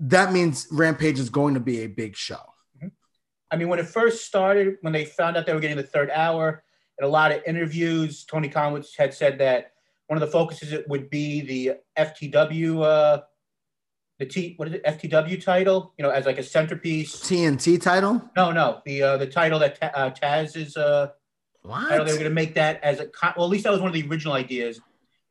that 0.00 0.32
means 0.32 0.66
Rampage 0.70 1.18
is 1.18 1.30
going 1.30 1.54
to 1.54 1.60
be 1.60 1.80
a 1.80 1.86
big 1.86 2.16
show. 2.16 2.40
Mm-hmm. 2.76 2.88
I 3.50 3.56
mean, 3.56 3.68
when 3.68 3.78
it 3.78 3.86
first 3.86 4.26
started, 4.26 4.76
when 4.82 4.92
they 4.92 5.04
found 5.04 5.36
out 5.36 5.46
they 5.46 5.54
were 5.54 5.60
getting 5.60 5.76
the 5.76 5.82
third 5.82 6.10
hour, 6.10 6.62
in 6.98 7.04
a 7.04 7.08
lot 7.08 7.32
of 7.32 7.42
interviews, 7.46 8.24
Tony 8.24 8.48
Khan 8.48 8.82
had 8.96 9.14
said 9.14 9.38
that 9.38 9.72
one 10.08 10.20
of 10.20 10.20
the 10.20 10.32
focuses 10.32 10.84
would 10.88 11.10
be 11.10 11.40
the 11.42 11.72
FTW, 11.96 12.82
uh, 12.82 13.22
the 14.18 14.26
T, 14.26 14.54
what 14.56 14.68
is 14.68 14.74
it, 14.74 14.84
FTW 14.84 15.42
title? 15.42 15.94
You 15.96 16.02
know, 16.02 16.10
as 16.10 16.26
like 16.26 16.38
a 16.38 16.42
centerpiece. 16.42 17.14
TNT 17.16 17.80
title? 17.80 18.22
No, 18.36 18.50
no, 18.50 18.80
the 18.84 19.02
uh, 19.02 19.16
the 19.16 19.26
title 19.26 19.60
that 19.60 19.78
uh, 19.80 20.10
Taz 20.10 20.56
is. 20.56 20.76
Uh, 20.76 21.10
what? 21.62 21.88
they 21.90 21.98
were 21.98 22.06
going 22.06 22.24
to 22.24 22.30
make 22.30 22.54
that 22.54 22.82
as 22.82 22.98
a 23.00 23.08
well. 23.36 23.46
At 23.46 23.50
least 23.50 23.64
that 23.64 23.70
was 23.70 23.80
one 23.80 23.88
of 23.88 23.94
the 23.94 24.08
original 24.08 24.34
ideas. 24.34 24.80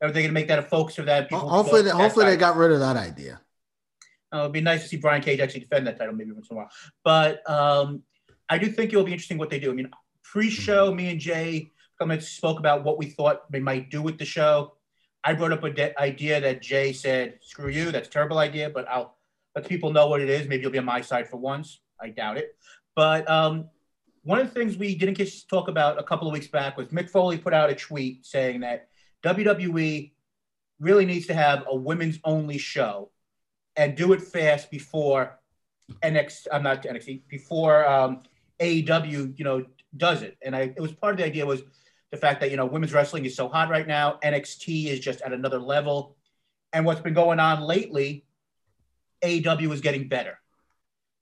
Are 0.01 0.11
they 0.11 0.21
going 0.21 0.29
to 0.29 0.33
make 0.33 0.47
that 0.47 0.59
a 0.59 0.63
focus 0.63 0.99
of 0.99 1.05
that? 1.07 1.29
People 1.29 1.49
hopefully, 1.49 1.81
they, 1.81 1.89
hopefully 1.89 2.25
they 2.25 2.37
got 2.37 2.55
rid 2.55 2.71
of 2.71 2.79
that 2.79 2.97
idea. 2.97 3.41
Uh, 4.33 4.39
it'd 4.39 4.51
be 4.51 4.61
nice 4.61 4.83
to 4.83 4.89
see 4.89 4.97
Brian 4.97 5.21
Cage 5.21 5.39
actually 5.39 5.61
defend 5.61 5.87
that 5.87 5.97
title 5.97 6.13
maybe 6.13 6.31
once 6.31 6.49
in 6.49 6.55
a 6.55 6.59
while. 6.59 6.69
But 7.03 7.49
um, 7.49 8.03
I 8.49 8.57
do 8.57 8.67
think 8.67 8.93
it 8.93 8.97
will 8.97 9.03
be 9.03 9.13
interesting 9.13 9.37
what 9.37 9.49
they 9.49 9.59
do. 9.59 9.71
I 9.71 9.73
mean, 9.73 9.89
pre-show, 10.23 10.87
mm-hmm. 10.87 10.97
me 10.97 11.11
and 11.11 11.19
Jay 11.19 11.71
and 11.99 12.23
spoke 12.23 12.59
about 12.59 12.83
what 12.83 12.97
we 12.97 13.07
thought 13.07 13.51
they 13.51 13.59
might 13.59 13.89
do 13.89 14.01
with 14.01 14.17
the 14.17 14.25
show. 14.25 14.73
I 15.23 15.33
brought 15.33 15.51
up 15.51 15.63
a 15.63 15.71
de- 15.71 15.99
idea 15.99 16.39
that 16.39 16.61
Jay 16.61 16.93
said, 16.93 17.39
"Screw 17.41 17.69
you, 17.69 17.91
that's 17.91 18.07
a 18.07 18.11
terrible 18.11 18.37
idea," 18.37 18.69
but 18.69 18.87
I'll 18.87 19.17
let 19.55 19.67
people 19.67 19.91
know 19.91 20.07
what 20.07 20.21
it 20.21 20.29
is. 20.29 20.47
Maybe 20.47 20.61
you'll 20.61 20.71
be 20.71 20.77
on 20.77 20.85
my 20.85 21.01
side 21.01 21.27
for 21.27 21.37
once. 21.37 21.79
I 21.99 22.09
doubt 22.09 22.37
it. 22.37 22.55
But 22.95 23.27
um, 23.29 23.69
one 24.23 24.39
of 24.39 24.47
the 24.47 24.53
things 24.53 24.77
we 24.77 24.95
didn't 24.95 25.17
get 25.17 25.27
to 25.27 25.47
talk 25.47 25.67
about 25.67 25.99
a 25.99 26.03
couple 26.03 26.27
of 26.27 26.33
weeks 26.33 26.47
back 26.47 26.77
was 26.77 26.89
Mick 26.89 27.09
Foley 27.09 27.37
put 27.37 27.53
out 27.53 27.69
a 27.69 27.75
tweet 27.75 28.25
saying 28.25 28.59
that 28.61 28.89
WWE 29.23 30.11
really 30.79 31.05
needs 31.05 31.27
to 31.27 31.33
have 31.33 31.65
a 31.67 31.75
women's 31.75 32.19
only 32.23 32.57
show 32.57 33.09
and 33.75 33.95
do 33.95 34.13
it 34.13 34.21
fast 34.21 34.69
before 34.69 35.39
NXT. 36.03 36.47
I'm 36.51 36.63
not 36.63 36.83
NXT 36.83 37.21
before 37.27 37.87
um, 37.87 38.23
AEW. 38.59 39.37
You 39.37 39.45
know, 39.45 39.65
does 39.95 40.21
it? 40.21 40.37
And 40.41 40.55
I, 40.55 40.73
it 40.75 40.79
was 40.79 40.91
part 40.91 41.13
of 41.13 41.17
the 41.17 41.25
idea 41.25 41.45
was 41.45 41.61
the 42.11 42.17
fact 42.17 42.41
that 42.41 42.51
you 42.51 42.57
know 42.57 42.65
women's 42.65 42.93
wrestling 42.93 43.25
is 43.25 43.35
so 43.35 43.47
hot 43.47 43.69
right 43.69 43.87
now. 43.87 44.19
NXT 44.23 44.87
is 44.87 44.99
just 44.99 45.21
at 45.21 45.33
another 45.33 45.59
level, 45.59 46.15
and 46.73 46.85
what's 46.85 47.01
been 47.01 47.13
going 47.13 47.39
on 47.39 47.61
lately, 47.61 48.25
AEW 49.23 49.73
is 49.73 49.81
getting 49.81 50.07
better. 50.07 50.39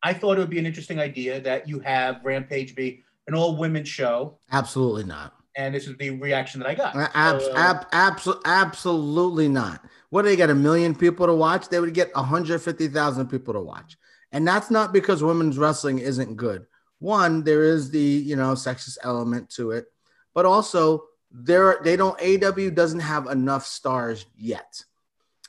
I 0.03 0.13
thought 0.13 0.38
it 0.38 0.39
would 0.39 0.49
be 0.49 0.60
an 0.60 0.65
interesting 0.65 0.99
idea 0.99 1.39
that 1.41 1.67
you 1.67 1.79
have 1.79 2.23
Rampage 2.23 2.75
be 2.75 3.03
an 3.27 3.34
all 3.34 3.55
women's 3.55 3.89
show. 3.89 4.38
Absolutely 4.51 5.03
not 5.03 5.34
and 5.55 5.73
this 5.73 5.87
is 5.87 5.95
the 5.97 6.11
reaction 6.11 6.59
that 6.59 6.69
I 6.69 6.75
got. 6.75 6.95
Ab- 6.95 7.41
so, 7.41 7.53
uh, 7.53 7.57
ab- 7.57 7.91
abso- 7.91 8.41
absolutely 8.45 9.47
not. 9.47 9.83
What 10.09 10.23
do 10.23 10.29
they 10.29 10.35
get? 10.35 10.49
A 10.49 10.55
million 10.55 10.95
people 10.95 11.25
to 11.27 11.33
watch? 11.33 11.69
They 11.69 11.79
would 11.79 11.93
get 11.93 12.13
150,000 12.15 13.27
people 13.27 13.53
to 13.53 13.61
watch. 13.61 13.97
And 14.31 14.47
that's 14.47 14.69
not 14.69 14.93
because 14.93 15.23
women's 15.23 15.57
wrestling 15.57 15.99
isn't 15.99 16.35
good. 16.35 16.65
One, 16.99 17.43
there 17.43 17.63
is 17.63 17.91
the, 17.91 17.99
you 17.99 18.35
know, 18.35 18.53
sexist 18.53 18.97
element 19.03 19.49
to 19.51 19.71
it, 19.71 19.85
but 20.33 20.45
also 20.45 21.03
there 21.31 21.79
they 21.83 21.95
don't 21.95 22.19
AW 22.21 22.69
doesn't 22.69 23.01
have 23.01 23.27
enough 23.27 23.65
stars 23.65 24.25
yet. 24.35 24.83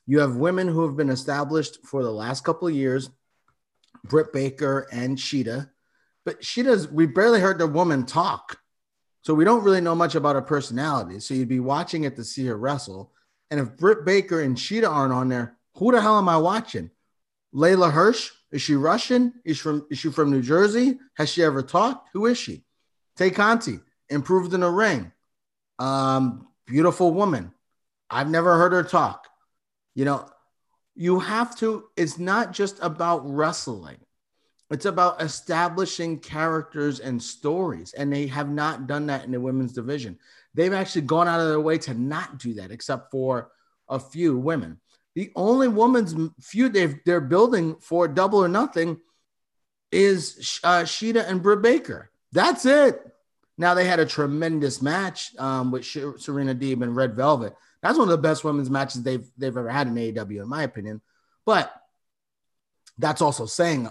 You 0.06 0.20
have 0.20 0.36
women 0.36 0.68
who 0.68 0.86
have 0.86 0.96
been 0.96 1.10
established 1.10 1.84
for 1.84 2.02
the 2.02 2.10
last 2.10 2.44
couple 2.44 2.68
of 2.68 2.74
years, 2.74 3.10
Britt 4.04 4.32
Baker 4.32 4.86
and 4.92 5.16
Shida. 5.16 5.70
But 6.24 6.40
Shida's 6.42 6.88
we 6.88 7.06
barely 7.06 7.40
heard 7.40 7.58
the 7.58 7.66
woman 7.66 8.04
talk 8.06 8.58
so 9.26 9.34
we 9.34 9.44
don't 9.44 9.64
really 9.64 9.80
know 9.80 9.96
much 9.96 10.14
about 10.14 10.36
her 10.36 10.40
personality. 10.40 11.18
So 11.18 11.34
you'd 11.34 11.48
be 11.48 11.58
watching 11.58 12.04
it 12.04 12.14
to 12.14 12.22
see 12.22 12.46
her 12.46 12.56
wrestle. 12.56 13.10
And 13.50 13.58
if 13.58 13.76
Britt 13.76 14.04
Baker 14.04 14.40
and 14.40 14.56
Shida 14.56 14.88
aren't 14.88 15.12
on 15.12 15.28
there, 15.28 15.56
who 15.74 15.90
the 15.90 16.00
hell 16.00 16.16
am 16.16 16.28
I 16.28 16.36
watching? 16.36 16.92
Leyla 17.52 17.90
Hirsch? 17.90 18.30
Is 18.52 18.62
she 18.62 18.76
Russian? 18.76 19.34
Is 19.44 19.56
she 19.56 19.62
from 19.64 19.86
is 19.90 19.98
she 19.98 20.12
from 20.12 20.30
New 20.30 20.42
Jersey? 20.42 21.00
Has 21.14 21.28
she 21.28 21.42
ever 21.42 21.60
talked? 21.60 22.10
Who 22.12 22.26
is 22.26 22.38
she? 22.38 22.62
Tay 23.16 23.32
Conti, 23.32 23.80
improved 24.08 24.54
in 24.54 24.60
the 24.60 24.70
ring. 24.70 25.10
Um, 25.80 26.46
beautiful 26.64 27.12
woman. 27.12 27.52
I've 28.08 28.30
never 28.30 28.56
heard 28.56 28.74
her 28.74 28.84
talk. 28.84 29.26
You 29.96 30.04
know, 30.04 30.28
you 30.94 31.18
have 31.18 31.56
to, 31.56 31.86
it's 31.96 32.16
not 32.16 32.52
just 32.52 32.78
about 32.80 33.28
wrestling, 33.28 33.98
it's 34.70 34.86
about 34.86 35.22
establishing 35.22 36.18
characters 36.18 36.98
and 37.00 37.22
stories. 37.22 37.92
And 37.92 38.12
they 38.12 38.26
have 38.26 38.50
not 38.50 38.86
done 38.86 39.06
that 39.06 39.24
in 39.24 39.32
the 39.32 39.40
women's 39.40 39.72
division. 39.72 40.18
They've 40.54 40.72
actually 40.72 41.02
gone 41.02 41.28
out 41.28 41.40
of 41.40 41.48
their 41.48 41.60
way 41.60 41.78
to 41.78 41.94
not 41.94 42.38
do 42.38 42.54
that, 42.54 42.70
except 42.70 43.10
for 43.10 43.50
a 43.88 44.00
few 44.00 44.36
women. 44.36 44.80
The 45.14 45.30
only 45.36 45.68
women's 45.68 46.14
feud 46.40 46.72
they've, 46.72 46.98
they're 47.04 47.20
building 47.20 47.76
for 47.80 48.08
double 48.08 48.42
or 48.42 48.48
nothing 48.48 48.98
is 49.92 50.60
uh, 50.64 50.82
Shida 50.82 51.28
and 51.28 51.42
Britt 51.42 51.62
Baker. 51.62 52.10
That's 52.32 52.66
it. 52.66 53.00
Now 53.58 53.74
they 53.74 53.86
had 53.86 54.00
a 54.00 54.06
tremendous 54.06 54.82
match 54.82 55.34
um, 55.38 55.70
with 55.70 55.84
Serena 55.84 56.54
Deeb 56.54 56.82
and 56.82 56.94
Red 56.94 57.14
Velvet. 57.14 57.54
That's 57.82 57.96
one 57.96 58.08
of 58.08 58.12
the 58.12 58.18
best 58.18 58.44
women's 58.44 58.68
matches 58.68 59.02
they've 59.02 59.26
they've 59.38 59.56
ever 59.56 59.70
had 59.70 59.86
in 59.86 59.94
AEW, 59.94 60.42
in 60.42 60.48
my 60.48 60.64
opinion. 60.64 61.00
But 61.44 61.72
that's 62.98 63.22
also 63.22 63.46
saying 63.46 63.88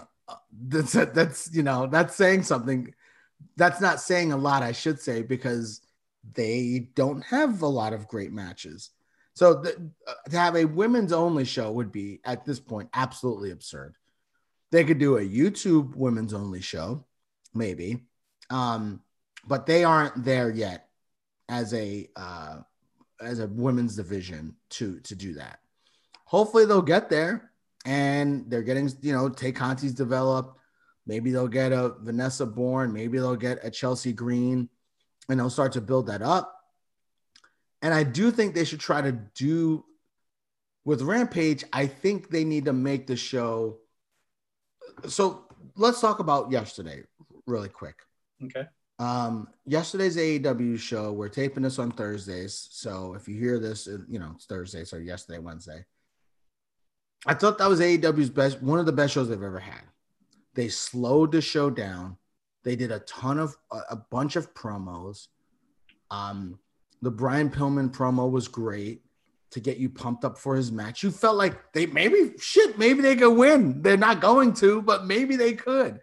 that's 0.52 0.92
that's 0.92 1.54
you 1.54 1.62
know 1.62 1.86
that's 1.86 2.14
saying 2.14 2.42
something. 2.42 2.94
That's 3.56 3.80
not 3.80 4.00
saying 4.00 4.32
a 4.32 4.36
lot, 4.36 4.62
I 4.62 4.72
should 4.72 5.00
say, 5.00 5.22
because 5.22 5.80
they 6.34 6.88
don't 6.94 7.22
have 7.22 7.62
a 7.62 7.66
lot 7.66 7.92
of 7.92 8.08
great 8.08 8.32
matches. 8.32 8.90
So 9.34 9.62
uh, 10.06 10.30
to 10.30 10.38
have 10.38 10.56
a 10.56 10.64
women's 10.64 11.12
only 11.12 11.44
show 11.44 11.70
would 11.72 11.92
be 11.92 12.20
at 12.24 12.44
this 12.44 12.58
point 12.58 12.88
absolutely 12.94 13.50
absurd. 13.50 13.96
They 14.72 14.84
could 14.84 14.98
do 14.98 15.18
a 15.18 15.20
YouTube 15.20 15.94
women's 15.94 16.34
only 16.34 16.60
show, 16.60 17.04
maybe, 17.54 18.06
um, 18.50 19.02
but 19.46 19.66
they 19.66 19.84
aren't 19.84 20.24
there 20.24 20.50
yet 20.50 20.88
as 21.48 21.72
a 21.74 22.08
uh, 22.16 22.60
as 23.20 23.38
a 23.38 23.46
women's 23.46 23.94
division 23.94 24.56
to 24.70 25.00
to 25.00 25.14
do 25.14 25.34
that. 25.34 25.60
Hopefully 26.24 26.64
they'll 26.64 26.82
get 26.82 27.08
there, 27.08 27.52
and 27.86 28.50
they're 28.50 28.62
getting 28.62 28.90
you 29.00 29.12
know 29.12 29.30
Tay 29.30 29.52
Conti's 29.52 29.94
developed. 29.94 30.58
Maybe 31.06 31.30
they'll 31.30 31.48
get 31.48 31.72
a 31.72 31.94
Vanessa 32.00 32.44
Borne. 32.44 32.92
Maybe 32.92 33.18
they'll 33.18 33.36
get 33.36 33.60
a 33.62 33.70
Chelsea 33.70 34.12
Green, 34.12 34.68
and 35.28 35.38
they'll 35.38 35.48
start 35.48 35.72
to 35.72 35.80
build 35.80 36.08
that 36.08 36.20
up. 36.20 36.52
And 37.80 37.94
I 37.94 38.02
do 38.02 38.30
think 38.30 38.54
they 38.54 38.64
should 38.64 38.80
try 38.80 39.00
to 39.00 39.12
do 39.12 39.84
with 40.84 41.02
Rampage. 41.02 41.64
I 41.72 41.86
think 41.86 42.28
they 42.28 42.44
need 42.44 42.64
to 42.64 42.72
make 42.72 43.06
the 43.06 43.16
show. 43.16 43.78
So 45.06 45.44
let's 45.76 46.00
talk 46.00 46.18
about 46.18 46.50
yesterday 46.50 47.04
really 47.46 47.68
quick. 47.68 47.96
Okay. 48.42 48.66
Um, 48.98 49.48
yesterday's 49.66 50.16
AEW 50.16 50.78
show, 50.78 51.12
we're 51.12 51.28
taping 51.28 51.62
this 51.62 51.78
on 51.78 51.92
Thursdays. 51.92 52.68
So 52.70 53.14
if 53.14 53.28
you 53.28 53.38
hear 53.38 53.58
this, 53.58 53.86
you 53.86 54.18
know, 54.18 54.32
it's 54.34 54.46
Thursday, 54.46 54.84
so 54.84 54.96
yesterday, 54.96 55.38
Wednesday. 55.38 55.84
I 57.26 57.34
thought 57.34 57.58
that 57.58 57.68
was 57.68 57.80
AEW's 57.80 58.30
best, 58.30 58.62
one 58.62 58.78
of 58.78 58.86
the 58.86 58.92
best 58.92 59.14
shows 59.14 59.28
they've 59.28 59.42
ever 59.42 59.58
had. 59.58 59.82
They 60.54 60.68
slowed 60.68 61.32
the 61.32 61.40
show 61.40 61.70
down. 61.70 62.16
They 62.64 62.76
did 62.76 62.90
a 62.90 63.00
ton 63.00 63.38
of 63.38 63.56
a, 63.70 63.96
bunch 63.96 64.36
of 64.36 64.54
promos. 64.54 65.28
Um, 66.10 66.58
the 67.02 67.10
Brian 67.10 67.50
Pillman 67.50 67.90
promo 67.92 68.30
was 68.30 68.48
great 68.48 69.02
to 69.50 69.60
get 69.60 69.76
you 69.76 69.88
pumped 69.88 70.24
up 70.24 70.38
for 70.38 70.56
his 70.56 70.72
match. 70.72 71.02
You 71.02 71.10
felt 71.10 71.36
like 71.36 71.72
they 71.72 71.86
maybe 71.86 72.32
shit, 72.40 72.78
maybe 72.78 73.02
they 73.02 73.16
could 73.16 73.34
win. 73.34 73.82
They're 73.82 73.96
not 73.96 74.20
going 74.20 74.54
to, 74.54 74.82
but 74.82 75.06
maybe 75.06 75.36
they 75.36 75.52
could 75.52 76.00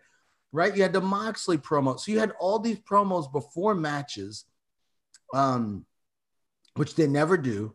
right? 0.53 0.75
You 0.75 0.83
had 0.83 0.93
the 0.93 1.01
Moxley 1.01 1.57
promo. 1.57 1.99
So 1.99 2.11
you 2.11 2.19
had 2.19 2.31
all 2.39 2.59
these 2.59 2.79
promos 2.79 3.29
before 3.29 3.75
matches, 3.75 4.45
um, 5.33 5.85
which 6.75 6.95
they 6.95 7.07
never 7.07 7.35
do. 7.35 7.73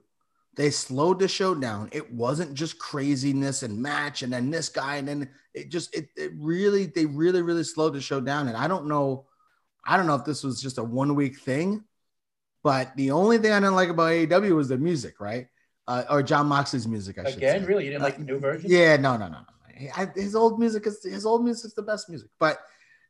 They 0.59 0.71
slowed 0.71 1.21
the 1.21 1.29
show 1.29 1.55
down. 1.55 1.89
It 1.93 2.13
wasn't 2.13 2.53
just 2.53 2.79
craziness 2.79 3.63
and 3.63 3.81
match 3.81 4.23
and 4.23 4.31
then 4.33 4.51
this 4.51 4.69
guy 4.69 4.97
and 4.97 5.09
then 5.09 5.31
it 5.55 5.71
just 5.71 5.95
it, 5.95 6.09
it 6.17 6.33
really 6.37 6.87
they 6.87 7.07
really 7.07 7.43
really 7.43 7.65
slowed 7.65 7.95
the 7.95 8.01
show 8.01 8.21
down. 8.21 8.49
And 8.49 8.57
I 8.57 8.69
don't 8.69 8.87
know, 8.87 9.27
I 9.87 9.97
don't 9.97 10.07
know 10.07 10.17
if 10.17 10.25
this 10.25 10.43
was 10.43 10.61
just 10.61 10.79
a 10.79 10.85
one 10.85 11.15
week 11.15 11.39
thing, 11.39 11.85
but 12.63 12.95
the 12.97 13.13
only 13.13 13.39
thing 13.39 13.53
I 13.53 13.61
didn't 13.61 13.77
like 13.77 13.89
about 13.89 14.11
AEW 14.11 14.55
was 14.57 14.69
the 14.69 14.77
music, 14.77 15.21
right? 15.21 15.47
Uh, 15.87 16.05
or 16.11 16.23
Jon 16.23 16.49
Moxley's 16.49 16.87
music. 16.87 17.19
I 17.19 17.31
Again, 17.31 17.65
really, 17.65 17.85
you 17.85 17.91
didn't 17.91 18.03
like 18.03 18.19
the 18.19 18.25
new 18.25 18.39
version? 18.39 18.71
Yeah, 18.71 18.97
no, 18.97 19.17
no, 19.17 19.29
no, 19.29 19.39
no 19.39 19.59
his 19.79 20.35
old 20.35 20.59
music 20.59 20.87
is 20.87 21.03
his 21.03 21.25
old 21.25 21.45
music 21.45 21.67
is 21.67 21.75
the 21.75 21.83
best 21.83 22.09
music. 22.09 22.29
But 22.39 22.59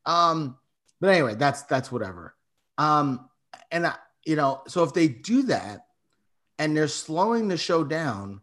um, 0.05 0.57
but 1.01 1.11
anyway, 1.11 1.35
that's 1.35 1.63
that's 1.63 1.91
whatever. 1.91 2.35
Um, 2.77 3.29
and 3.71 3.87
I, 3.87 3.95
you 4.25 4.37
know, 4.37 4.63
so 4.69 4.85
if 4.85 4.93
they 4.93 5.09
do 5.09 5.43
that 5.45 5.87
and 6.59 6.77
they're 6.77 6.89
slowing 6.89 7.49
the 7.49 7.57
show 7.57 7.85
down, 7.85 8.41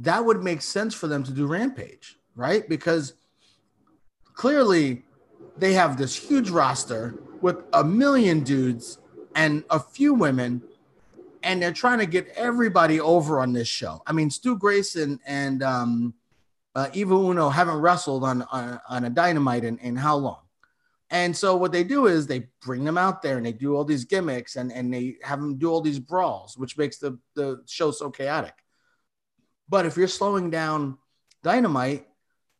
that 0.00 0.24
would 0.24 0.42
make 0.42 0.62
sense 0.62 0.94
for 0.94 1.06
them 1.06 1.22
to 1.22 1.30
do 1.30 1.46
Rampage, 1.46 2.16
right? 2.34 2.68
Because 2.68 3.14
clearly 4.34 5.04
they 5.56 5.74
have 5.74 5.96
this 5.96 6.16
huge 6.16 6.50
roster 6.50 7.14
with 7.40 7.56
a 7.72 7.84
million 7.84 8.42
dudes 8.42 8.98
and 9.34 9.64
a 9.70 9.78
few 9.78 10.14
women 10.14 10.62
and 11.42 11.60
they're 11.60 11.72
trying 11.72 11.98
to 11.98 12.06
get 12.06 12.28
everybody 12.36 13.00
over 13.00 13.40
on 13.40 13.52
this 13.52 13.68
show. 13.68 14.02
I 14.06 14.12
mean, 14.12 14.30
Stu 14.30 14.56
Grayson 14.56 15.20
and 15.26 15.62
um, 15.62 16.14
uh, 16.74 16.88
Evil 16.92 17.30
Uno 17.30 17.48
haven't 17.48 17.76
wrestled 17.76 18.24
on, 18.24 18.42
on, 18.42 18.80
on 18.88 19.04
a 19.04 19.10
dynamite 19.10 19.64
in, 19.64 19.78
in 19.78 19.96
how 19.96 20.16
long? 20.16 20.41
And 21.12 21.36
so 21.36 21.56
what 21.56 21.72
they 21.72 21.84
do 21.84 22.06
is 22.06 22.26
they 22.26 22.48
bring 22.62 22.84
them 22.84 22.96
out 22.96 23.20
there 23.20 23.36
and 23.36 23.44
they 23.44 23.52
do 23.52 23.76
all 23.76 23.84
these 23.84 24.06
gimmicks 24.06 24.56
and, 24.56 24.72
and 24.72 24.92
they 24.92 25.16
have 25.22 25.38
them 25.38 25.58
do 25.58 25.70
all 25.70 25.82
these 25.82 25.98
brawls, 25.98 26.56
which 26.56 26.78
makes 26.78 26.96
the, 26.96 27.18
the 27.34 27.62
show 27.66 27.90
so 27.90 28.10
chaotic. 28.10 28.54
But 29.68 29.84
if 29.84 29.98
you're 29.98 30.08
slowing 30.08 30.48
down 30.48 30.96
Dynamite 31.42 32.06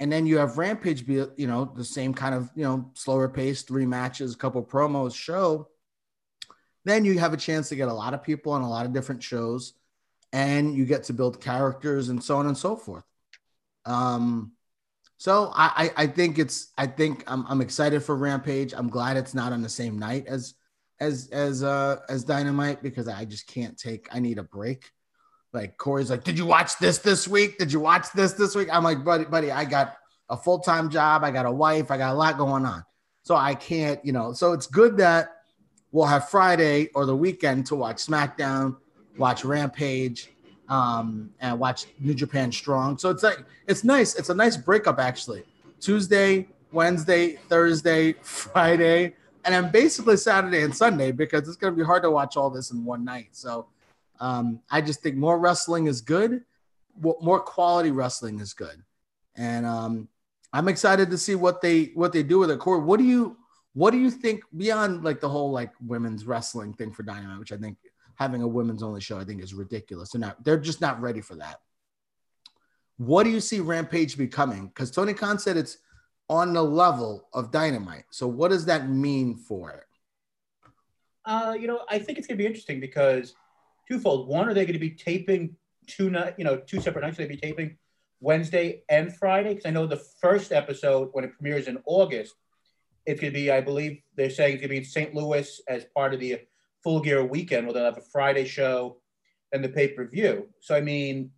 and 0.00 0.12
then 0.12 0.26
you 0.26 0.36
have 0.36 0.58
Rampage 0.58 1.06
be, 1.06 1.24
you 1.36 1.46
know, 1.46 1.64
the 1.74 1.84
same 1.84 2.12
kind 2.12 2.34
of, 2.34 2.50
you 2.54 2.64
know, 2.64 2.90
slower 2.94 3.26
pace, 3.26 3.62
three 3.62 3.86
matches, 3.86 4.34
a 4.34 4.38
couple 4.38 4.62
promos 4.62 5.14
show, 5.14 5.68
then 6.84 7.06
you 7.06 7.18
have 7.18 7.32
a 7.32 7.38
chance 7.38 7.70
to 7.70 7.76
get 7.76 7.88
a 7.88 7.94
lot 7.94 8.12
of 8.12 8.22
people 8.22 8.52
on 8.52 8.60
a 8.60 8.68
lot 8.68 8.84
of 8.84 8.92
different 8.92 9.22
shows 9.22 9.72
and 10.34 10.76
you 10.76 10.84
get 10.84 11.04
to 11.04 11.14
build 11.14 11.40
characters 11.40 12.10
and 12.10 12.22
so 12.22 12.36
on 12.36 12.46
and 12.46 12.58
so 12.58 12.76
forth. 12.76 13.04
Um, 13.86 14.52
so 15.22 15.52
I, 15.54 15.92
I 15.96 16.08
think 16.08 16.40
it's 16.40 16.72
I 16.76 16.84
think 16.84 17.22
I'm, 17.28 17.46
I'm 17.48 17.60
excited 17.60 18.02
for 18.02 18.16
Rampage. 18.16 18.74
I'm 18.76 18.88
glad 18.88 19.16
it's 19.16 19.34
not 19.34 19.52
on 19.52 19.62
the 19.62 19.68
same 19.68 19.96
night 19.96 20.26
as 20.26 20.54
as 20.98 21.28
as 21.28 21.62
uh 21.62 22.00
as 22.08 22.24
Dynamite 22.24 22.82
because 22.82 23.06
I 23.06 23.24
just 23.24 23.46
can't 23.46 23.78
take. 23.78 24.08
I 24.10 24.18
need 24.18 24.38
a 24.38 24.42
break. 24.42 24.90
Like 25.52 25.76
Corey's 25.76 26.10
like, 26.10 26.24
did 26.24 26.36
you 26.36 26.44
watch 26.44 26.76
this 26.78 26.98
this 26.98 27.28
week? 27.28 27.56
Did 27.56 27.72
you 27.72 27.78
watch 27.78 28.10
this 28.12 28.32
this 28.32 28.56
week? 28.56 28.66
I'm 28.72 28.82
like, 28.82 29.04
buddy, 29.04 29.24
buddy, 29.24 29.52
I 29.52 29.64
got 29.64 29.96
a 30.28 30.36
full 30.36 30.58
time 30.58 30.90
job. 30.90 31.22
I 31.22 31.30
got 31.30 31.46
a 31.46 31.52
wife. 31.52 31.92
I 31.92 31.98
got 31.98 32.12
a 32.12 32.18
lot 32.18 32.36
going 32.36 32.66
on. 32.66 32.82
So 33.22 33.36
I 33.36 33.54
can't, 33.54 34.04
you 34.04 34.12
know. 34.12 34.32
So 34.32 34.52
it's 34.52 34.66
good 34.66 34.96
that 34.96 35.36
we'll 35.92 36.06
have 36.06 36.30
Friday 36.30 36.88
or 36.96 37.06
the 37.06 37.14
weekend 37.14 37.66
to 37.66 37.76
watch 37.76 37.98
SmackDown, 37.98 38.76
watch 39.16 39.44
Rampage, 39.44 40.32
um, 40.68 41.30
and 41.40 41.58
watch 41.58 41.86
New 41.98 42.14
Japan 42.14 42.50
Strong. 42.52 42.98
So 42.98 43.10
it's 43.10 43.22
like 43.22 43.44
it's 43.66 43.84
nice. 43.84 44.14
It's 44.14 44.30
a 44.30 44.34
nice 44.34 44.56
breakup 44.56 44.98
actually. 44.98 45.44
Tuesday, 45.80 46.48
Wednesday, 46.72 47.36
Thursday, 47.48 48.12
Friday, 48.22 49.14
and 49.44 49.54
then 49.54 49.70
basically 49.70 50.16
Saturday 50.16 50.62
and 50.62 50.74
Sunday 50.74 51.12
because 51.12 51.48
it's 51.48 51.56
going 51.56 51.72
to 51.72 51.76
be 51.76 51.84
hard 51.84 52.02
to 52.02 52.10
watch 52.10 52.36
all 52.36 52.50
this 52.50 52.70
in 52.70 52.84
one 52.84 53.04
night. 53.04 53.28
So 53.32 53.66
um, 54.20 54.60
I 54.70 54.80
just 54.80 55.02
think 55.02 55.16
more 55.16 55.38
wrestling 55.38 55.86
is 55.86 56.00
good. 56.00 56.44
More 57.00 57.40
quality 57.40 57.90
wrestling 57.90 58.38
is 58.38 58.52
good, 58.52 58.82
and 59.34 59.64
um, 59.64 60.08
I'm 60.52 60.68
excited 60.68 61.10
to 61.10 61.16
see 61.16 61.34
what 61.34 61.62
they 61.62 61.84
what 61.94 62.12
they 62.12 62.22
do 62.22 62.38
with 62.38 62.50
it. 62.50 62.58
Corey, 62.58 62.82
what 62.82 62.98
do 62.98 63.04
you 63.04 63.38
what 63.72 63.92
do 63.92 63.98
you 63.98 64.10
think 64.10 64.42
beyond 64.56 65.02
like 65.02 65.20
the 65.20 65.28
whole 65.28 65.50
like 65.50 65.72
women's 65.86 66.26
wrestling 66.26 66.74
thing 66.74 66.92
for 66.92 67.02
Dynamite, 67.02 67.38
which 67.38 67.52
I 67.52 67.56
think 67.56 67.78
having 68.22 68.42
a 68.42 68.48
women's 68.48 68.82
only 68.82 69.00
show, 69.00 69.18
I 69.18 69.24
think 69.24 69.42
is 69.42 69.54
ridiculous. 69.54 70.10
They're 70.10 70.20
not, 70.20 70.42
they're 70.44 70.58
just 70.58 70.80
not 70.80 71.00
ready 71.00 71.20
for 71.20 71.34
that. 71.36 71.60
What 72.96 73.24
do 73.24 73.30
you 73.30 73.40
see 73.40 73.60
Rampage 73.60 74.16
becoming? 74.16 74.68
Because 74.68 74.90
Tony 74.90 75.12
Khan 75.12 75.38
said 75.38 75.56
it's 75.56 75.78
on 76.28 76.52
the 76.52 76.62
level 76.62 77.28
of 77.32 77.50
Dynamite. 77.50 78.04
So 78.10 78.26
what 78.26 78.50
does 78.50 78.64
that 78.66 78.88
mean 78.88 79.36
for 79.36 79.70
it? 79.70 79.84
Uh, 81.24 81.56
you 81.58 81.66
know, 81.66 81.80
I 81.88 81.98
think 81.98 82.18
it's 82.18 82.26
going 82.26 82.38
to 82.38 82.42
be 82.42 82.46
interesting 82.46 82.80
because 82.80 83.34
twofold. 83.88 84.28
One, 84.28 84.48
are 84.48 84.54
they 84.54 84.64
going 84.64 84.74
to 84.74 84.78
be 84.78 84.90
taping 84.90 85.56
two 85.86 86.10
night, 86.10 86.34
you 86.38 86.44
know, 86.44 86.56
two 86.56 86.80
separate 86.80 87.02
nights? 87.02 87.18
Are 87.18 87.22
They 87.22 87.28
be 87.28 87.36
taping 87.36 87.76
Wednesday 88.20 88.82
and 88.88 89.14
Friday 89.14 89.50
because 89.50 89.66
I 89.66 89.70
know 89.70 89.86
the 89.86 90.02
first 90.20 90.52
episode 90.52 91.10
when 91.12 91.24
it 91.24 91.32
premieres 91.36 91.68
in 91.68 91.78
August, 91.86 92.34
it's 93.04 93.20
going 93.20 93.32
to 93.32 93.38
be, 93.38 93.50
I 93.50 93.60
believe, 93.60 94.00
they're 94.16 94.30
saying 94.30 94.54
it's 94.54 94.60
going 94.60 94.68
to 94.68 94.74
be 94.74 94.78
in 94.78 94.84
St. 94.84 95.14
Louis 95.14 95.60
as 95.68 95.84
part 95.94 96.14
of 96.14 96.20
the 96.20 96.38
Full 96.82 97.00
Gear 97.00 97.24
weekend 97.24 97.66
where 97.66 97.74
they'll 97.74 97.84
have 97.84 97.98
a 97.98 98.02
Friday 98.12 98.44
show 98.44 98.98
and 99.52 99.62
the 99.62 99.68
pay 99.68 99.88
per 99.88 100.06
view. 100.06 100.48
So 100.60 100.74
I 100.74 100.80
mean, 100.80 101.30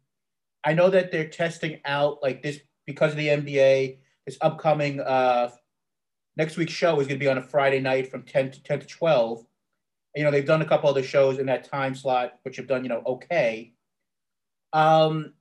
I 0.64 0.72
know 0.72 0.90
that 0.90 1.12
they're 1.12 1.28
testing 1.28 1.80
out 1.84 2.22
like 2.22 2.42
this 2.42 2.61
because 2.86 3.12
of 3.12 3.18
the 3.18 3.28
NBA. 3.28 3.99
This 4.26 4.38
upcoming 4.40 5.01
uh, 5.01 5.51
next 6.36 6.57
week's 6.57 6.72
show 6.72 6.99
is 7.01 7.07
going 7.07 7.18
to 7.18 7.24
be 7.24 7.28
on 7.28 7.38
a 7.38 7.42
Friday 7.42 7.80
night 7.80 8.11
from 8.11 8.22
ten 8.22 8.51
to 8.51 8.62
ten 8.62 8.80
to 8.80 8.86
twelve, 8.86 9.45
You 10.14 10.24
know, 10.24 10.30
they've 10.30 10.47
done 10.47 10.62
a 10.62 10.66
couple 10.66 10.88
other 10.88 11.03
shows 11.03 11.38
in 11.38 11.47
that 11.47 11.70
time 11.70 11.95
slot, 11.95 12.34
which 12.42 12.57
have 12.57 12.66
done, 12.66 12.84
you 12.84 12.88
know, 12.88 13.03
okay. 13.07 13.74
Um, 14.72 15.34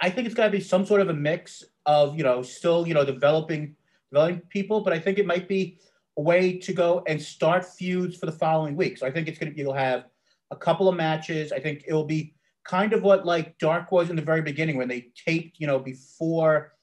I 0.00 0.10
think 0.10 0.26
it's 0.26 0.34
got 0.34 0.46
to 0.46 0.50
be 0.50 0.60
some 0.60 0.86
sort 0.86 1.00
of 1.00 1.08
a 1.08 1.14
mix 1.14 1.64
of, 1.86 2.16
you 2.16 2.24
know, 2.24 2.42
still, 2.42 2.86
you 2.86 2.94
know, 2.94 3.04
developing, 3.04 3.76
developing 4.10 4.40
people, 4.48 4.80
but 4.80 4.92
I 4.92 4.98
think 4.98 5.18
it 5.18 5.26
might 5.26 5.48
be 5.48 5.78
a 6.18 6.22
way 6.22 6.58
to 6.58 6.72
go 6.72 7.02
and 7.06 7.20
start 7.20 7.64
feuds 7.64 8.16
for 8.16 8.26
the 8.26 8.32
following 8.32 8.76
week. 8.76 8.98
So 8.98 9.06
I 9.06 9.10
think 9.10 9.28
it's 9.28 9.38
going 9.38 9.50
to, 9.50 9.54
be 9.54 9.62
you'll 9.62 9.72
have 9.72 10.04
a 10.50 10.56
couple 10.56 10.88
of 10.88 10.96
matches. 10.96 11.52
I 11.52 11.58
think 11.58 11.84
it 11.86 11.92
will 11.92 12.04
be 12.04 12.34
kind 12.64 12.92
of 12.92 13.02
what 13.02 13.24
like 13.24 13.58
Dark 13.58 13.90
was 13.90 14.10
in 14.10 14.16
the 14.16 14.22
very 14.22 14.42
beginning 14.42 14.76
when 14.76 14.88
they 14.88 15.08
taped, 15.26 15.58
you 15.58 15.66
know, 15.66 15.78
before 15.78 16.74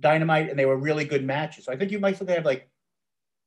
Dynamite 0.00 0.50
and 0.50 0.58
they 0.58 0.66
were 0.66 0.76
really 0.76 1.04
good 1.04 1.24
matches. 1.24 1.64
So 1.64 1.72
I 1.72 1.76
think 1.76 1.90
you 1.90 1.98
might 1.98 2.16
still 2.16 2.28
have 2.28 2.44
like 2.44 2.68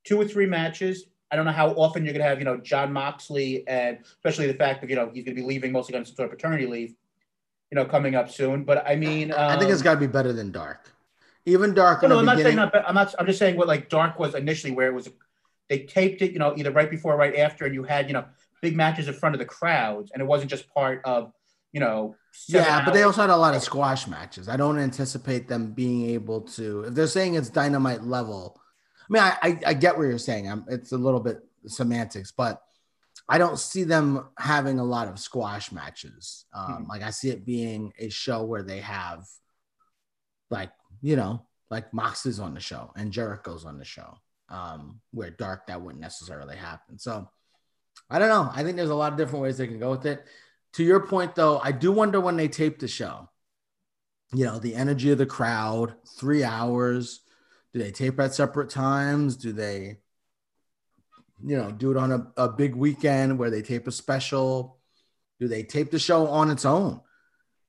two 0.04 0.20
or 0.20 0.24
three 0.24 0.46
matches. 0.46 1.06
I 1.30 1.36
don't 1.36 1.44
know 1.44 1.52
how 1.52 1.70
often 1.70 2.04
you're 2.04 2.12
going 2.12 2.22
to 2.22 2.28
have, 2.28 2.38
you 2.38 2.44
know, 2.44 2.58
Jon 2.58 2.92
Moxley 2.92 3.66
and 3.68 3.98
especially 4.04 4.46
the 4.46 4.54
fact 4.54 4.80
that, 4.80 4.90
you 4.90 4.96
know, 4.96 5.10
he's 5.12 5.24
going 5.24 5.36
to 5.36 5.40
be 5.40 5.46
leaving 5.46 5.72
mostly 5.72 5.96
on 5.96 6.04
some 6.04 6.16
sort 6.16 6.26
of 6.30 6.36
paternity 6.36 6.66
leave, 6.66 6.94
you 7.70 7.76
know, 7.76 7.84
coming 7.84 8.14
up 8.14 8.30
soon. 8.30 8.64
But 8.64 8.86
I 8.86 8.96
mean, 8.96 9.32
um, 9.32 9.38
I 9.38 9.58
think 9.58 9.70
it's 9.70 9.82
got 9.82 9.94
to 9.94 10.00
be 10.00 10.06
better 10.06 10.32
than 10.32 10.50
Dark. 10.50 10.92
Even 11.46 11.72
Dark. 11.72 12.02
No, 12.02 12.08
no 12.08 12.18
I'm 12.18 12.26
not 12.26 12.38
saying 12.38 12.56
not. 12.56 12.74
I'm 12.86 12.94
not. 12.94 13.14
I'm 13.18 13.26
just 13.26 13.38
saying 13.38 13.56
what 13.56 13.66
like 13.66 13.88
Dark 13.88 14.18
was 14.18 14.34
initially, 14.34 14.72
where 14.72 14.88
it 14.88 14.94
was, 14.94 15.08
they 15.70 15.84
taped 15.84 16.20
it, 16.20 16.32
you 16.32 16.38
know, 16.38 16.52
either 16.56 16.70
right 16.70 16.90
before 16.90 17.14
or 17.14 17.16
right 17.16 17.36
after, 17.36 17.64
and 17.64 17.74
you 17.74 17.84
had, 17.84 18.08
you 18.08 18.12
know, 18.12 18.26
big 18.60 18.76
matches 18.76 19.08
in 19.08 19.14
front 19.14 19.34
of 19.34 19.38
the 19.38 19.46
crowds, 19.46 20.10
and 20.12 20.20
it 20.20 20.26
wasn't 20.26 20.50
just 20.50 20.68
part 20.74 21.00
of 21.04 21.32
you 21.72 21.80
know. 21.80 22.16
Yeah, 22.48 22.84
but 22.84 22.92
they 22.92 23.04
also 23.04 23.22
had 23.22 23.30
a 23.30 23.36
lot 23.36 23.54
of 23.54 23.62
squash 23.62 24.06
matches. 24.06 24.48
I 24.48 24.56
don't 24.56 24.78
anticipate 24.78 25.48
them 25.48 25.72
being 25.72 26.10
able 26.10 26.42
to. 26.42 26.82
If 26.82 26.94
they're 26.94 27.06
saying 27.06 27.34
it's 27.34 27.48
dynamite 27.48 28.04
level, 28.04 28.60
I 29.08 29.12
mean, 29.12 29.22
I 29.22 29.36
I, 29.42 29.60
I 29.66 29.74
get 29.74 29.96
what 29.96 30.04
you're 30.04 30.18
saying. 30.18 30.50
I'm, 30.50 30.64
it's 30.68 30.92
a 30.92 30.98
little 30.98 31.20
bit 31.20 31.38
semantics, 31.66 32.32
but 32.32 32.60
I 33.28 33.38
don't 33.38 33.58
see 33.58 33.84
them 33.84 34.26
having 34.38 34.80
a 34.80 34.84
lot 34.84 35.08
of 35.08 35.18
squash 35.18 35.70
matches. 35.70 36.46
Um, 36.52 36.66
mm-hmm. 36.66 36.90
Like 36.90 37.02
I 37.02 37.10
see 37.10 37.30
it 37.30 37.46
being 37.46 37.92
a 37.98 38.08
show 38.08 38.44
where 38.44 38.62
they 38.62 38.80
have, 38.80 39.24
like 40.50 40.72
you 41.00 41.16
know, 41.16 41.46
like 41.70 41.94
Mox 41.94 42.26
is 42.26 42.40
on 42.40 42.54
the 42.54 42.60
show 42.60 42.90
and 42.96 43.12
Jericho's 43.12 43.64
on 43.64 43.78
the 43.78 43.84
show. 43.84 44.18
Um, 44.50 45.00
where 45.12 45.30
dark 45.30 45.68
that 45.68 45.80
wouldn't 45.80 46.02
necessarily 46.02 46.56
happen. 46.56 46.98
So 46.98 47.30
I 48.08 48.18
don't 48.18 48.28
know. 48.28 48.50
I 48.52 48.64
think 48.64 48.76
there's 48.76 48.90
a 48.90 48.94
lot 48.94 49.12
of 49.12 49.18
different 49.18 49.44
ways 49.44 49.58
they 49.58 49.68
can 49.68 49.78
go 49.78 49.92
with 49.92 50.06
it 50.06 50.24
to 50.74 50.84
your 50.84 51.06
point 51.06 51.34
though, 51.34 51.58
I 51.58 51.72
do 51.72 51.92
wonder 51.92 52.20
when 52.20 52.36
they 52.36 52.48
tape 52.48 52.78
the 52.78 52.88
show. 52.88 53.28
You 54.32 54.44
know, 54.44 54.58
the 54.58 54.74
energy 54.74 55.10
of 55.10 55.18
the 55.18 55.26
crowd, 55.26 55.94
three 56.18 56.44
hours. 56.44 57.20
Do 57.72 57.80
they 57.80 57.90
tape 57.90 58.18
at 58.20 58.34
separate 58.34 58.70
times? 58.70 59.36
Do 59.36 59.52
they, 59.52 59.98
you 61.44 61.56
know, 61.56 61.72
do 61.72 61.90
it 61.90 61.96
on 61.96 62.12
a, 62.12 62.26
a 62.36 62.48
big 62.48 62.76
weekend 62.76 63.38
where 63.38 63.50
they 63.50 63.62
tape 63.62 63.88
a 63.88 63.92
special? 63.92 64.78
Do 65.40 65.48
they 65.48 65.62
tape 65.64 65.90
the 65.90 65.98
show 65.98 66.28
on 66.28 66.50
its 66.50 66.64
own? 66.64 67.00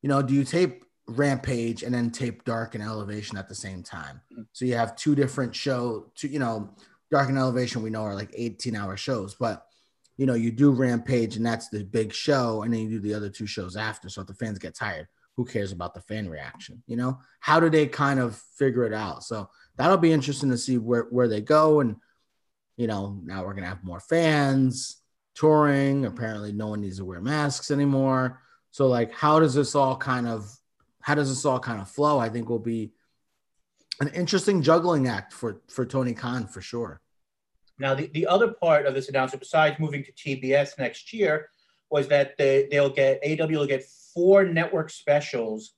You 0.01 0.09
know, 0.09 0.21
do 0.21 0.33
you 0.33 0.43
tape 0.43 0.83
Rampage 1.07 1.83
and 1.83 1.93
then 1.93 2.11
tape 2.11 2.43
Dark 2.43 2.75
and 2.75 2.83
Elevation 2.83 3.37
at 3.37 3.49
the 3.49 3.55
same 3.55 3.83
time? 3.83 4.21
Mm. 4.37 4.45
So 4.53 4.65
you 4.65 4.75
have 4.75 4.95
two 4.95 5.15
different 5.15 5.55
show, 5.55 6.11
two, 6.15 6.27
you 6.27 6.39
know, 6.39 6.69
Dark 7.09 7.29
and 7.29 7.37
Elevation 7.37 7.81
we 7.81 7.89
know 7.89 8.03
are 8.03 8.15
like 8.15 8.31
18 8.33 8.75
hour 8.75 8.95
shows, 8.95 9.35
but 9.35 9.67
you 10.17 10.25
know, 10.25 10.33
you 10.33 10.51
do 10.51 10.71
Rampage 10.71 11.35
and 11.35 11.45
that's 11.45 11.69
the 11.69 11.83
big 11.83 12.13
show, 12.13 12.61
and 12.61 12.73
then 12.73 12.81
you 12.81 12.89
do 12.89 12.99
the 12.99 13.13
other 13.13 13.29
two 13.29 13.47
shows 13.47 13.75
after. 13.75 14.07
So 14.07 14.21
if 14.21 14.27
the 14.27 14.35
fans 14.35 14.59
get 14.59 14.75
tired, 14.75 15.07
who 15.35 15.45
cares 15.45 15.71
about 15.71 15.93
the 15.93 16.01
fan 16.01 16.29
reaction? 16.29 16.83
You 16.87 16.97
know, 16.97 17.19
how 17.39 17.59
do 17.59 17.69
they 17.69 17.87
kind 17.87 18.19
of 18.19 18.35
figure 18.35 18.83
it 18.83 18.93
out? 18.93 19.23
So 19.23 19.49
that'll 19.77 19.97
be 19.97 20.11
interesting 20.11 20.49
to 20.51 20.57
see 20.57 20.77
where 20.77 21.07
where 21.09 21.27
they 21.27 21.41
go. 21.41 21.79
And 21.79 21.95
you 22.77 22.87
know, 22.87 23.19
now 23.23 23.43
we're 23.43 23.53
gonna 23.53 23.67
have 23.67 23.83
more 23.83 23.99
fans 23.99 24.97
touring. 25.33 26.05
Apparently, 26.05 26.51
no 26.51 26.67
one 26.67 26.81
needs 26.81 26.97
to 26.97 27.05
wear 27.05 27.21
masks 27.21 27.71
anymore. 27.71 28.41
So 28.71 28.87
like, 28.87 29.11
how 29.13 29.39
does 29.39 29.53
this 29.53 29.75
all 29.75 29.97
kind 29.97 30.27
of 30.27 30.55
how 31.01 31.15
does 31.15 31.29
this 31.29 31.45
all 31.45 31.59
kind 31.59 31.81
of 31.81 31.89
flow? 31.89 32.19
I 32.19 32.29
think 32.29 32.49
will 32.49 32.59
be 32.59 32.91
an 33.99 34.07
interesting 34.09 34.61
juggling 34.61 35.07
act 35.07 35.33
for 35.33 35.61
for 35.69 35.85
Tony 35.85 36.13
Khan 36.13 36.47
for 36.47 36.61
sure. 36.61 37.01
Now, 37.79 37.95
the, 37.95 38.07
the 38.13 38.27
other 38.27 38.53
part 38.53 38.85
of 38.85 38.93
this 38.93 39.09
announcement, 39.09 39.41
besides 39.41 39.79
moving 39.79 40.03
to 40.03 40.11
TBS 40.11 40.77
next 40.77 41.11
year, 41.13 41.49
was 41.89 42.07
that 42.09 42.37
they, 42.37 42.67
they'll 42.69 42.91
get 42.91 43.19
AW 43.25 43.47
will 43.47 43.65
get 43.65 43.83
four 44.13 44.45
network 44.45 44.89
specials 44.89 45.73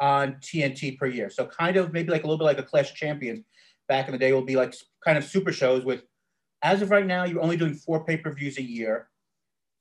on 0.00 0.34
TNT 0.34 0.98
per 0.98 1.06
year. 1.06 1.30
So 1.30 1.46
kind 1.46 1.76
of 1.76 1.92
maybe 1.92 2.10
like 2.10 2.24
a 2.24 2.26
little 2.26 2.38
bit 2.38 2.44
like 2.44 2.58
a 2.58 2.62
Clash 2.62 2.94
Champions 2.94 3.44
back 3.88 4.06
in 4.06 4.12
the 4.12 4.18
day 4.18 4.32
will 4.32 4.42
be 4.42 4.56
like 4.56 4.74
kind 5.04 5.16
of 5.16 5.24
super 5.24 5.52
shows 5.52 5.84
with 5.84 6.02
as 6.62 6.82
of 6.82 6.90
right 6.90 7.06
now, 7.06 7.24
you're 7.24 7.42
only 7.42 7.56
doing 7.56 7.74
four 7.74 8.04
pay-per-views 8.04 8.58
a 8.58 8.62
year. 8.62 9.08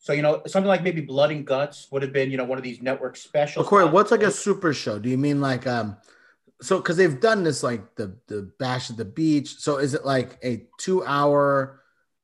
So, 0.06 0.14
you 0.14 0.22
know, 0.22 0.44
something 0.46 0.68
like 0.68 0.84
maybe 0.84 1.02
Blood 1.02 1.32
and 1.32 1.48
Guts 1.48 1.88
would 1.90 2.04
have 2.04 2.14
been, 2.14 2.30
you 2.30 2.38
know, 2.38 2.44
one 2.44 2.60
of 2.60 2.64
these 2.64 2.80
network 2.80 3.18
specials. 3.18 3.68
Corey, 3.68 3.86
what's 3.86 4.12
like 4.12 4.22
a 4.22 4.30
super 4.30 4.72
show? 4.72 5.00
Do 5.00 5.10
you 5.10 5.18
mean 5.18 5.42
like 5.42 5.66
um 5.66 5.98
so 6.62 6.78
because 6.78 6.98
they've 6.98 7.20
done 7.20 7.44
this 7.44 7.64
like 7.64 7.96
the 7.96 8.16
the 8.28 8.52
bash 8.60 8.90
at 8.90 8.98
the 8.98 9.06
beach 9.06 9.56
so 9.58 9.78
is 9.78 9.94
it 9.94 10.06
like 10.06 10.38
a 10.44 10.66
two 10.78 11.04
hour 11.04 11.82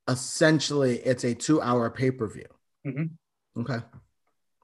essentially 0.07 0.97
it's 0.99 1.23
a 1.23 1.33
two 1.33 1.61
hour 1.61 1.89
pay-per-view 1.89 2.47
mm-hmm. 2.87 3.61
okay 3.61 3.83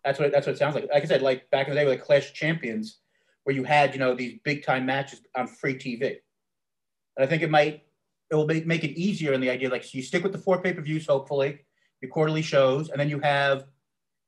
that's 0.03 0.19
what 0.19 0.31
that's 0.31 0.47
what 0.47 0.55
it 0.55 0.59
sounds 0.59 0.75
like 0.75 0.87
like 0.91 1.03
i 1.03 1.05
said 1.05 1.21
like 1.21 1.49
back 1.49 1.67
in 1.67 1.73
the 1.73 1.79
day 1.79 1.85
with 1.85 1.97
like 1.97 2.05
clash 2.05 2.29
of 2.29 2.33
champions 2.33 2.99
where 3.43 3.55
you 3.55 3.63
had 3.63 3.93
you 3.93 3.99
know 3.99 4.13
these 4.13 4.39
big 4.43 4.63
time 4.63 4.85
matches 4.85 5.21
on 5.35 5.47
free 5.47 5.75
tv 5.75 6.01
and 6.05 6.17
i 7.19 7.25
think 7.25 7.43
it 7.43 7.49
might 7.49 7.83
it 8.29 8.35
will 8.35 8.47
make, 8.47 8.65
make 8.65 8.83
it 8.83 8.91
easier 8.91 9.33
in 9.33 9.41
the 9.41 9.49
idea 9.49 9.69
like 9.69 9.83
so 9.83 9.91
you 9.93 10.01
stick 10.01 10.23
with 10.23 10.31
the 10.31 10.37
four 10.37 10.61
pay-per-views 10.61 11.05
hopefully 11.07 11.59
your 12.01 12.11
quarterly 12.11 12.41
shows 12.41 12.89
and 12.89 12.99
then 12.99 13.09
you 13.09 13.19
have 13.19 13.65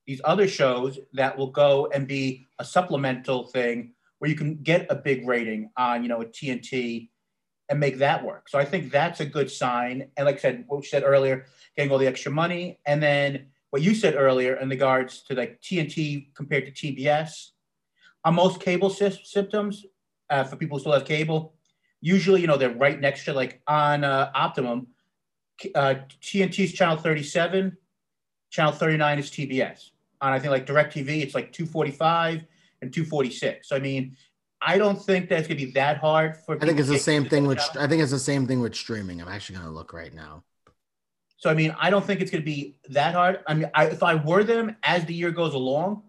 these 0.08 0.22
other 0.26 0.48
shows 0.48 1.00
that 1.14 1.38
will 1.38 1.52
go 1.52 1.88
and 1.94 2.08
be 2.08 2.48
a 2.58 2.66
supplemental 2.66 3.46
thing 3.48 3.94
where 4.18 4.30
you 4.30 4.36
can 4.36 4.56
get 4.64 4.88
a 4.90 4.96
big 4.96 5.28
rating 5.28 5.70
on, 5.78 6.04
you 6.04 6.10
know, 6.10 6.22
a 6.22 6.26
TNT 6.26 7.10
and 7.70 7.80
make 7.80 7.98
that 8.00 8.24
work. 8.24 8.50
So 8.50 8.58
I 8.58 8.66
think 8.66 8.92
that's 8.92 9.20
a 9.20 9.26
good 9.26 9.50
sign. 9.50 10.10
And 10.18 10.26
like 10.26 10.36
I 10.36 10.40
said, 10.40 10.66
what 10.68 10.78
you 10.78 10.90
said 10.90 11.04
earlier, 11.04 11.46
getting 11.78 11.92
all 11.92 12.00
the 12.00 12.08
extra 12.08 12.32
money. 12.32 12.80
And 12.86 13.02
then 13.02 13.48
what 13.70 13.82
you 13.82 13.94
said 13.94 14.16
earlier 14.16 14.56
in 14.56 14.70
regards 14.70 15.22
to 15.24 15.36
like 15.36 15.62
TNT 15.62 16.34
compared 16.34 16.66
to 16.66 16.72
TBS, 16.72 17.52
on 18.26 18.36
most 18.36 18.60
cable 18.60 18.90
sy- 18.90 19.18
symptoms, 19.24 19.86
uh, 20.30 20.44
for 20.44 20.56
people 20.56 20.78
who 20.78 20.82
still 20.82 20.94
have 20.94 21.06
cable, 21.06 21.54
usually, 22.02 22.42
you 22.42 22.48
know, 22.48 22.58
they're 22.58 22.74
right 22.74 23.00
next 23.00 23.26
to 23.26 23.34
like 23.34 23.62
on 23.68 24.04
uh, 24.04 24.32
Optimum, 24.34 24.88
uh, 25.76 25.96
TNT 26.22 26.60
is 26.66 26.74
channel 26.74 26.98
37, 26.98 27.76
channel 28.50 28.72
39 28.72 29.20
is 29.20 29.30
TBS. 29.30 29.92
On 30.22 30.34
I 30.34 30.40
think 30.40 30.52
like 30.52 30.66
DirecTV, 30.66 31.22
it's 31.22 31.36
like 31.36 31.54
245 31.54 32.44
and 32.82 32.94
246. 32.94 33.68
So 33.70 33.76
I 33.76 33.80
mean, 33.80 34.16
I 34.62 34.78
don't 34.78 35.02
think 35.02 35.30
that's 35.30 35.48
gonna 35.48 35.58
be 35.58 35.72
that 35.72 35.98
hard 35.98 36.36
for. 36.36 36.56
I 36.62 36.66
think 36.66 36.80
it's 36.80 36.90
the 36.90 37.00
same 37.00 37.26
thing 37.26 37.48
with. 37.48 37.60
I 37.78 37.88
think 37.88 38.02
it's 38.02 38.12
the 38.12 38.20
same 38.20 38.46
thing 38.46 38.60
with 38.60 38.76
streaming. 38.76 39.22
I'm 39.22 39.30
actually 39.30 39.58
gonna 39.58 39.72
look 39.72 39.94
right 39.94 40.14
now. 40.14 40.44
So 41.38 41.50
I 41.50 41.54
mean, 41.54 41.74
I 41.80 41.90
don't 41.90 42.06
think 42.06 42.20
it's 42.20 42.30
gonna 42.30 42.44
be 42.44 42.76
that 42.90 43.14
hard. 43.14 43.40
I 43.48 43.54
mean, 43.54 43.70
I, 43.74 43.86
if 43.86 44.04
I 44.04 44.16
were 44.16 44.44
them 44.44 44.76
as 44.84 45.06
the 45.06 45.14
year 45.14 45.32
goes 45.32 45.54
along, 45.54 46.04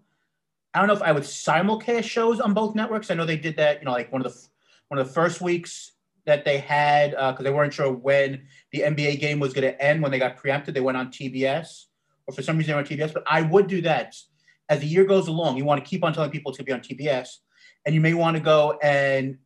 I 0.75 0.81
don't 0.81 0.89
know 0.89 0.95
if 0.95 1.03
I 1.03 1.13
would 1.13 1.23
simulcast 1.23 2.05
shows 2.05 2.41
on 2.41 2.53
both 2.53 2.75
networks. 2.75 3.11
I 3.11 3.15
know 3.15 3.25
they 3.25 3.37
did 3.37 3.57
that. 3.59 3.79
You 3.79 3.85
know, 3.85 3.93
like 3.93 4.11
one 4.13 4.25
of 4.25 4.33
the 4.33 4.49
one 4.89 4.99
of 4.99 5.07
the 5.07 5.13
first 5.13 5.41
weeks 5.41 5.93
that 6.27 6.45
they 6.45 6.59
had 6.59 7.11
because 7.11 7.41
uh, 7.41 7.43
they 7.43 7.51
weren't 7.51 7.73
sure 7.73 7.93
when 7.93 8.47
the 8.73 8.81
NBA 8.81 9.21
game 9.21 9.39
was 9.39 9.53
going 9.53 9.71
to 9.71 9.83
end 9.83 10.03
when 10.03 10.11
they 10.11 10.19
got 10.19 10.37
preempted. 10.37 10.75
They 10.75 10.81
went 10.81 10.99
on 10.99 11.09
TBS, 11.09 11.87
or 12.27 12.35
for 12.35 12.43
some 12.43 12.57
reason 12.57 12.71
they 12.71 12.75
were 12.75 12.81
on 12.81 12.87
TBS. 12.87 13.15
But 13.15 13.25
I 13.27 13.43
would 13.43 13.67
do 13.67 13.81
that 13.83 14.15
as 14.71 14.81
the 14.81 14.87
year 14.87 15.05
goes 15.05 15.27
along, 15.27 15.57
you 15.57 15.65
want 15.65 15.85
to 15.85 15.89
keep 15.89 16.05
on 16.05 16.15
telling 16.15 16.31
people 16.31 16.53
to 16.53 16.63
be 16.63 16.73
on 16.73 16.81
TBS, 16.81 17.39
and 17.85 17.95
you 17.95 18.01
may 18.01 18.15
want 18.15 18.37
to 18.37 18.43
go 18.43 18.79
and 18.83 19.37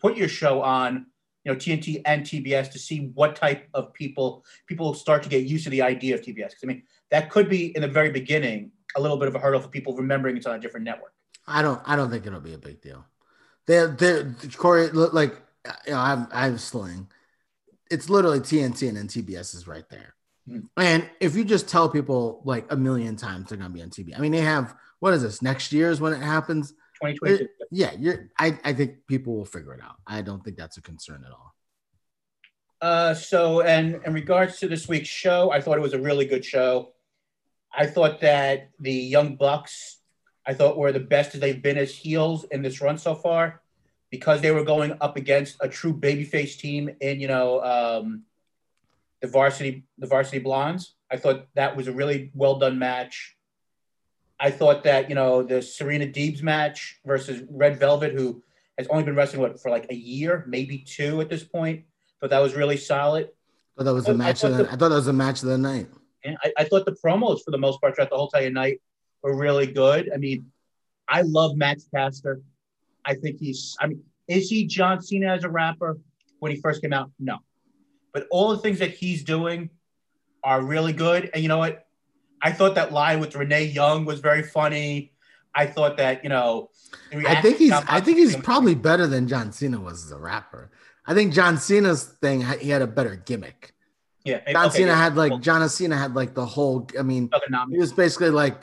put 0.00 0.16
your 0.16 0.28
show 0.28 0.60
on, 0.60 1.06
you 1.44 1.52
know, 1.52 1.56
TNT 1.56 2.02
and 2.04 2.24
TBS 2.24 2.72
to 2.72 2.78
see 2.78 3.12
what 3.14 3.36
type 3.36 3.68
of 3.72 3.94
people 3.94 4.44
people 4.66 4.92
start 4.92 5.22
to 5.22 5.28
get 5.28 5.44
used 5.44 5.64
to 5.64 5.70
the 5.70 5.80
idea 5.80 6.16
of 6.16 6.20
TBS. 6.20 6.34
Because 6.34 6.64
I 6.64 6.66
mean, 6.66 6.82
that 7.10 7.30
could 7.30 7.48
be 7.48 7.74
in 7.76 7.82
the 7.82 7.88
very 7.88 8.10
beginning 8.10 8.72
a 8.96 9.00
little 9.00 9.16
bit 9.16 9.28
of 9.28 9.36
a 9.36 9.38
hurdle 9.38 9.60
for 9.60 9.68
people 9.68 9.94
remembering 9.96 10.36
it's 10.36 10.46
on 10.46 10.56
a 10.56 10.58
different 10.58 10.84
network. 10.84 11.14
I 11.46 11.62
don't. 11.62 11.80
I 11.86 11.94
don't 11.94 12.10
think 12.10 12.26
it'll 12.26 12.40
be 12.40 12.54
a 12.54 12.58
big 12.58 12.82
deal. 12.82 13.06
They're, 13.66 13.88
they're 13.88 14.34
Corey. 14.56 14.88
Like 14.88 15.40
you 15.86 15.92
know, 15.92 15.98
I'm 15.98 16.26
I'm 16.32 16.58
Sling. 16.58 17.08
It's 17.90 18.08
literally 18.08 18.40
TNT 18.40 18.88
and 18.88 18.96
then 18.96 19.08
TBS 19.08 19.54
is 19.54 19.66
right 19.66 19.88
there. 19.90 20.14
Mm. 20.48 20.68
And 20.76 21.10
if 21.20 21.34
you 21.34 21.44
just 21.44 21.68
tell 21.68 21.88
people 21.88 22.40
like 22.44 22.70
a 22.70 22.76
million 22.76 23.16
times 23.16 23.48
they're 23.48 23.58
gonna 23.58 23.70
be 23.70 23.82
on 23.82 23.90
TV, 23.90 24.16
I 24.16 24.20
mean, 24.20 24.32
they 24.32 24.40
have 24.40 24.74
what 25.00 25.14
is 25.14 25.22
this 25.22 25.42
next 25.42 25.72
year 25.72 25.90
is 25.90 26.00
when 26.00 26.12
it 26.12 26.22
happens. 26.22 26.70
2022. 27.02 27.48
Yeah, 27.70 27.92
you're. 27.98 28.30
I 28.38 28.58
I 28.64 28.72
think 28.72 29.06
people 29.06 29.36
will 29.36 29.44
figure 29.44 29.74
it 29.74 29.80
out. 29.82 29.96
I 30.06 30.22
don't 30.22 30.44
think 30.44 30.56
that's 30.56 30.76
a 30.76 30.82
concern 30.82 31.24
at 31.26 31.32
all. 31.32 31.54
Uh, 32.80 33.14
so, 33.14 33.60
and 33.60 34.00
in 34.06 34.14
regards 34.14 34.58
to 34.58 34.68
this 34.68 34.88
week's 34.88 35.08
show, 35.08 35.50
I 35.50 35.60
thought 35.60 35.76
it 35.76 35.82
was 35.82 35.92
a 35.92 36.00
really 36.00 36.24
good 36.24 36.44
show. 36.44 36.92
I 37.72 37.86
thought 37.86 38.20
that 38.20 38.70
the 38.80 38.92
Young 38.92 39.36
Bucks, 39.36 39.98
I 40.46 40.54
thought 40.54 40.78
were 40.78 40.92
the 40.92 41.00
best 41.00 41.34
as 41.34 41.40
they've 41.40 41.62
been 41.62 41.76
as 41.76 41.94
heels 41.94 42.44
in 42.44 42.62
this 42.62 42.80
run 42.80 42.98
so 42.98 43.14
far, 43.14 43.59
because 44.10 44.40
they 44.40 44.50
were 44.50 44.64
going 44.64 44.96
up 45.00 45.16
against 45.16 45.56
a 45.60 45.68
true 45.68 45.92
babyface 45.94 46.58
team 46.58 46.90
in 47.00 47.20
you 47.20 47.28
know 47.28 47.62
um, 47.62 48.22
the 49.20 49.28
varsity 49.28 49.84
the 49.98 50.06
varsity 50.06 50.38
blondes. 50.38 50.94
I 51.10 51.16
thought 51.16 51.46
that 51.54 51.76
was 51.76 51.88
a 51.88 51.92
really 51.92 52.30
well 52.34 52.56
done 52.58 52.78
match. 52.78 53.36
I 54.38 54.50
thought 54.50 54.84
that 54.84 55.08
you 55.08 55.14
know 55.14 55.42
the 55.42 55.62
Serena 55.62 56.06
Deebs 56.06 56.42
match 56.42 56.98
versus 57.04 57.42
Red 57.50 57.78
Velvet, 57.78 58.12
who 58.12 58.42
has 58.78 58.86
only 58.88 59.04
been 59.04 59.14
wrestling 59.16 59.42
what 59.42 59.60
for 59.60 59.70
like 59.70 59.86
a 59.90 59.94
year, 59.94 60.44
maybe 60.48 60.78
two 60.78 61.20
at 61.20 61.28
this 61.28 61.44
point, 61.44 61.84
but 62.20 62.30
that 62.30 62.38
was 62.38 62.54
really 62.54 62.76
solid. 62.78 63.28
But 63.76 63.84
that 63.84 63.94
was 63.94 64.04
the 64.04 64.12
I- 64.12 64.14
I 64.14 64.16
match. 64.18 64.40
thought 64.40 64.50
of 64.52 64.56
the, 64.56 64.62
the- 64.64 64.68
I 64.72 64.76
thought 64.76 64.88
that 64.88 64.94
was 64.96 65.06
a 65.08 65.12
match 65.12 65.42
of 65.42 65.48
the 65.48 65.58
night. 65.58 65.88
And 66.24 66.36
I, 66.44 66.52
I 66.58 66.64
thought 66.64 66.84
the 66.84 66.96
promos 67.02 67.42
for 67.44 67.50
the 67.50 67.58
most 67.58 67.80
part 67.80 67.94
throughout 67.94 68.10
the 68.10 68.16
whole 68.16 68.26
entire 68.34 68.50
night 68.50 68.80
were 69.22 69.34
really 69.36 69.66
good. 69.66 70.10
I 70.12 70.16
mean, 70.18 70.50
I 71.08 71.22
love 71.22 71.56
Max 71.56 71.86
Caster. 71.94 72.42
I 73.04 73.14
think 73.14 73.38
he's. 73.38 73.76
I 73.80 73.86
mean, 73.86 74.02
is 74.28 74.48
he 74.48 74.66
John 74.66 75.00
Cena 75.00 75.34
as 75.34 75.44
a 75.44 75.50
rapper 75.50 75.98
when 76.38 76.52
he 76.52 76.60
first 76.60 76.82
came 76.82 76.92
out? 76.92 77.10
No, 77.18 77.38
but 78.12 78.26
all 78.30 78.50
the 78.50 78.58
things 78.58 78.78
that 78.78 78.90
he's 78.90 79.24
doing 79.24 79.70
are 80.42 80.62
really 80.62 80.92
good. 80.92 81.30
And 81.32 81.42
you 81.42 81.48
know 81.48 81.58
what? 81.58 81.86
I 82.42 82.52
thought 82.52 82.74
that 82.76 82.92
line 82.92 83.20
with 83.20 83.34
Renee 83.34 83.64
Young 83.64 84.04
was 84.04 84.20
very 84.20 84.42
funny. 84.42 85.12
I 85.54 85.66
thought 85.66 85.96
that 85.96 86.22
you 86.22 86.30
know. 86.30 86.70
I 87.12 87.40
think 87.40 87.58
he's. 87.58 87.72
I 87.72 88.00
think 88.00 88.18
he's 88.18 88.36
probably 88.36 88.74
better 88.74 89.06
than 89.06 89.28
John 89.28 89.52
Cena 89.52 89.80
was 89.80 90.04
as 90.06 90.12
a 90.12 90.18
rapper. 90.18 90.70
I 91.06 91.14
think 91.14 91.32
John 91.32 91.58
Cena's 91.58 92.04
thing 92.04 92.44
he 92.60 92.70
had 92.70 92.82
a 92.82 92.86
better 92.86 93.16
gimmick. 93.16 93.74
yeah. 94.24 94.40
John 94.52 94.66
okay, 94.66 94.78
Cena 94.78 94.92
yeah. 94.92 95.02
had 95.02 95.16
like 95.16 95.30
Well, 95.30 95.40
John 95.40 95.68
Cena 95.68 95.96
had 95.96 96.14
like 96.14 96.34
the 96.34 96.46
whole. 96.46 96.88
I 96.98 97.02
mean, 97.02 97.30
he 97.70 97.78
was 97.78 97.92
basically 97.92 98.30
like 98.30 98.62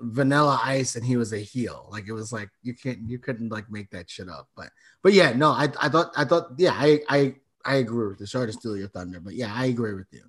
Vanilla 0.00 0.60
Ice, 0.64 0.96
and 0.96 1.04
he 1.04 1.16
was 1.16 1.32
a 1.32 1.38
heel. 1.38 1.88
Like 1.90 2.06
it 2.06 2.12
was 2.12 2.32
like 2.32 2.50
you 2.62 2.74
can't, 2.74 3.08
you 3.08 3.18
couldn't 3.18 3.50
like 3.50 3.70
make 3.70 3.90
that 3.90 4.10
shit 4.10 4.28
up. 4.28 4.48
But 4.56 4.70
but 5.02 5.12
yeah, 5.12 5.32
no, 5.32 5.50
I 5.50 5.68
I 5.80 5.88
thought 5.88 6.12
I 6.16 6.24
thought 6.24 6.52
yeah, 6.56 6.72
I 6.74 7.00
I 7.08 7.34
I 7.64 7.76
agree 7.76 8.08
with 8.08 8.20
you. 8.20 8.26
Sorry 8.26 8.46
to 8.46 8.52
steal 8.52 8.76
your 8.76 8.88
thunder, 8.88 9.20
but 9.20 9.34
yeah, 9.34 9.52
I 9.54 9.66
agree 9.66 9.94
with 9.94 10.08
you. 10.12 10.22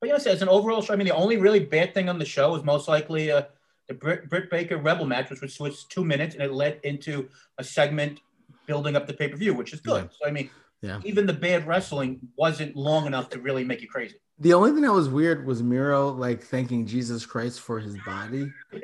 But 0.00 0.08
you 0.08 0.12
know, 0.18 0.32
as 0.32 0.42
an 0.42 0.48
overall 0.48 0.82
show, 0.82 0.92
I 0.92 0.96
mean, 0.96 1.06
the 1.06 1.14
only 1.14 1.36
really 1.36 1.60
bad 1.60 1.94
thing 1.94 2.08
on 2.08 2.18
the 2.18 2.24
show 2.24 2.50
was 2.50 2.64
most 2.64 2.88
likely 2.88 3.30
uh, 3.30 3.42
the 3.86 3.94
Britt, 3.94 4.28
Britt 4.28 4.50
Baker 4.50 4.76
Rebel 4.76 5.06
match, 5.06 5.30
which 5.30 5.40
was, 5.40 5.58
was 5.60 5.84
two 5.84 6.04
minutes, 6.04 6.34
and 6.34 6.42
it 6.42 6.52
led 6.52 6.80
into 6.82 7.28
a 7.58 7.64
segment 7.64 8.20
building 8.66 8.96
up 8.96 9.06
the 9.06 9.12
pay 9.12 9.28
per 9.28 9.36
view, 9.36 9.54
which 9.54 9.72
is 9.72 9.80
good. 9.80 10.10
So 10.12 10.26
I 10.26 10.32
mean, 10.32 10.50
Yeah. 10.82 11.00
even 11.04 11.26
the 11.26 11.32
bad 11.32 11.66
wrestling 11.66 12.18
wasn't 12.36 12.74
long 12.76 13.06
enough 13.06 13.28
to 13.30 13.40
really 13.40 13.62
make 13.64 13.80
you 13.82 13.88
crazy. 13.88 14.16
The 14.40 14.52
only 14.52 14.72
thing 14.72 14.82
that 14.82 14.92
was 14.92 15.08
weird 15.08 15.46
was 15.46 15.62
Miro 15.62 16.08
like 16.08 16.42
thanking 16.42 16.86
Jesus 16.86 17.24
Christ 17.24 17.60
for 17.60 17.78
his 17.78 17.96
body. 18.04 18.50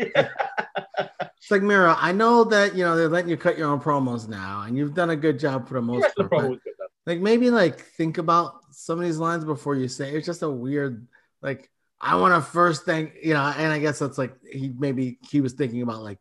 It's 1.40 1.50
like 1.52 1.62
Miro, 1.62 1.94
I 1.96 2.12
know 2.12 2.44
that 2.44 2.74
you 2.74 2.84
know 2.84 2.96
they're 2.96 3.08
letting 3.08 3.30
you 3.30 3.36
cut 3.36 3.56
your 3.56 3.70
own 3.70 3.80
promos 3.80 4.28
now, 4.28 4.62
and 4.62 4.76
you've 4.76 4.92
done 4.92 5.10
a 5.10 5.16
good 5.16 5.38
job 5.38 5.66
for 5.66 5.74
the 5.74 5.80
The 5.80 5.86
most 5.86 6.02
rest 6.02 6.18
of 6.18 6.28
part. 6.28 6.30
the 6.30 6.36
promo 6.36 6.40
but, 6.42 6.50
was 6.50 6.58
good 6.64 6.74
like 7.06 7.20
maybe 7.20 7.48
like 7.50 7.80
think 7.80 8.18
about 8.18 8.56
some 8.70 8.98
of 8.98 9.04
these 9.06 9.16
lines 9.18 9.44
before 9.44 9.74
you 9.74 9.88
say. 9.88 10.10
It's 10.14 10.26
just 10.26 10.42
a 10.42 10.50
weird 10.50 11.06
like 11.40 11.70
I 12.00 12.16
want 12.16 12.34
to 12.34 12.42
first 12.50 12.84
thank 12.84 13.14
you 13.22 13.32
know, 13.32 13.40
and 13.42 13.72
I 13.72 13.78
guess 13.78 13.98
that's 13.98 14.18
like 14.18 14.34
he 14.44 14.74
maybe 14.78 15.18
he 15.30 15.40
was 15.40 15.54
thinking 15.54 15.80
about 15.80 16.02
like 16.02 16.18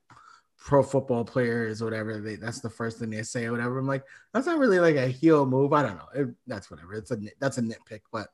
pro 0.68 0.84
football 0.84 1.24
players 1.24 1.82
or 1.82 1.86
whatever. 1.86 2.20
They, 2.20 2.36
that's 2.36 2.59
the 2.59 2.70
first 2.70 2.99
thing 2.99 3.09
they 3.09 3.24
say 3.24 3.45
or 3.45 3.53
whatever. 3.53 3.80
I'm 3.80 3.88
like 3.88 4.03
that's 4.34 4.45
not 4.45 4.59
really 4.59 4.82
like 4.82 4.97
a 4.97 5.07
heel 5.07 5.45
move. 5.45 5.72
I 5.72 5.82
don't 5.82 5.95
know. 5.95 6.09
It, 6.13 6.28
that's 6.45 6.70
whatever. 6.70 6.93
It's 6.93 7.09
a 7.09 7.18
that's 7.39 7.57
a 7.57 7.61
nitpick, 7.61 8.01
but 8.11 8.28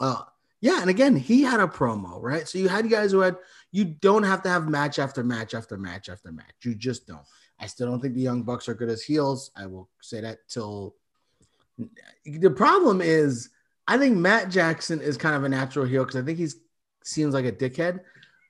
uh 0.00 0.22
yeah, 0.60 0.80
and 0.80 0.88
again, 0.88 1.16
he 1.16 1.42
had 1.42 1.60
a 1.60 1.66
promo, 1.66 2.22
right? 2.22 2.48
So 2.48 2.58
you 2.58 2.68
had 2.68 2.88
guys 2.88 3.10
who 3.10 3.18
had 3.20 3.36
you 3.72 3.84
don't 3.84 4.22
have 4.22 4.40
to 4.44 4.48
have 4.48 4.68
match 4.68 5.00
after 5.00 5.24
match 5.24 5.52
after 5.52 5.76
match 5.76 6.08
after 6.08 6.30
match. 6.30 6.54
You 6.62 6.76
just 6.76 7.08
don't. 7.08 7.26
I 7.58 7.66
still 7.66 7.90
don't 7.90 8.00
think 8.00 8.14
the 8.14 8.20
Young 8.20 8.44
Bucks 8.44 8.68
are 8.68 8.74
good 8.74 8.88
as 8.88 9.02
heels. 9.02 9.50
I 9.56 9.66
will 9.66 9.90
say 10.00 10.20
that 10.20 10.48
till 10.48 10.94
the 12.24 12.50
problem 12.50 13.00
is 13.00 13.50
I 13.88 13.98
think 13.98 14.16
Matt 14.16 14.48
Jackson 14.48 15.00
is 15.00 15.16
kind 15.16 15.34
of 15.34 15.42
a 15.42 15.48
natural 15.48 15.86
heel 15.86 16.04
because 16.04 16.22
I 16.22 16.24
think 16.24 16.38
he's 16.38 16.56
seems 17.02 17.34
like 17.34 17.46
a 17.46 17.52
dickhead. 17.52 18.00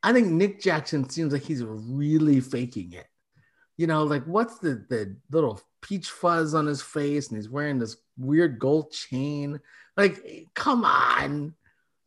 I 0.02 0.12
think 0.12 0.28
Nick 0.28 0.60
Jackson 0.60 1.08
seems 1.08 1.32
like 1.32 1.42
he's 1.42 1.64
really 1.64 2.38
faking 2.40 2.92
it. 2.92 3.06
You 3.76 3.86
know, 3.86 4.04
like 4.04 4.24
what's 4.24 4.58
the 4.58 4.84
the 4.88 5.16
little 5.30 5.60
peach 5.80 6.10
fuzz 6.10 6.54
on 6.54 6.66
his 6.66 6.82
face, 6.82 7.28
and 7.28 7.36
he's 7.36 7.48
wearing 7.48 7.78
this 7.78 7.96
weird 8.16 8.58
gold 8.58 8.92
chain. 8.92 9.60
Like, 9.96 10.48
come 10.54 10.84
on, 10.84 11.54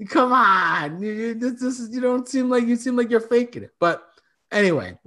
come 0.10 0.34
on. 0.34 1.02
You, 1.02 1.36
this, 1.36 1.62
this 1.62 1.80
is, 1.80 1.94
you 1.94 2.02
don't 2.02 2.28
seem 2.28 2.50
like 2.50 2.66
you 2.66 2.76
seem 2.76 2.96
like 2.96 3.10
you're 3.10 3.20
faking 3.20 3.64
it. 3.64 3.72
But 3.80 4.04
anyway, 4.52 4.98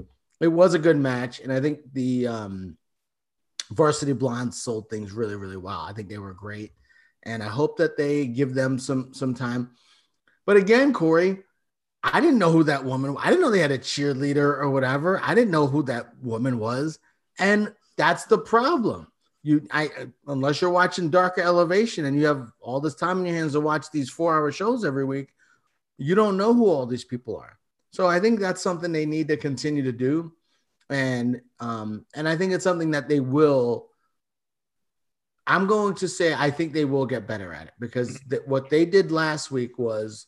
it 0.41 0.49
was 0.49 0.75
a 0.75 0.79
good 0.79 0.97
match, 0.97 1.41
and 1.41 1.53
I 1.53 1.61
think 1.61 1.81
the 1.93 2.27
um, 2.27 2.77
Varsity 3.71 4.13
Blondes 4.13 4.63
sold 4.63 4.89
things 4.89 5.13
really, 5.13 5.37
really 5.37 5.57
well. 5.57 5.81
I 5.81 5.93
think 5.93 6.09
they 6.09 6.19
were 6.19 6.35
great, 6.35 6.73
and 7.25 7.43
I 7.43 7.49
hope 7.49 7.79
that 7.79 7.97
they 7.97 8.27
give 8.27 8.55
them 8.55 8.79
some 8.79 9.13
some 9.15 9.35
time. 9.35 9.71
But 10.47 10.57
again, 10.57 10.93
Corey, 10.93 11.39
I 12.03 12.21
didn't 12.21 12.39
know 12.39 12.51
who 12.51 12.65
that 12.65 12.85
woman. 12.85 13.17
I 13.19 13.29
didn't 13.29 13.43
know 13.43 13.51
they 13.51 13.61
had 13.61 13.71
a 13.71 13.79
cheerleader 13.79 14.59
or 14.59 14.71
whatever. 14.71 15.21
I 15.23 15.35
didn't 15.35 15.51
know 15.51 15.67
who 15.67 15.83
that 15.85 16.17
woman 16.23 16.59
was, 16.59 16.99
and 17.39 17.75
that's 17.97 18.25
the 18.25 18.39
problem. 18.39 19.07
You, 19.43 19.67
I, 19.71 19.91
unless 20.27 20.61
you're 20.61 20.71
watching 20.71 21.11
Dark 21.11 21.39
or 21.39 21.43
Elevation 21.43 22.05
and 22.05 22.19
you 22.19 22.27
have 22.27 22.53
all 22.61 22.81
this 22.81 22.95
time 22.95 23.21
in 23.21 23.27
your 23.27 23.37
hands 23.37 23.53
to 23.53 23.61
watch 23.61 23.91
these 23.91 24.11
four-hour 24.11 24.53
shows 24.53 24.85
every 24.85 25.05
week, 25.05 25.29
you 25.97 26.15
don't 26.15 26.37
know 26.37 26.53
who 26.53 26.69
all 26.69 26.85
these 26.85 27.05
people 27.05 27.37
are. 27.39 27.59
So 27.91 28.07
I 28.07 28.21
think 28.21 28.39
that's 28.39 28.63
something 28.63 28.93
they 28.93 29.07
need 29.07 29.29
to 29.29 29.37
continue 29.37 29.83
to 29.83 29.93
do, 29.93 30.33
and 30.89 31.41
um, 31.59 32.07
and 32.15 32.29
I 32.29 32.37
think 32.37 32.53
it's 32.53 32.65
something 32.65 32.93
that 32.93 33.09
they 33.09 33.21
will. 33.21 33.89
I'm 35.47 35.67
going 35.67 35.95
to 35.97 36.09
say 36.09 36.33
I 36.33 36.51
think 36.51 36.73
they 36.73 36.85
will 36.85 37.07
get 37.07 37.27
better 37.27 37.53
at 37.53 37.67
it 37.67 37.75
because 37.81 38.21
th- 38.31 38.43
what 38.47 38.71
they 38.71 38.85
did 38.85 39.11
last 39.11 39.51
week 39.51 39.79
was, 39.79 40.27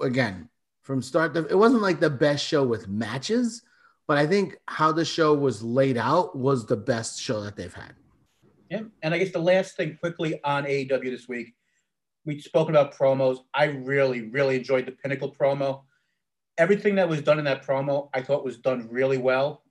again, 0.00 0.48
from 0.86 1.02
start 1.02 1.34
to 1.34 1.44
it 1.46 1.58
wasn't 1.58 1.82
like 1.82 1.98
the 1.98 2.08
best 2.08 2.46
show 2.46 2.64
with 2.64 2.86
matches, 2.86 3.62
but 4.06 4.18
I 4.18 4.26
think 4.26 4.56
how 4.68 4.92
the 4.92 5.04
show 5.04 5.34
was 5.34 5.60
laid 5.60 5.98
out 5.98 6.38
was 6.38 6.64
the 6.64 6.76
best 6.76 7.20
show 7.20 7.42
that 7.42 7.56
they've 7.56 7.74
had. 7.74 7.94
Yeah. 8.70 8.82
And 9.02 9.12
I 9.12 9.18
guess 9.18 9.32
the 9.32 9.40
last 9.40 9.76
thing 9.76 9.98
quickly 9.98 10.40
on 10.44 10.64
AEW 10.64 11.10
this 11.10 11.26
week, 11.26 11.54
we've 12.24 12.40
spoken 12.40 12.76
about 12.76 12.94
promos. 12.96 13.38
I 13.52 13.64
really, 13.64 14.22
really 14.22 14.56
enjoyed 14.56 14.86
the 14.86 14.92
Pinnacle 14.92 15.34
promo. 15.34 15.82
Everything 16.56 16.94
that 16.94 17.08
was 17.08 17.20
done 17.20 17.40
in 17.40 17.44
that 17.46 17.66
promo, 17.66 18.08
I 18.14 18.22
thought 18.22 18.44
was 18.44 18.58
done 18.58 18.88
really 18.88 19.18
well. 19.18 19.64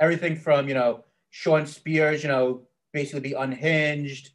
Everything 0.00 0.34
from, 0.34 0.66
you 0.66 0.74
know, 0.74 1.04
Shawn 1.30 1.64
Spears, 1.64 2.24
you 2.24 2.28
know, 2.28 2.62
basically 2.92 3.20
be 3.20 3.34
unhinged, 3.34 4.30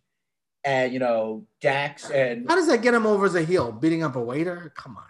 and, 0.64 0.94
you 0.94 1.00
know, 1.00 1.46
Dax 1.62 2.10
and 2.10 2.50
How 2.50 2.56
does 2.56 2.68
that 2.68 2.82
get 2.82 2.94
him 2.94 3.06
over 3.06 3.26
as 3.26 3.36
a 3.36 3.44
heel? 3.44 3.72
Beating 3.74 4.02
up 4.02 4.16
a 4.16 4.22
waiter? 4.22 4.74
Come 4.78 4.98
on. 4.98 5.04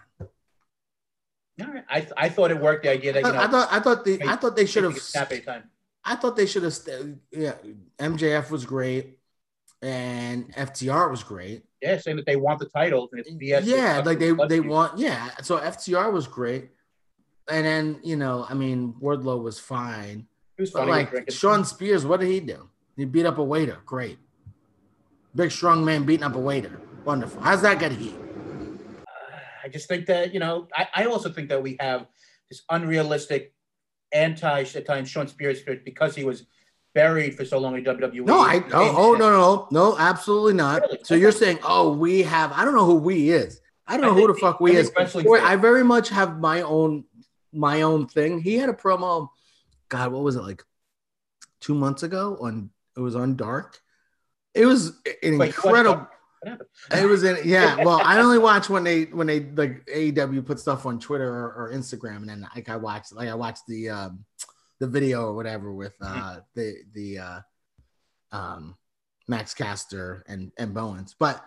All 1.60 1.72
right. 1.72 1.84
I, 1.88 2.06
I 2.16 2.28
thought 2.28 2.50
it 2.50 2.60
worked. 2.60 2.82
The 2.84 2.90
idea 2.90 3.12
that, 3.14 3.24
you 3.24 3.32
know, 3.32 3.38
I 3.38 3.46
thought 3.46 3.68
I 3.70 3.80
thought 3.80 4.04
they 4.04 4.20
I 4.22 4.36
thought 4.36 4.56
they 4.56 4.66
should 4.66 4.84
have. 4.84 4.98
I 6.04 6.14
thought 6.16 6.36
they 6.36 6.46
should 6.46 6.62
have 6.62 6.76
yeah 7.32 7.54
MJF 7.98 8.50
was 8.50 8.64
great 8.64 9.18
and 9.82 10.52
FTR 10.54 11.10
was 11.10 11.22
great. 11.22 11.64
Yeah, 11.82 11.98
saying 11.98 12.16
that 12.18 12.26
they 12.26 12.36
want 12.36 12.58
the 12.58 12.66
titles 12.66 13.10
and 13.12 13.20
it's 13.20 13.30
BS. 13.30 13.64
yeah, 13.66 14.02
like 14.04 14.18
they 14.18 14.32
they 14.48 14.60
do- 14.60 14.68
want 14.68 14.98
yeah. 14.98 15.30
So 15.42 15.58
FTR 15.58 16.12
was 16.12 16.26
great, 16.26 16.70
and 17.50 17.64
then 17.66 18.00
you 18.02 18.16
know 18.16 18.46
I 18.48 18.54
mean 18.54 18.94
Wardlow 19.00 19.42
was 19.42 19.58
fine, 19.58 20.26
It 20.58 20.62
was 20.62 20.70
funny. 20.70 20.90
like. 20.90 21.30
Shawn 21.30 21.64
Spears, 21.64 22.04
what 22.06 22.20
did 22.20 22.28
he 22.30 22.40
do? 22.40 22.68
He 22.96 23.04
beat 23.04 23.26
up 23.26 23.38
a 23.38 23.44
waiter. 23.44 23.78
Great, 23.84 24.18
big 25.34 25.50
strong 25.50 25.84
man 25.84 26.04
beating 26.04 26.24
up 26.24 26.34
a 26.34 26.40
waiter. 26.40 26.80
Wonderful. 27.04 27.40
How's 27.42 27.62
that 27.62 27.78
get 27.78 27.92
heat? 27.92 28.14
I 29.66 29.68
just 29.68 29.88
think 29.88 30.06
that 30.06 30.32
you 30.32 30.38
know. 30.38 30.68
I, 30.74 30.88
I 30.94 31.04
also 31.06 31.28
think 31.28 31.48
that 31.48 31.60
we 31.60 31.76
have 31.80 32.06
this 32.48 32.62
unrealistic 32.70 33.52
anti 34.12 34.60
at 34.62 34.86
times 34.86 35.10
Shawn 35.10 35.26
Spears 35.26 35.58
spirit 35.58 35.84
because 35.84 36.14
he 36.14 36.24
was 36.24 36.46
buried 36.94 37.34
for 37.34 37.44
so 37.44 37.58
long 37.58 37.76
in 37.76 37.84
WWE. 37.84 38.24
No, 38.24 38.38
I 38.38 38.64
oh, 38.72 38.94
oh 38.96 39.12
no 39.14 39.30
no 39.30 39.68
no 39.72 39.98
absolutely 39.98 40.54
not. 40.54 40.82
Really? 40.82 40.98
So 41.02 41.16
you're 41.16 41.32
saying 41.32 41.58
oh 41.64 41.92
we 41.92 42.22
have 42.22 42.52
I 42.52 42.64
don't 42.64 42.76
know 42.76 42.86
who 42.86 42.94
we 42.94 43.30
is. 43.30 43.60
I 43.88 43.96
don't 43.96 44.04
I 44.04 44.08
know 44.08 44.14
who 44.14 44.32
the 44.32 44.38
fuck 44.38 44.60
we 44.60 44.76
is. 44.76 44.90
Boy, 44.90 45.40
I 45.40 45.56
very 45.56 45.82
much 45.82 46.10
have 46.10 46.38
my 46.38 46.62
own 46.62 47.04
my 47.52 47.82
own 47.82 48.06
thing. 48.06 48.40
He 48.40 48.54
had 48.56 48.68
a 48.68 48.72
promo. 48.72 49.28
God, 49.88 50.12
what 50.12 50.22
was 50.22 50.36
it 50.36 50.42
like? 50.42 50.62
Two 51.60 51.74
months 51.74 52.04
ago 52.04 52.38
on 52.40 52.70
it 52.96 53.00
was 53.00 53.16
on 53.16 53.34
Dark. 53.34 53.80
It 54.54 54.64
was 54.64 54.98
an 55.22 55.38
Wait, 55.38 55.48
incredible. 55.48 56.06
What 56.40 56.50
happened? 56.50 56.68
It 56.92 57.06
was 57.06 57.24
in 57.24 57.38
yeah. 57.44 57.82
Well, 57.82 58.00
I 58.02 58.18
only 58.18 58.38
watch 58.38 58.68
when 58.68 58.84
they 58.84 59.04
when 59.04 59.26
they 59.26 59.40
like 59.40 59.84
AEW 59.86 60.44
put 60.44 60.60
stuff 60.60 60.86
on 60.86 60.98
Twitter 60.98 61.28
or, 61.28 61.52
or 61.52 61.72
Instagram, 61.72 62.16
and 62.16 62.28
then 62.28 62.48
like 62.54 62.68
I 62.68 62.76
watched 62.76 63.12
like 63.12 63.28
I 63.28 63.34
watched 63.34 63.66
the 63.66 63.90
um 63.90 64.24
the 64.78 64.86
video 64.86 65.26
or 65.26 65.34
whatever 65.34 65.72
with 65.72 65.94
uh 66.00 66.40
the 66.54 66.76
the 66.92 67.18
uh 67.18 67.40
um 68.32 68.76
Max 69.28 69.54
Caster 69.54 70.24
and 70.28 70.52
and 70.58 70.74
Bowens, 70.74 71.14
but 71.18 71.42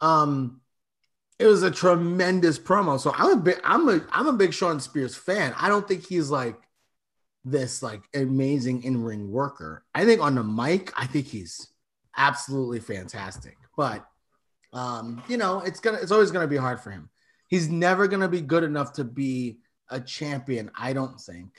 um 0.00 0.60
it 1.38 1.46
was 1.46 1.62
a 1.62 1.70
tremendous 1.70 2.58
promo. 2.58 2.98
So 2.98 3.12
I'm 3.16 3.32
a 3.32 3.36
big 3.36 3.60
I'm 3.64 3.88
a 3.88 4.00
I'm 4.10 4.26
a 4.26 4.32
big 4.32 4.52
Shawn 4.52 4.80
Spears 4.80 5.14
fan. 5.14 5.54
I 5.58 5.68
don't 5.68 5.86
think 5.86 6.06
he's 6.06 6.30
like 6.30 6.56
this 7.44 7.82
like 7.82 8.02
amazing 8.14 8.84
in 8.84 9.02
ring 9.02 9.30
worker. 9.30 9.84
I 9.94 10.04
think 10.04 10.20
on 10.20 10.34
the 10.34 10.44
mic, 10.44 10.92
I 10.96 11.06
think 11.06 11.26
he's 11.26 11.68
absolutely 12.16 12.80
fantastic. 12.80 13.56
But 13.76 14.06
um, 14.74 15.22
you 15.28 15.36
know, 15.36 15.60
it's 15.60 15.80
gonna 15.80 15.98
it's 15.98 16.10
always 16.10 16.32
gonna 16.32 16.48
be 16.48 16.56
hard 16.56 16.80
for 16.80 16.90
him. 16.90 17.08
He's 17.48 17.68
never 17.68 18.08
gonna 18.08 18.28
be 18.28 18.40
good 18.40 18.64
enough 18.64 18.92
to 18.94 19.04
be 19.04 19.58
a 19.88 20.00
champion, 20.00 20.70
I 20.76 20.92
don't 20.92 21.18
think. 21.18 21.50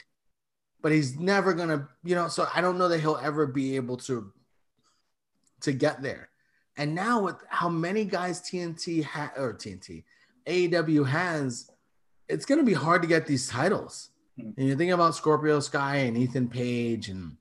But 0.81 0.91
he's 0.91 1.17
never 1.17 1.53
gonna, 1.53 1.87
you 2.03 2.13
know. 2.13 2.27
So 2.27 2.47
I 2.53 2.61
don't 2.61 2.77
know 2.77 2.89
that 2.89 2.99
he'll 2.99 3.17
ever 3.17 3.47
be 3.47 3.77
able 3.77 3.97
to 3.97 4.31
to 5.61 5.71
get 5.71 6.03
there. 6.03 6.29
And 6.77 6.93
now 6.93 7.21
with 7.21 7.37
how 7.47 7.69
many 7.69 8.03
guys 8.03 8.41
TNT 8.41 9.03
ha- 9.03 9.31
or 9.37 9.53
TNT 9.53 10.03
AEW 10.45 11.07
has, 11.07 11.71
it's 12.27 12.45
gonna 12.45 12.63
be 12.63 12.73
hard 12.73 13.01
to 13.01 13.07
get 13.07 13.25
these 13.25 13.47
titles. 13.47 14.09
Hmm. 14.35 14.51
And 14.57 14.67
you're 14.67 14.75
thinking 14.75 14.91
about 14.91 15.15
Scorpio 15.15 15.61
Sky 15.61 15.97
and 15.97 16.17
Ethan 16.17 16.49
Page 16.49 17.07
and 17.07 17.37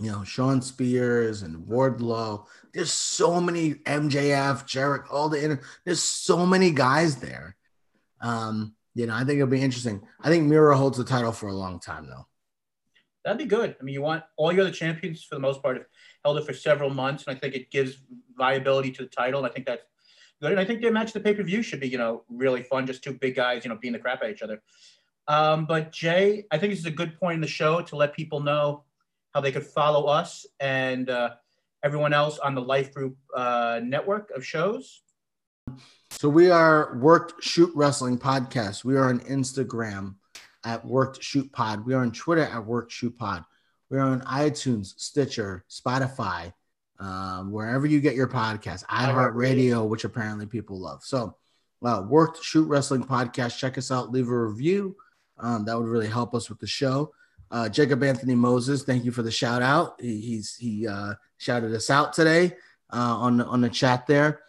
you 0.00 0.10
know 0.10 0.24
Shawn 0.24 0.62
Spears 0.62 1.42
and 1.42 1.66
Wardlow. 1.66 2.46
There's 2.72 2.90
so 2.90 3.40
many 3.40 3.74
MJF, 3.74 4.66
Jarrett, 4.66 5.02
all 5.10 5.28
the 5.28 5.44
inter- 5.44 5.62
there's 5.84 6.02
so 6.02 6.46
many 6.46 6.70
guys 6.70 7.16
there. 7.16 7.56
Um, 8.20 8.74
you 8.94 9.06
know, 9.06 9.14
I 9.14 9.18
think 9.24 9.36
it'll 9.36 9.46
be 9.46 9.62
interesting. 9.62 10.00
I 10.20 10.28
think 10.30 10.46
Miro 10.46 10.76
holds 10.76 10.98
the 10.98 11.04
title 11.04 11.32
for 11.32 11.48
a 11.48 11.54
long 11.54 11.80
time 11.80 12.06
though. 12.06 12.26
That'd 13.24 13.38
be 13.38 13.44
good. 13.44 13.76
I 13.78 13.82
mean, 13.82 13.92
you 13.92 14.00
want 14.00 14.24
all 14.36 14.52
your 14.52 14.62
other 14.62 14.72
champions 14.72 15.22
for 15.22 15.34
the 15.34 15.40
most 15.40 15.62
part 15.62 15.76
have 15.76 15.86
held 16.24 16.38
it 16.38 16.46
for 16.46 16.54
several 16.54 16.88
months, 16.88 17.24
and 17.26 17.36
I 17.36 17.38
think 17.38 17.54
it 17.54 17.70
gives 17.70 17.98
viability 18.36 18.92
to 18.92 19.02
the 19.02 19.08
title. 19.08 19.40
And 19.40 19.50
I 19.50 19.52
think 19.52 19.66
that's 19.66 19.84
good. 20.40 20.52
And 20.52 20.60
I 20.60 20.64
think 20.64 20.80
the 20.80 20.90
match 20.90 21.12
the 21.12 21.20
pay 21.20 21.34
per 21.34 21.42
view 21.42 21.62
should 21.62 21.80
be, 21.80 21.88
you 21.88 21.98
know, 21.98 22.24
really 22.30 22.62
fun. 22.62 22.86
Just 22.86 23.04
two 23.04 23.12
big 23.12 23.36
guys, 23.36 23.64
you 23.64 23.68
know, 23.68 23.76
beating 23.76 23.92
the 23.92 23.98
crap 23.98 24.22
of 24.22 24.30
each 24.30 24.42
other. 24.42 24.62
Um, 25.28 25.66
but 25.66 25.92
Jay, 25.92 26.46
I 26.50 26.58
think 26.58 26.72
this 26.72 26.80
is 26.80 26.86
a 26.86 26.90
good 26.90 27.18
point 27.20 27.34
in 27.34 27.40
the 27.40 27.46
show 27.46 27.82
to 27.82 27.96
let 27.96 28.14
people 28.14 28.40
know 28.40 28.84
how 29.34 29.40
they 29.40 29.52
could 29.52 29.66
follow 29.66 30.06
us 30.06 30.46
and 30.58 31.08
uh, 31.08 31.30
everyone 31.82 32.12
else 32.12 32.38
on 32.38 32.54
the 32.54 32.60
Life 32.60 32.92
Group 32.94 33.16
uh, 33.34 33.80
network 33.82 34.30
of 34.34 34.44
shows. 34.44 35.02
So 36.10 36.28
we 36.28 36.50
are 36.50 36.98
Worked 36.98 37.42
Shoot 37.42 37.70
Wrestling 37.74 38.18
Podcast. 38.18 38.84
We 38.84 38.96
are 38.96 39.08
on 39.08 39.20
Instagram 39.20 40.16
at 40.64 40.84
Worked 40.84 41.22
Shoot 41.22 41.50
Pod. 41.52 41.86
We 41.86 41.94
are 41.94 42.00
on 42.00 42.12
Twitter 42.12 42.42
at 42.42 42.64
Worked 42.64 42.92
Shoot 42.92 43.16
Pod. 43.16 43.44
We 43.88 43.98
are 43.98 44.02
on 44.02 44.20
iTunes, 44.22 44.94
Stitcher, 44.98 45.64
Spotify, 45.70 46.52
um, 46.98 47.50
wherever 47.50 47.86
you 47.86 48.00
get 48.00 48.14
your 48.14 48.28
podcast, 48.28 48.84
iHeartRadio, 48.86 49.88
which 49.88 50.04
apparently 50.04 50.46
people 50.46 50.78
love. 50.78 51.02
So, 51.02 51.36
uh, 51.82 52.04
Worked 52.06 52.42
Shoot 52.42 52.68
Wrestling 52.68 53.04
Podcast. 53.04 53.58
Check 53.58 53.78
us 53.78 53.90
out. 53.90 54.10
Leave 54.10 54.28
a 54.28 54.46
review. 54.46 54.96
Um, 55.38 55.64
that 55.64 55.78
would 55.78 55.88
really 55.88 56.08
help 56.08 56.34
us 56.34 56.50
with 56.50 56.58
the 56.58 56.66
show. 56.66 57.12
Uh, 57.50 57.68
Jacob 57.68 58.02
Anthony 58.02 58.34
Moses, 58.34 58.84
thank 58.84 59.04
you 59.04 59.10
for 59.10 59.22
the 59.22 59.30
shout 59.30 59.62
out. 59.62 60.00
He, 60.00 60.20
he's 60.20 60.54
he 60.56 60.86
uh, 60.86 61.14
shouted 61.38 61.74
us 61.74 61.90
out 61.90 62.12
today 62.12 62.56
uh, 62.92 63.16
on 63.16 63.38
the, 63.38 63.44
on 63.46 63.60
the 63.60 63.68
chat 63.68 64.06
there. 64.06 64.42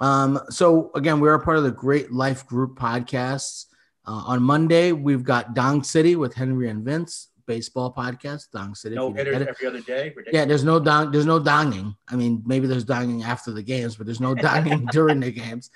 Um, 0.00 0.40
so 0.48 0.90
again, 0.94 1.20
we're 1.20 1.34
a 1.34 1.44
part 1.44 1.58
of 1.58 1.64
the 1.64 1.70
Great 1.70 2.12
Life 2.12 2.46
Group 2.46 2.78
podcasts. 2.78 3.66
Uh, 4.06 4.22
on 4.26 4.42
Monday, 4.42 4.92
we've 4.92 5.24
got 5.24 5.54
Dong 5.54 5.82
City 5.82 6.16
with 6.16 6.32
Henry 6.32 6.70
and 6.70 6.82
Vince 6.82 7.28
baseball 7.48 7.92
podcast. 7.92 8.50
Dong 8.52 8.76
City. 8.76 8.94
No 8.94 9.12
hitters 9.12 9.46
every 9.48 9.66
other 9.66 9.80
day. 9.80 10.12
Ridiculous. 10.14 10.32
Yeah, 10.32 10.44
there's 10.44 10.62
no 10.62 10.78
dong. 10.78 11.10
There's 11.10 11.26
no 11.26 11.40
donging. 11.40 11.96
I 12.08 12.14
mean, 12.14 12.42
maybe 12.46 12.68
there's 12.68 12.84
donging 12.84 13.24
after 13.24 13.50
the 13.50 13.62
games, 13.62 13.96
but 13.96 14.06
there's 14.06 14.20
no 14.20 14.34
donging 14.34 14.88
during 14.92 15.18
the 15.18 15.32
games. 15.32 15.70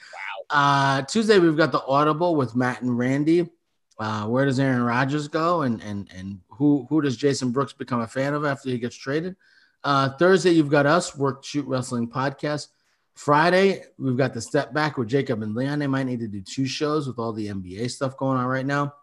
Wow. 0.51 0.57
Uh, 0.59 1.03
Tuesday 1.03 1.41
we've 1.41 1.57
got 1.57 1.73
the 1.73 1.83
Audible 1.85 2.37
with 2.37 2.55
Matt 2.55 2.83
and 2.83 2.97
Randy. 2.97 3.51
Uh, 3.99 4.27
where 4.27 4.45
does 4.45 4.59
Aaron 4.59 4.83
Rodgers 4.83 5.29
go, 5.29 5.63
and 5.63 5.83
and 5.83 6.11
and 6.17 6.41
who 6.63 6.87
who 6.89 7.03
does 7.03 7.17
Jason 7.17 7.51
Brooks 7.51 7.73
become 7.73 8.03
a 8.03 8.07
fan 8.07 8.35
of 8.35 8.45
after 8.45 8.69
he 8.69 8.79
gets 8.79 8.95
traded? 8.95 9.35
Uh, 9.83 10.11
Thursday 10.11 10.53
you've 10.53 10.71
got 10.71 10.87
us 10.87 11.17
Work 11.17 11.45
Shoot 11.45 11.67
Wrestling 11.67 12.09
podcast. 12.09 12.69
Friday 13.15 13.83
we've 13.99 14.17
got 14.17 14.33
the 14.33 14.41
Step 14.41 14.73
Back 14.73 14.97
with 14.97 15.09
Jacob 15.09 15.43
and 15.43 15.57
Leon. 15.57 15.81
They 15.81 15.89
might 15.89 16.07
need 16.07 16.21
to 16.21 16.29
do 16.29 16.41
two 16.41 16.67
shows 16.67 17.09
with 17.09 17.19
all 17.19 17.33
the 17.33 17.49
NBA 17.49 17.91
stuff 17.91 18.17
going 18.17 18.39
on 18.39 18.47
right 18.47 18.65
now, 18.65 18.95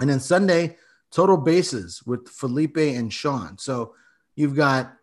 and 0.00 0.08
then 0.08 0.18
Sunday 0.18 0.78
Total 1.10 1.36
Bases 1.36 2.02
with 2.06 2.26
Felipe 2.26 2.78
and 2.78 3.12
Sean. 3.12 3.58
So 3.58 3.94
you've 4.34 4.56
got 4.56 4.94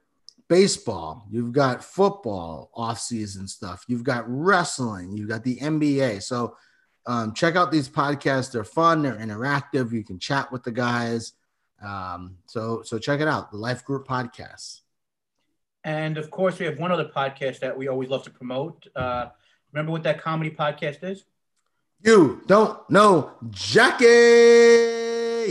baseball, 0.48 1.28
you've 1.30 1.52
got 1.52 1.84
football 1.84 2.72
off-season 2.74 3.48
stuff, 3.48 3.86
you've 3.88 4.04
got 4.04 4.24
wrestling, 4.28 5.16
you've 5.16 5.30
got 5.30 5.44
the 5.44 5.58
NBA. 5.58 6.24
So 6.24 6.58
um, 7.06 7.36
check 7.36 7.56
out 7.56 7.72
these 7.72 7.90
podcasts. 7.90 8.52
They're 8.52 8.64
fun, 8.64 9.04
they're 9.04 9.18
interactive. 9.18 9.92
You 9.92 10.04
can 10.04 10.18
chat 10.18 10.52
with 10.52 10.64
the 10.64 10.72
guys. 10.72 11.34
Um, 11.84 12.38
so 12.46 12.82
so 12.84 12.98
check 12.98 13.20
it 13.22 13.28
out, 13.28 13.52
the 13.52 13.58
Life 13.58 13.84
Group 13.86 14.08
Podcast. 14.08 14.82
And 15.84 16.18
of 16.18 16.32
course, 16.32 16.58
we 16.58 16.66
have 16.66 16.80
one 16.80 16.92
other 16.92 17.06
podcast 17.06 17.60
that 17.60 17.78
we 17.78 17.88
always 17.88 18.10
love 18.10 18.24
to 18.24 18.32
promote. 18.32 18.88
Uh, 18.96 19.28
remember 19.72 19.92
what 19.92 20.04
that 20.04 20.20
comedy 20.20 20.50
podcast 20.50 21.04
is? 21.04 21.26
You 22.02 22.42
don't 22.48 22.90
know 22.90 23.34
Jackie. 23.50 24.06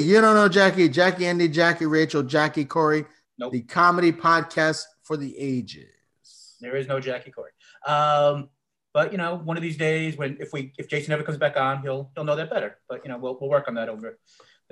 You 0.03 0.21
don't 0.21 0.35
know 0.35 0.49
Jackie. 0.49 0.89
Jackie, 0.89 1.27
Andy, 1.27 1.49
Jackie, 1.49 1.87
Rachel, 1.87 2.23
Jackie, 2.23 2.65
Corey. 2.65 3.05
Nope. 3.39 3.53
The 3.53 3.63
comedy 3.63 4.13
podcast 4.13 4.85
for 5.03 5.17
the 5.17 5.39
ages. 5.39 6.57
There 6.61 6.77
is 6.77 6.89
no 6.89 6.99
Jackie 7.01 7.31
Corey. 7.31 7.51
Um, 7.87 8.49
but 8.93 9.13
you 9.13 9.19
know, 9.19 9.37
one 9.37 9.57
of 9.57 9.63
these 9.63 9.77
days, 9.77 10.17
when 10.17 10.37
if 10.41 10.53
we 10.53 10.73
if 10.79 10.89
Jason 10.89 11.13
ever 11.13 11.23
comes 11.23 11.39
back 11.39 11.57
on, 11.57 11.83
he'll 11.83 12.11
he'll 12.15 12.25
know 12.25 12.37
that 12.37 12.51
better. 12.51 12.79
But 12.89 13.05
you 13.05 13.11
know, 13.11 13.19
we'll 13.19 13.37
we'll 13.41 13.51
work 13.51 13.69
on 13.69 13.75
that 13.75 13.89
over 13.89 14.19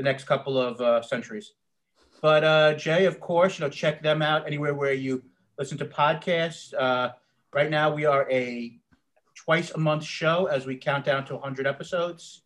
the 0.02 0.10
next 0.10 0.24
couple 0.24 0.58
of 0.58 0.80
uh, 0.80 1.00
centuries. 1.02 1.52
But 2.20 2.44
uh, 2.44 2.74
Jay, 2.74 3.06
of 3.06 3.20
course, 3.20 3.58
you 3.58 3.64
know, 3.64 3.70
check 3.70 4.02
them 4.02 4.22
out 4.22 4.46
anywhere 4.46 4.74
where 4.74 4.92
you 4.92 5.22
listen 5.58 5.78
to 5.78 5.86
podcasts. 5.86 6.74
Uh, 6.74 7.12
right 7.52 7.70
now, 7.70 7.94
we 7.94 8.04
are 8.04 8.30
a 8.30 8.78
twice 9.34 9.70
a 9.70 9.78
month 9.78 10.04
show 10.04 10.46
as 10.46 10.66
we 10.66 10.76
count 10.76 11.04
down 11.04 11.24
to 11.26 11.34
100 11.34 11.66
episodes. 11.66 12.42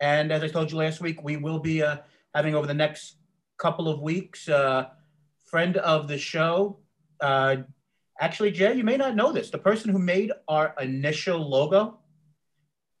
And 0.00 0.32
as 0.32 0.42
I 0.42 0.48
told 0.48 0.70
you 0.70 0.78
last 0.78 1.00
week, 1.00 1.22
we 1.22 1.36
will 1.36 1.58
be 1.58 1.82
uh, 1.82 1.98
having 2.34 2.54
over 2.54 2.66
the 2.66 2.74
next 2.74 3.16
couple 3.56 3.88
of 3.88 4.00
weeks, 4.00 4.48
uh, 4.48 4.88
friend 5.44 5.76
of 5.78 6.08
the 6.08 6.18
show. 6.18 6.78
Uh, 7.20 7.56
actually, 8.20 8.50
Jay, 8.50 8.74
you 8.74 8.84
may 8.84 8.96
not 8.96 9.16
know 9.16 9.32
this. 9.32 9.50
The 9.50 9.58
person 9.58 9.90
who 9.90 9.98
made 9.98 10.32
our 10.48 10.74
initial 10.80 11.38
logo, 11.38 11.98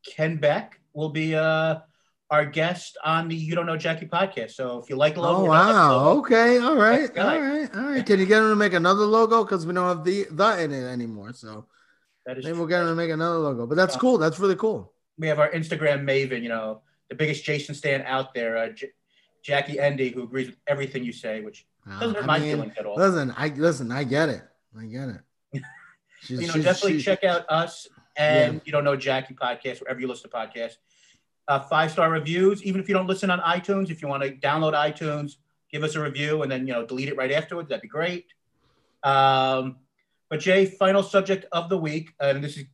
Ken 0.06 0.36
Beck, 0.36 0.80
will 0.92 1.10
be 1.10 1.34
uh, 1.34 1.80
our 2.30 2.44
guest 2.44 2.96
on 3.04 3.28
the 3.28 3.36
You 3.36 3.54
Don't 3.54 3.66
Know 3.66 3.76
Jackie 3.76 4.06
podcast. 4.06 4.52
So 4.52 4.78
if 4.78 4.88
you 4.90 4.96
like 4.96 5.16
logo, 5.16 5.42
Oh 5.42 5.44
or 5.44 5.48
not 5.48 5.66
like 5.66 5.66
the 5.68 5.72
wow! 5.80 5.96
logo, 6.04 6.20
Okay, 6.20 6.58
all 6.58 6.76
right, 6.76 7.18
all 7.18 7.40
right, 7.40 7.76
all 7.76 7.82
right. 7.90 8.06
Can 8.06 8.18
you 8.18 8.26
get 8.26 8.42
him 8.42 8.48
to 8.50 8.56
make 8.56 8.72
another 8.72 9.04
logo? 9.04 9.44
Because 9.44 9.66
we 9.66 9.74
don't 9.74 9.86
have 9.86 10.04
the 10.04 10.26
the 10.30 10.62
in 10.62 10.72
it 10.72 10.84
anymore. 10.84 11.32
So 11.34 11.66
that 12.26 12.38
is 12.38 12.44
maybe 12.44 12.54
true. 12.54 12.60
we'll 12.60 12.68
get 12.68 12.82
him 12.82 12.88
to 12.88 12.94
make 12.94 13.10
another 13.10 13.38
logo. 13.38 13.66
But 13.66 13.76
that's 13.76 13.96
Uh, 13.96 14.00
cool. 14.00 14.18
That's 14.18 14.38
really 14.38 14.56
cool. 14.56 14.92
we 15.18 15.28
have 15.28 15.38
our 15.38 15.50
Instagram 15.50 16.02
maven, 16.04 16.42
you 16.42 16.48
know, 16.48 16.80
the 17.08 17.14
biggest 17.14 17.44
Jason 17.44 17.74
stan 17.74 18.02
out 18.02 18.34
there, 18.34 18.56
uh, 18.58 18.68
J- 18.70 18.90
Jackie 19.42 19.78
Endy, 19.78 20.08
who 20.08 20.22
agrees 20.24 20.46
with 20.48 20.56
everything 20.66 21.04
you 21.04 21.12
say, 21.12 21.40
which 21.42 21.66
Uh, 21.86 22.00
doesn't 22.00 22.14
hurt 22.16 22.24
I 22.24 22.26
my 22.26 22.38
mean, 22.40 22.56
feelings 22.56 22.74
at 22.78 22.86
all. 22.86 22.96
listen, 22.96 23.32
I 23.36 23.48
listen. 23.48 23.92
I 23.92 24.02
get 24.04 24.28
it. 24.30 24.42
I 24.78 24.86
get 24.86 25.08
it. 25.10 25.20
You 26.26 26.46
know, 26.46 26.54
definitely 26.54 27.02
check 27.02 27.22
out 27.22 27.44
us 27.50 27.86
and 28.16 28.62
you 28.64 28.72
don't 28.72 28.82
know 28.82 28.96
Jackie 28.96 29.34
podcast 29.34 29.82
wherever 29.82 30.00
you 30.00 30.08
listen 30.08 30.30
to 30.30 30.34
podcasts. 30.34 30.76
Uh, 31.46 31.60
five 31.60 31.90
star 31.90 32.10
reviews, 32.10 32.62
even 32.62 32.80
if 32.80 32.88
you 32.88 32.94
don't 32.94 33.06
listen 33.06 33.30
on 33.30 33.38
iTunes, 33.40 33.90
if 33.90 34.00
you 34.00 34.08
want 34.08 34.22
to 34.22 34.30
download 34.32 34.72
iTunes, 34.72 35.36
give 35.70 35.82
us 35.82 35.94
a 35.94 36.00
review 36.00 36.42
and 36.42 36.50
then 36.50 36.66
you 36.66 36.72
know 36.72 36.86
delete 36.86 37.08
it 37.08 37.16
right 37.16 37.32
afterwards. 37.32 37.68
That'd 37.68 37.82
be 37.82 37.88
great. 37.88 38.26
Um, 39.02 39.76
but 40.30 40.40
Jay, 40.40 40.64
final 40.64 41.02
subject 41.02 41.44
of 41.52 41.68
the 41.68 41.76
week, 41.76 42.14
and 42.18 42.42
this 42.42 42.56
is 42.56 42.64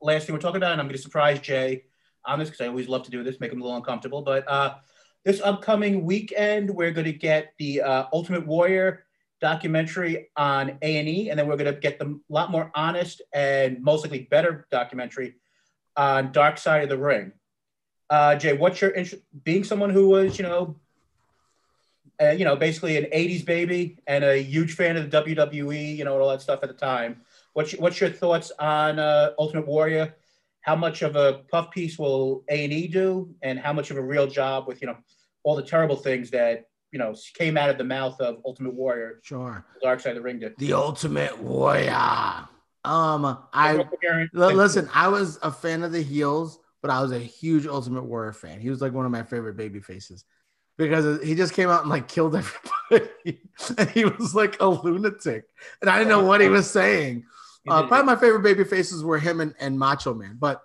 last 0.00 0.26
thing 0.26 0.34
we're 0.34 0.40
talking 0.40 0.58
about, 0.58 0.72
and 0.72 0.80
I'm 0.80 0.86
going 0.86 0.96
to 0.96 1.02
surprise 1.02 1.40
Jay 1.40 1.84
on 2.24 2.38
this 2.38 2.48
because 2.48 2.64
I 2.64 2.68
always 2.68 2.88
love 2.88 3.02
to 3.04 3.10
do 3.10 3.22
this, 3.22 3.40
make 3.40 3.52
him 3.52 3.60
a 3.60 3.64
little 3.64 3.76
uncomfortable. 3.76 4.22
But 4.22 4.48
uh, 4.48 4.74
this 5.24 5.40
upcoming 5.40 6.04
weekend, 6.04 6.70
we're 6.70 6.92
going 6.92 7.06
to 7.06 7.12
get 7.12 7.54
the 7.58 7.82
uh, 7.82 8.04
Ultimate 8.12 8.46
Warrior 8.46 9.04
documentary 9.40 10.28
on 10.36 10.78
A 10.82 10.98
and 10.98 11.08
E, 11.08 11.30
and 11.30 11.38
then 11.38 11.48
we're 11.48 11.56
going 11.56 11.72
to 11.72 11.80
get 11.80 11.98
the 11.98 12.20
lot 12.28 12.50
more 12.50 12.70
honest 12.74 13.22
and 13.32 13.82
most 13.82 14.04
likely 14.04 14.28
better 14.30 14.66
documentary 14.70 15.34
on 15.96 16.32
Dark 16.32 16.58
Side 16.58 16.84
of 16.84 16.88
the 16.88 16.98
Ring. 16.98 17.32
Uh, 18.12 18.34
Jay, 18.36 18.52
what's 18.52 18.78
your 18.82 18.90
interest? 18.90 19.24
Being 19.42 19.64
someone 19.64 19.88
who 19.88 20.06
was, 20.06 20.36
you 20.36 20.42
know, 20.42 20.76
uh, 22.20 22.32
you 22.32 22.44
know, 22.44 22.54
basically 22.54 22.98
an 22.98 23.04
'80s 23.04 23.42
baby 23.42 23.98
and 24.06 24.22
a 24.22 24.36
huge 24.36 24.74
fan 24.74 24.98
of 24.98 25.10
the 25.10 25.22
WWE, 25.22 25.96
you 25.96 26.04
know, 26.04 26.12
and 26.12 26.22
all 26.22 26.28
that 26.28 26.42
stuff 26.42 26.60
at 26.62 26.68
the 26.68 26.74
time. 26.74 27.22
What's 27.54 27.72
your, 27.72 27.80
what's 27.80 27.98
your 28.02 28.10
thoughts 28.10 28.52
on 28.58 28.98
uh, 28.98 29.30
Ultimate 29.38 29.66
Warrior? 29.66 30.14
How 30.60 30.76
much 30.76 31.00
of 31.00 31.16
a 31.16 31.40
puff 31.50 31.70
piece 31.70 31.98
will 31.98 32.44
A 32.50 32.64
and 32.64 32.72
E 32.72 32.86
do, 32.86 33.34
and 33.40 33.58
how 33.58 33.72
much 33.72 33.90
of 33.90 33.96
a 33.96 34.02
real 34.02 34.26
job 34.26 34.68
with 34.68 34.82
you 34.82 34.88
know 34.88 34.98
all 35.42 35.56
the 35.56 35.62
terrible 35.62 35.96
things 35.96 36.30
that 36.32 36.68
you 36.90 36.98
know 36.98 37.14
came 37.32 37.56
out 37.56 37.70
of 37.70 37.78
the 37.78 37.84
mouth 37.84 38.20
of 38.20 38.42
Ultimate 38.44 38.74
Warrior, 38.74 39.20
Sure. 39.22 39.64
Dark 39.82 40.00
Side 40.00 40.10
of 40.10 40.16
the 40.16 40.20
Ring 40.20 40.38
did. 40.38 40.52
The 40.58 40.74
Ultimate 40.74 41.38
Warrior. 41.38 42.46
Um, 42.84 43.38
I 43.54 43.86
listen, 44.34 44.90
I 44.92 45.08
was 45.08 45.38
a 45.42 45.50
fan 45.50 45.82
of 45.82 45.92
the 45.92 46.02
heels, 46.02 46.58
but 46.82 46.90
I 46.90 47.00
was 47.00 47.12
a 47.12 47.18
huge 47.18 47.66
Ultimate 47.66 48.02
Warrior 48.04 48.32
fan. 48.34 48.60
He 48.60 48.68
was 48.68 48.80
like 48.82 48.92
one 48.92 49.06
of 49.06 49.12
my 49.12 49.22
favorite 49.22 49.56
baby 49.56 49.80
faces 49.80 50.24
because 50.76 51.22
he 51.22 51.34
just 51.34 51.54
came 51.54 51.68
out 51.70 51.82
and 51.82 51.90
like 51.90 52.08
killed 52.08 52.36
everybody, 52.90 53.40
and 53.78 53.88
he 53.90 54.04
was 54.04 54.34
like 54.34 54.60
a 54.60 54.66
lunatic, 54.66 55.44
and 55.80 55.88
I 55.88 55.98
didn't 55.98 56.10
know 56.10 56.24
what 56.24 56.40
he 56.40 56.48
was 56.48 56.68
saying. 56.70 57.24
Uh, 57.68 57.86
probably 57.86 58.06
my 58.06 58.16
favorite 58.16 58.42
baby 58.42 58.64
faces 58.64 59.04
were 59.04 59.18
him 59.18 59.40
and, 59.40 59.54
and 59.60 59.78
Macho 59.78 60.12
Man, 60.12 60.36
but 60.38 60.62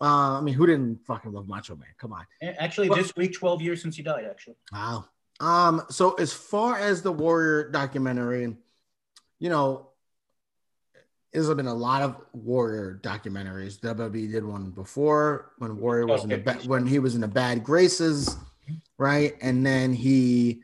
Uh, 0.00 0.38
I 0.38 0.40
mean, 0.40 0.54
who 0.54 0.66
didn't 0.66 1.00
fucking 1.06 1.32
love 1.32 1.48
Macho 1.48 1.76
Man? 1.76 1.88
Come 1.98 2.12
on. 2.12 2.26
Actually, 2.42 2.88
this 2.88 3.14
week, 3.16 3.32
12 3.32 3.62
years 3.62 3.80
since 3.80 3.96
he 3.96 4.02
died, 4.02 4.24
actually. 4.28 4.56
Wow. 4.72 5.06
Um, 5.40 5.82
so 5.88 6.14
as 6.14 6.32
far 6.32 6.76
as 6.78 7.00
the 7.02 7.12
Warrior 7.12 7.70
documentary, 7.70 8.56
you 9.38 9.48
know, 9.48 9.90
there's 11.34 11.52
been 11.52 11.66
a 11.66 11.74
lot 11.74 12.00
of 12.00 12.16
Warrior 12.32 13.00
documentaries. 13.02 13.80
WWE 13.80 14.30
did 14.30 14.44
one 14.44 14.70
before 14.70 15.50
when 15.58 15.76
Warrior 15.78 16.06
was 16.06 16.22
in 16.22 16.30
the 16.30 16.38
ba- 16.38 16.60
when 16.66 16.86
he 16.86 17.00
was 17.00 17.16
in 17.16 17.20
the 17.20 17.28
bad 17.28 17.64
graces, 17.64 18.36
right? 18.98 19.34
And 19.42 19.66
then 19.66 19.92
he 19.92 20.62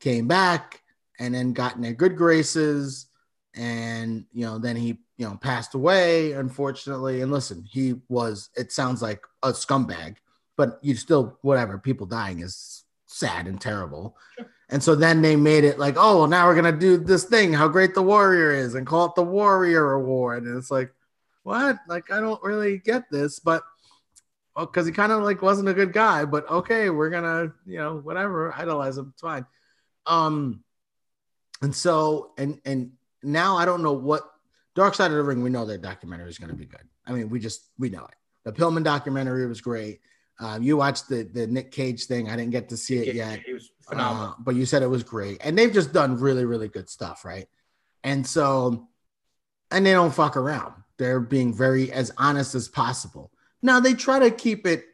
came 0.00 0.28
back 0.28 0.82
and 1.18 1.34
then 1.34 1.54
got 1.54 1.76
in 1.76 1.82
their 1.82 1.94
good 1.94 2.14
graces, 2.14 3.06
and 3.54 4.26
you 4.32 4.44
know, 4.44 4.58
then 4.58 4.76
he 4.76 4.98
you 5.16 5.26
know 5.26 5.38
passed 5.40 5.74
away 5.74 6.32
unfortunately. 6.32 7.22
And 7.22 7.32
listen, 7.32 7.64
he 7.64 7.94
was. 8.10 8.50
It 8.54 8.70
sounds 8.70 9.00
like 9.00 9.22
a 9.42 9.52
scumbag, 9.52 10.16
but 10.58 10.78
you 10.82 10.94
still 10.94 11.38
whatever. 11.40 11.78
People 11.78 12.06
dying 12.06 12.40
is 12.40 12.84
sad 13.06 13.46
and 13.46 13.58
terrible. 13.58 14.18
Sure. 14.36 14.46
And 14.72 14.82
so 14.82 14.94
then 14.94 15.20
they 15.20 15.36
made 15.36 15.64
it 15.64 15.78
like, 15.78 15.96
oh, 15.98 16.18
well, 16.18 16.26
now 16.26 16.46
we're 16.46 16.54
gonna 16.54 16.72
do 16.72 16.96
this 16.96 17.24
thing, 17.24 17.52
how 17.52 17.68
great 17.68 17.94
the 17.94 18.02
warrior 18.02 18.52
is, 18.52 18.74
and 18.74 18.86
call 18.86 19.04
it 19.04 19.14
the 19.14 19.22
Warrior 19.22 19.92
Award. 19.92 20.44
And 20.44 20.56
it's 20.56 20.70
like, 20.70 20.90
what? 21.42 21.76
Like, 21.86 22.10
I 22.10 22.20
don't 22.20 22.42
really 22.42 22.78
get 22.78 23.10
this, 23.10 23.38
but 23.38 23.62
because 24.58 24.86
he 24.86 24.92
kind 24.92 25.12
of 25.12 25.22
like 25.22 25.42
wasn't 25.42 25.68
a 25.68 25.74
good 25.74 25.92
guy, 25.92 26.24
but 26.24 26.50
okay, 26.50 26.88
we're 26.88 27.10
gonna, 27.10 27.52
you 27.66 27.78
know, 27.78 27.98
whatever, 27.98 28.50
idolize 28.54 28.96
him, 28.96 29.10
it's 29.12 29.20
fine. 29.20 29.44
Um, 30.06 30.64
and 31.60 31.74
so 31.74 32.32
and 32.38 32.58
and 32.64 32.92
now 33.22 33.56
I 33.56 33.66
don't 33.66 33.82
know 33.82 33.92
what 33.92 34.22
Dark 34.74 34.94
Side 34.94 35.10
of 35.10 35.18
the 35.18 35.22
Ring. 35.22 35.42
We 35.42 35.50
know 35.50 35.66
that 35.66 35.82
documentary 35.82 36.30
is 36.30 36.38
gonna 36.38 36.54
be 36.54 36.64
good. 36.64 36.88
I 37.06 37.12
mean, 37.12 37.28
we 37.28 37.40
just 37.40 37.68
we 37.78 37.90
know 37.90 38.04
it. 38.04 38.14
The 38.44 38.52
Pillman 38.52 38.84
documentary 38.84 39.46
was 39.46 39.60
great. 39.60 40.00
Um, 40.40 40.62
you 40.62 40.78
watched 40.78 41.10
the 41.10 41.24
the 41.24 41.46
Nick 41.46 41.72
Gage 41.72 42.06
thing. 42.06 42.30
I 42.30 42.36
didn't 42.36 42.52
get 42.52 42.70
to 42.70 42.76
see 42.78 42.96
it 42.96 43.14
yet. 43.14 43.40
It 43.46 43.52
was 43.52 43.70
phenomenal. 43.92 44.30
Uh, 44.30 44.34
but 44.38 44.54
you 44.54 44.66
said 44.66 44.82
it 44.82 44.88
was 44.88 45.02
great, 45.02 45.38
and 45.42 45.56
they've 45.56 45.72
just 45.72 45.92
done 45.92 46.18
really, 46.18 46.44
really 46.44 46.68
good 46.68 46.88
stuff, 46.88 47.24
right? 47.24 47.46
And 48.04 48.26
so, 48.26 48.88
and 49.70 49.86
they 49.86 49.92
don't 49.92 50.12
fuck 50.12 50.36
around. 50.36 50.74
They're 50.98 51.20
being 51.20 51.54
very 51.54 51.92
as 51.92 52.10
honest 52.18 52.54
as 52.54 52.68
possible. 52.68 53.30
Now 53.62 53.80
they 53.80 53.94
try 53.94 54.18
to 54.18 54.30
keep 54.30 54.66
it. 54.66 54.84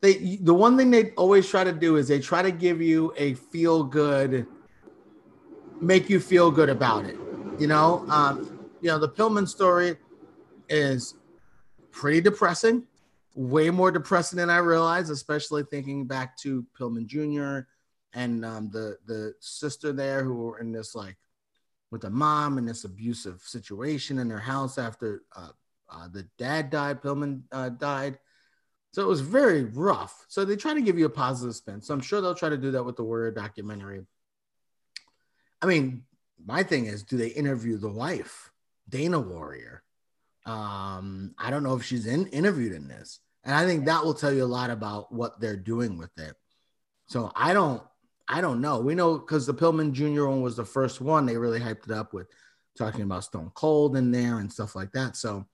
They 0.00 0.36
the 0.36 0.54
one 0.54 0.76
thing 0.76 0.90
they 0.90 1.10
always 1.12 1.48
try 1.48 1.64
to 1.64 1.72
do 1.72 1.96
is 1.96 2.08
they 2.08 2.20
try 2.20 2.42
to 2.42 2.50
give 2.50 2.82
you 2.82 3.12
a 3.16 3.34
feel 3.34 3.82
good, 3.82 4.46
make 5.80 6.10
you 6.10 6.20
feel 6.20 6.50
good 6.50 6.68
about 6.68 7.06
it. 7.06 7.16
You 7.58 7.66
know, 7.66 8.04
um, 8.08 8.68
you 8.80 8.88
know 8.88 8.98
the 8.98 9.08
Pillman 9.08 9.48
story 9.48 9.96
is 10.68 11.14
pretty 11.90 12.20
depressing 12.20 12.86
way 13.36 13.68
more 13.68 13.90
depressing 13.90 14.38
than 14.38 14.50
I 14.50 14.56
realized, 14.58 15.10
especially 15.10 15.62
thinking 15.62 16.06
back 16.06 16.36
to 16.38 16.64
Pillman 16.78 17.06
Jr. 17.06 17.68
and 18.16 18.44
um, 18.44 18.70
the 18.72 18.96
the 19.06 19.34
sister 19.40 19.92
there 19.92 20.24
who 20.24 20.34
were 20.34 20.58
in 20.58 20.72
this 20.72 20.94
like 20.94 21.16
with 21.92 22.00
the 22.00 22.10
mom 22.10 22.58
in 22.58 22.66
this 22.66 22.84
abusive 22.84 23.40
situation 23.42 24.18
in 24.18 24.28
their 24.28 24.38
house 24.38 24.78
after 24.78 25.22
uh, 25.36 25.50
uh, 25.88 26.08
the 26.08 26.26
dad 26.36 26.70
died, 26.70 27.00
Pillman 27.00 27.42
uh, 27.52 27.68
died. 27.68 28.18
So 28.92 29.02
it 29.02 29.08
was 29.08 29.20
very 29.20 29.64
rough. 29.64 30.24
So 30.26 30.44
they 30.44 30.56
try 30.56 30.74
to 30.74 30.80
give 30.80 30.98
you 30.98 31.06
a 31.06 31.10
positive 31.10 31.54
spin. 31.54 31.82
So 31.82 31.94
I'm 31.94 32.00
sure 32.00 32.20
they'll 32.20 32.34
try 32.34 32.48
to 32.48 32.56
do 32.56 32.72
that 32.72 32.82
with 32.82 32.96
the 32.96 33.04
Warrior 33.04 33.30
documentary. 33.30 34.04
I 35.62 35.66
mean, 35.66 36.02
my 36.44 36.62
thing 36.62 36.86
is, 36.86 37.02
do 37.02 37.16
they 37.16 37.28
interview 37.28 37.76
the 37.76 37.90
wife, 37.90 38.50
Dana 38.88 39.20
Warrior? 39.20 39.82
Um, 40.44 41.34
I 41.38 41.50
don't 41.50 41.62
know 41.62 41.76
if 41.76 41.84
she's 41.84 42.06
in 42.06 42.26
interviewed 42.28 42.72
in 42.72 42.88
this. 42.88 43.20
And 43.44 43.54
I 43.54 43.64
think 43.64 43.84
that 43.84 44.04
will 44.04 44.14
tell 44.14 44.32
you 44.32 44.44
a 44.44 44.46
lot 44.46 44.70
about 44.70 45.12
what 45.12 45.40
they're 45.40 45.56
doing 45.56 45.98
with 45.98 46.16
it. 46.18 46.34
So 47.06 47.30
I 47.36 47.52
don't, 47.52 47.82
I 48.28 48.40
don't 48.40 48.60
know. 48.60 48.80
We 48.80 48.94
know 48.94 49.18
because 49.18 49.46
the 49.46 49.54
Pillman 49.54 49.92
Jr. 49.92 50.26
one 50.26 50.42
was 50.42 50.56
the 50.56 50.64
first 50.64 51.00
one. 51.00 51.26
They 51.26 51.36
really 51.36 51.60
hyped 51.60 51.84
it 51.84 51.92
up 51.92 52.12
with 52.12 52.26
talking 52.76 53.02
about 53.02 53.24
Stone 53.24 53.52
Cold 53.54 53.96
in 53.96 54.10
there 54.10 54.38
and 54.38 54.52
stuff 54.52 54.74
like 54.74 54.92
that. 54.92 55.16
So 55.16 55.46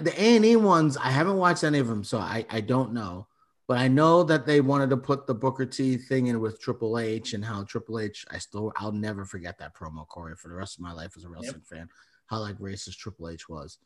the 0.00 0.12
A 0.20 0.36
and 0.36 0.44
E 0.44 0.56
ones, 0.56 0.96
I 0.96 1.10
haven't 1.10 1.36
watched 1.36 1.64
any 1.64 1.78
of 1.78 1.88
them, 1.88 2.04
so 2.04 2.18
I, 2.18 2.44
I 2.50 2.60
don't 2.60 2.92
know. 2.92 3.26
But 3.68 3.78
I 3.78 3.88
know 3.88 4.22
that 4.22 4.46
they 4.46 4.60
wanted 4.60 4.90
to 4.90 4.96
put 4.96 5.26
the 5.26 5.34
Booker 5.34 5.66
T 5.66 5.96
thing 5.96 6.28
in 6.28 6.40
with 6.40 6.60
Triple 6.60 6.98
H 6.98 7.34
and 7.34 7.44
how 7.44 7.64
Triple 7.64 7.98
H, 7.98 8.24
I 8.30 8.38
still, 8.38 8.72
I'll 8.76 8.92
never 8.92 9.24
forget 9.24 9.58
that 9.58 9.74
promo, 9.74 10.06
Corey, 10.06 10.36
for 10.36 10.48
the 10.48 10.54
rest 10.54 10.78
of 10.78 10.84
my 10.84 10.92
life 10.92 11.14
as 11.16 11.24
a 11.24 11.28
wrestling 11.28 11.62
yep. 11.70 11.78
fan, 11.78 11.88
how 12.26 12.38
like 12.38 12.58
racist 12.58 12.98
Triple 12.98 13.28
H 13.28 13.48
was. 13.48 13.78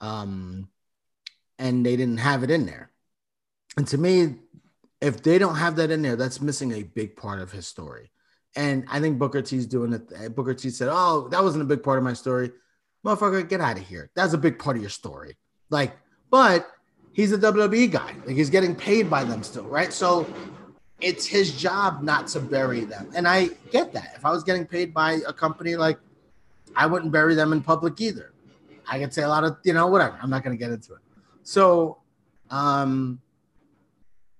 Um, 0.00 0.68
and 1.58 1.86
they 1.86 1.96
didn't 1.96 2.18
have 2.18 2.42
it 2.42 2.50
in 2.50 2.66
there. 2.66 2.90
And 3.78 3.86
to 3.88 3.98
me, 3.98 4.34
if 5.00 5.22
they 5.22 5.38
don't 5.38 5.56
have 5.56 5.76
that 5.76 5.90
in 5.90 6.02
there, 6.02 6.16
that's 6.16 6.40
missing 6.40 6.72
a 6.72 6.82
big 6.82 7.16
part 7.16 7.40
of 7.40 7.52
his 7.52 7.66
story. 7.66 8.10
And 8.56 8.84
I 8.88 9.00
think 9.00 9.18
Booker 9.18 9.42
T's 9.42 9.66
doing 9.66 9.92
it. 9.92 10.34
Booker 10.34 10.54
T 10.54 10.70
said, 10.70 10.88
"Oh, 10.90 11.28
that 11.28 11.42
wasn't 11.42 11.62
a 11.62 11.66
big 11.66 11.82
part 11.82 11.98
of 11.98 12.04
my 12.04 12.14
story, 12.14 12.50
motherfucker. 13.04 13.48
Get 13.48 13.60
out 13.60 13.78
of 13.78 13.86
here. 13.86 14.10
That's 14.14 14.32
a 14.32 14.38
big 14.38 14.58
part 14.58 14.76
of 14.76 14.82
your 14.82 14.90
story." 14.90 15.36
Like, 15.70 15.96
but 16.30 16.66
he's 17.12 17.32
a 17.32 17.38
WWE 17.38 17.90
guy. 17.90 18.14
Like 18.26 18.36
he's 18.36 18.50
getting 18.50 18.74
paid 18.74 19.10
by 19.10 19.24
them 19.24 19.42
still, 19.42 19.64
right? 19.64 19.92
So 19.92 20.26
it's 21.00 21.26
his 21.26 21.56
job 21.56 22.02
not 22.02 22.26
to 22.28 22.40
bury 22.40 22.84
them. 22.84 23.10
And 23.14 23.28
I 23.28 23.48
get 23.70 23.92
that. 23.92 24.14
If 24.16 24.24
I 24.24 24.30
was 24.30 24.42
getting 24.42 24.66
paid 24.66 24.92
by 24.92 25.20
a 25.26 25.32
company, 25.32 25.76
like 25.76 25.98
I 26.74 26.86
wouldn't 26.86 27.12
bury 27.12 27.34
them 27.34 27.52
in 27.52 27.62
public 27.62 28.00
either. 28.00 28.32
I 28.88 28.98
could 28.98 29.12
say 29.12 29.22
a 29.22 29.28
lot 29.28 29.44
of, 29.44 29.58
you 29.64 29.74
know, 29.74 29.86
whatever. 29.86 30.18
I'm 30.22 30.30
not 30.30 30.42
going 30.42 30.56
to 30.56 30.62
get 30.62 30.72
into 30.72 30.94
it. 30.94 31.00
So, 31.42 31.98
um, 32.50 33.20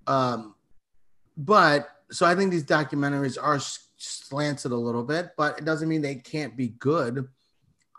um, 0.09 0.55
but 1.37 1.87
so 2.11 2.25
I 2.25 2.35
think 2.35 2.51
these 2.51 2.65
documentaries 2.65 3.37
are 3.41 3.59
slanted 3.97 4.71
a 4.71 4.75
little 4.75 5.03
bit, 5.03 5.31
but 5.37 5.59
it 5.59 5.65
doesn't 5.65 5.87
mean 5.87 6.01
they 6.01 6.15
can't 6.15 6.57
be 6.57 6.69
good. 6.69 7.27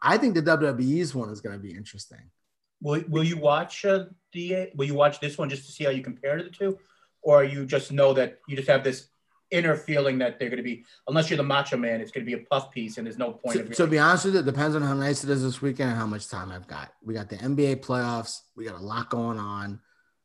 I 0.03 0.19
think 0.19 0.35
the 0.35 0.43
WWE's 0.43 1.15
one 1.15 1.31
is 1.31 1.41
going 1.41 1.57
to 1.57 1.63
be 1.63 1.75
interesting. 1.75 2.31
Will 2.83 3.03
Will 3.09 3.23
you 3.23 3.37
watch 3.37 3.85
uh, 3.85 4.07
the? 4.33 4.71
Will 4.75 4.87
you 4.87 4.95
watch 4.95 5.21
this 5.21 5.39
one 5.39 5.49
just 5.49 5.67
to 5.67 5.73
see 5.73 5.85
how 5.85 5.91
you 5.91 6.03
compare 6.03 6.43
the 6.43 6.51
two, 6.51 6.79
or 7.23 7.45
you 7.45 7.65
just 7.65 7.93
know 7.93 8.13
that 8.15 8.39
you 8.49 8.57
just 8.57 8.69
have 8.69 8.83
this 8.83 9.09
inner 9.51 9.77
feeling 9.77 10.19
that 10.19 10.39
they're 10.39 10.49
going 10.49 10.59
to 10.59 10.63
be, 10.63 10.85
unless 11.09 11.29
you're 11.29 11.37
the 11.37 11.43
Macho 11.43 11.77
Man, 11.77 12.01
it's 12.01 12.13
going 12.13 12.25
to 12.25 12.37
be 12.37 12.41
a 12.41 12.45
puff 12.47 12.71
piece, 12.71 12.99
and 12.99 13.07
there's 13.07 13.19
no 13.19 13.33
point. 13.33 13.59
To, 13.59 13.75
to 13.75 13.87
be 13.87 13.99
honest 13.99 14.25
with 14.25 14.35
you, 14.35 14.41
it 14.41 14.47
depends 14.47 14.75
on 14.75 14.83
how 14.83 14.95
nice 14.95 15.23
it 15.23 15.31
is 15.31 15.43
this 15.43 15.61
weekend 15.61 15.91
and 15.91 15.99
how 15.99 16.07
much 16.07 16.29
time 16.29 16.51
I've 16.51 16.67
got. 16.67 16.93
We 17.05 17.15
got 17.15 17.29
the 17.29 17.37
NBA 17.37 17.85
playoffs. 17.85 18.41
We 18.57 18.65
got 18.65 18.77
a 18.77 18.83
lot 18.83 19.11
going 19.11 19.39
on. 19.39 19.81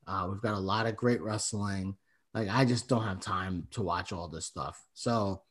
Uh, 0.07 0.27
we've 0.29 0.41
got 0.41 0.53
a 0.53 0.59
lot 0.59 0.85
of 0.85 0.95
great 0.95 1.21
wrestling. 1.21 1.95
Like 2.33 2.49
I 2.49 2.65
just 2.65 2.87
don't 2.87 3.03
have 3.03 3.19
time 3.19 3.67
to 3.71 3.81
watch 3.81 4.11
all 4.11 4.27
this 4.27 4.45
stuff. 4.45 4.81
So 4.93 5.41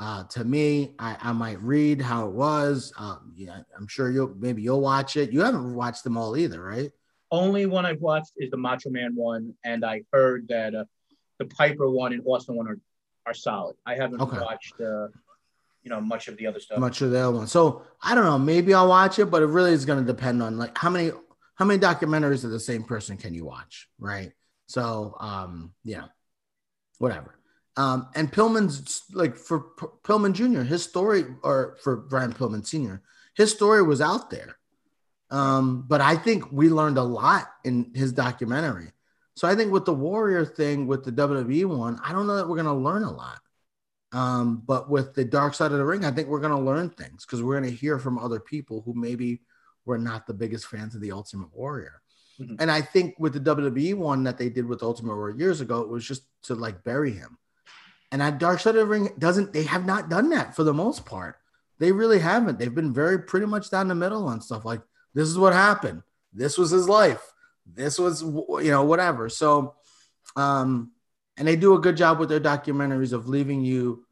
uh, 0.00 0.24
to 0.24 0.44
me, 0.44 0.94
I, 0.98 1.16
I 1.20 1.32
might 1.32 1.60
read 1.62 2.00
how 2.00 2.26
it 2.26 2.32
was. 2.32 2.92
Uh, 2.98 3.16
yeah, 3.36 3.60
I'm 3.76 3.86
sure 3.86 4.10
you'll 4.10 4.34
maybe 4.38 4.62
you'll 4.62 4.80
watch 4.80 5.16
it. 5.16 5.30
You 5.30 5.42
haven't 5.42 5.74
watched 5.74 6.04
them 6.04 6.16
all 6.16 6.36
either, 6.36 6.62
right? 6.62 6.90
Only 7.30 7.66
one 7.66 7.86
I've 7.86 8.00
watched 8.00 8.32
is 8.36 8.50
the 8.50 8.56
Macho 8.56 8.90
Man 8.90 9.14
one, 9.14 9.54
and 9.64 9.84
I 9.84 10.02
heard 10.12 10.48
that 10.48 10.74
uh, 10.74 10.84
the 11.38 11.46
Piper 11.46 11.88
one 11.88 12.12
and 12.12 12.22
Austin 12.26 12.56
one 12.56 12.66
are 12.66 12.78
are 13.26 13.34
solid. 13.34 13.76
I 13.86 13.94
haven't 13.94 14.20
okay. 14.20 14.38
watched 14.38 14.80
uh, 14.80 15.08
you 15.82 15.90
know 15.90 16.00
much 16.00 16.28
of 16.28 16.36
the 16.36 16.46
other 16.46 16.60
stuff. 16.60 16.78
Much 16.78 17.00
of 17.02 17.10
the 17.10 17.20
other 17.20 17.36
one. 17.36 17.46
So 17.46 17.82
I 18.02 18.14
don't 18.14 18.24
know. 18.24 18.38
Maybe 18.38 18.74
I'll 18.74 18.88
watch 18.88 19.18
it, 19.18 19.26
but 19.26 19.42
it 19.42 19.46
really 19.46 19.72
is 19.72 19.84
going 19.84 20.04
to 20.04 20.12
depend 20.12 20.42
on 20.42 20.58
like 20.58 20.76
how 20.76 20.90
many 20.90 21.12
how 21.54 21.64
many 21.64 21.80
documentaries 21.80 22.44
of 22.44 22.50
the 22.50 22.60
same 22.60 22.84
person 22.84 23.16
can 23.16 23.34
you 23.34 23.44
watch, 23.44 23.88
right? 23.98 24.32
So 24.66 25.16
um, 25.20 25.72
yeah, 25.84 26.06
whatever. 26.98 27.38
Um, 27.76 28.08
and 28.14 28.30
Pillman's 28.30 29.02
like 29.12 29.36
for 29.36 29.60
P- 29.60 29.86
Pillman 30.02 30.34
Jr. 30.34 30.62
His 30.62 30.82
story, 30.82 31.24
or 31.42 31.78
for 31.82 31.96
Brian 31.96 32.32
Pillman 32.32 32.66
Sr. 32.66 33.02
His 33.34 33.50
story 33.50 33.82
was 33.82 34.00
out 34.00 34.30
there. 34.30 34.56
Um, 35.30 35.86
but 35.88 36.02
I 36.02 36.16
think 36.16 36.52
we 36.52 36.68
learned 36.68 36.98
a 36.98 37.02
lot 37.02 37.46
in 37.64 37.92
his 37.94 38.12
documentary. 38.12 38.92
So 39.34 39.48
I 39.48 39.54
think 39.54 39.72
with 39.72 39.86
the 39.86 39.94
Warrior 39.94 40.44
thing, 40.44 40.86
with 40.86 41.04
the 41.04 41.12
WWE 41.12 41.64
one, 41.64 41.98
I 42.04 42.12
don't 42.12 42.26
know 42.26 42.36
that 42.36 42.46
we're 42.46 42.62
going 42.62 42.66
to 42.66 42.74
learn 42.74 43.02
a 43.02 43.10
lot. 43.10 43.38
Um, 44.12 44.62
but 44.66 44.90
with 44.90 45.14
the 45.14 45.24
Dark 45.24 45.54
Side 45.54 45.72
of 45.72 45.78
the 45.78 45.86
Ring, 45.86 46.04
I 46.04 46.10
think 46.10 46.28
we're 46.28 46.40
going 46.40 46.52
to 46.52 46.58
learn 46.58 46.90
things 46.90 47.24
because 47.24 47.42
we're 47.42 47.58
going 47.58 47.70
to 47.70 47.76
hear 47.76 47.98
from 47.98 48.18
other 48.18 48.40
people 48.40 48.82
who 48.84 48.92
maybe 48.92 49.40
were 49.84 49.98
not 49.98 50.26
the 50.26 50.34
biggest 50.34 50.66
fans 50.66 50.94
of 50.94 51.00
the 51.00 51.12
Ultimate 51.12 51.54
Warrior. 51.54 52.00
Mm-hmm. 52.40 52.56
And 52.60 52.70
I 52.70 52.80
think 52.80 53.14
with 53.18 53.34
the 53.34 53.54
WWE 53.54 53.94
one 53.94 54.24
that 54.24 54.38
they 54.38 54.48
did 54.48 54.66
with 54.66 54.82
Ultimate 54.82 55.14
Warrior 55.14 55.36
years 55.36 55.60
ago, 55.60 55.80
it 55.80 55.88
was 55.88 56.06
just 56.06 56.22
to 56.44 56.54
like 56.54 56.84
bury 56.84 57.12
him. 57.12 57.38
And 58.10 58.20
that 58.20 58.38
Dark 58.38 58.60
Side 58.60 58.76
of 58.76 58.80
the 58.80 58.86
Ring 58.86 59.10
doesn't, 59.18 59.52
they 59.52 59.64
have 59.64 59.86
not 59.86 60.10
done 60.10 60.30
that 60.30 60.54
for 60.54 60.64
the 60.64 60.74
most 60.74 61.06
part. 61.06 61.36
They 61.78 61.92
really 61.92 62.18
haven't. 62.18 62.58
They've 62.58 62.74
been 62.74 62.92
very 62.92 63.18
pretty 63.18 63.46
much 63.46 63.70
down 63.70 63.88
the 63.88 63.94
middle 63.94 64.26
on 64.28 64.40
stuff 64.40 64.64
like 64.64 64.82
this 65.14 65.28
is 65.28 65.38
what 65.38 65.52
happened. 65.52 66.02
This 66.32 66.56
was 66.56 66.70
his 66.70 66.88
life 66.88 67.32
this 67.66 67.98
was 67.98 68.22
you 68.22 68.70
know 68.70 68.84
whatever 68.84 69.28
so 69.28 69.74
um 70.36 70.90
and 71.36 71.48
they 71.48 71.56
do 71.56 71.74
a 71.74 71.80
good 71.80 71.96
job 71.96 72.18
with 72.18 72.28
their 72.28 72.40
documentaries 72.40 73.12
of 73.12 73.28
leaving 73.28 73.64
you 73.64 74.04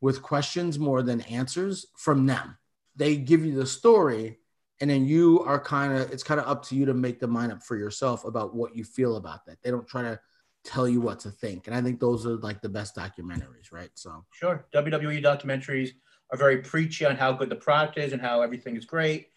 with 0.00 0.22
questions 0.22 0.78
more 0.78 1.02
than 1.02 1.20
answers 1.22 1.86
from 1.96 2.26
them 2.26 2.56
they 2.94 3.16
give 3.16 3.44
you 3.44 3.54
the 3.54 3.66
story 3.66 4.38
and 4.80 4.90
then 4.90 5.06
you 5.06 5.42
are 5.44 5.58
kind 5.58 5.92
of 5.92 6.10
it's 6.12 6.22
kind 6.22 6.40
of 6.40 6.46
up 6.46 6.64
to 6.66 6.76
you 6.76 6.84
to 6.86 6.94
make 6.94 7.20
the 7.20 7.26
mind 7.26 7.52
up 7.52 7.62
for 7.62 7.76
yourself 7.76 8.24
about 8.24 8.54
what 8.54 8.76
you 8.76 8.84
feel 8.84 9.16
about 9.16 9.44
that. 9.46 9.58
They 9.62 9.70
don't 9.70 9.86
try 9.86 10.02
to 10.02 10.20
tell 10.64 10.88
you 10.88 11.00
what 11.00 11.20
to 11.20 11.30
think, 11.30 11.66
and 11.66 11.76
I 11.76 11.82
think 11.82 12.00
those 12.00 12.26
are 12.26 12.36
like 12.36 12.60
the 12.60 12.68
best 12.68 12.96
documentaries, 12.96 13.72
right? 13.72 13.90
So 13.94 14.24
Sure. 14.32 14.66
WWE 14.74 15.22
documentaries 15.22 15.90
are 16.30 16.38
very 16.38 16.58
preachy 16.58 17.06
on 17.06 17.16
how 17.16 17.32
good 17.32 17.48
the 17.48 17.56
product 17.56 17.98
is 17.98 18.12
and 18.12 18.20
how 18.20 18.42
everything 18.42 18.76
is 18.76 18.84
great. 18.84 19.28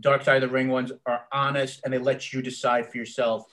Dark 0.00 0.22
Side 0.24 0.42
of 0.42 0.48
the 0.48 0.54
Ring 0.54 0.68
ones 0.68 0.90
are 1.06 1.24
honest 1.32 1.82
and 1.84 1.92
they 1.92 1.98
let 1.98 2.32
you 2.32 2.42
decide 2.42 2.90
for 2.90 2.96
yourself 2.96 3.44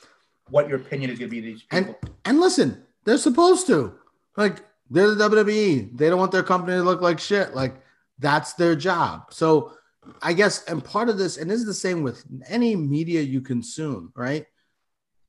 what 0.50 0.68
your 0.68 0.80
opinion 0.80 1.12
is 1.12 1.20
going 1.20 1.30
to 1.30 1.36
be 1.36 1.42
these 1.42 1.64
and 1.72 1.88
people. 1.88 2.10
and 2.26 2.40
listen, 2.40 2.84
they're 3.06 3.18
supposed 3.18 3.68
to 3.68 3.94
like 4.38 4.64
they're 4.90 5.14
the 5.14 5.30
WWE. 5.30 5.98
They 5.98 6.10
don't 6.10 6.18
want 6.18 6.32
their 6.32 6.44
company 6.44 6.78
to 6.78 6.84
look 6.84 7.02
like 7.02 7.20
shit. 7.20 7.54
Like 7.54 7.76
that's 8.18 8.54
their 8.54 8.76
job. 8.76 9.32
So 9.32 9.74
I 10.22 10.34
guess, 10.34 10.64
and 10.66 10.84
part 10.84 11.10
of 11.10 11.18
this, 11.18 11.38
and 11.38 11.50
this 11.50 11.60
is 11.60 11.66
the 11.66 11.74
same 11.74 12.04
with 12.04 12.24
any 12.48 12.76
media 12.76 13.22
you 13.22 13.42
consume, 13.42 14.12
right? 14.16 14.46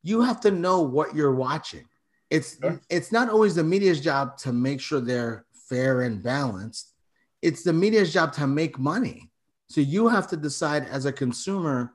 You 0.03 0.23
have 0.23 0.41
to 0.41 0.51
know 0.51 0.81
what 0.83 1.15
you're 1.15 1.35
watching. 1.35 1.87
It's 2.31 2.59
Sure. 2.59 2.81
it's 2.89 3.13
not 3.13 3.29
always 3.29 3.55
the 3.57 3.65
media's 3.65 4.01
job 4.01 4.37
to 4.39 4.53
make 4.53 4.81
sure 4.81 5.01
they're 5.01 5.47
fair 5.69 6.03
and 6.03 6.23
balanced. 6.23 6.95
It's 7.43 7.63
the 7.63 7.73
media's 7.73 8.13
job 8.13 8.33
to 8.35 8.47
make 8.47 8.79
money. 8.79 9.31
So 9.69 9.81
you 9.81 10.09
have 10.09 10.27
to 10.29 10.37
decide 10.37 10.85
as 10.87 11.07
a 11.07 11.13
consumer, 11.13 11.95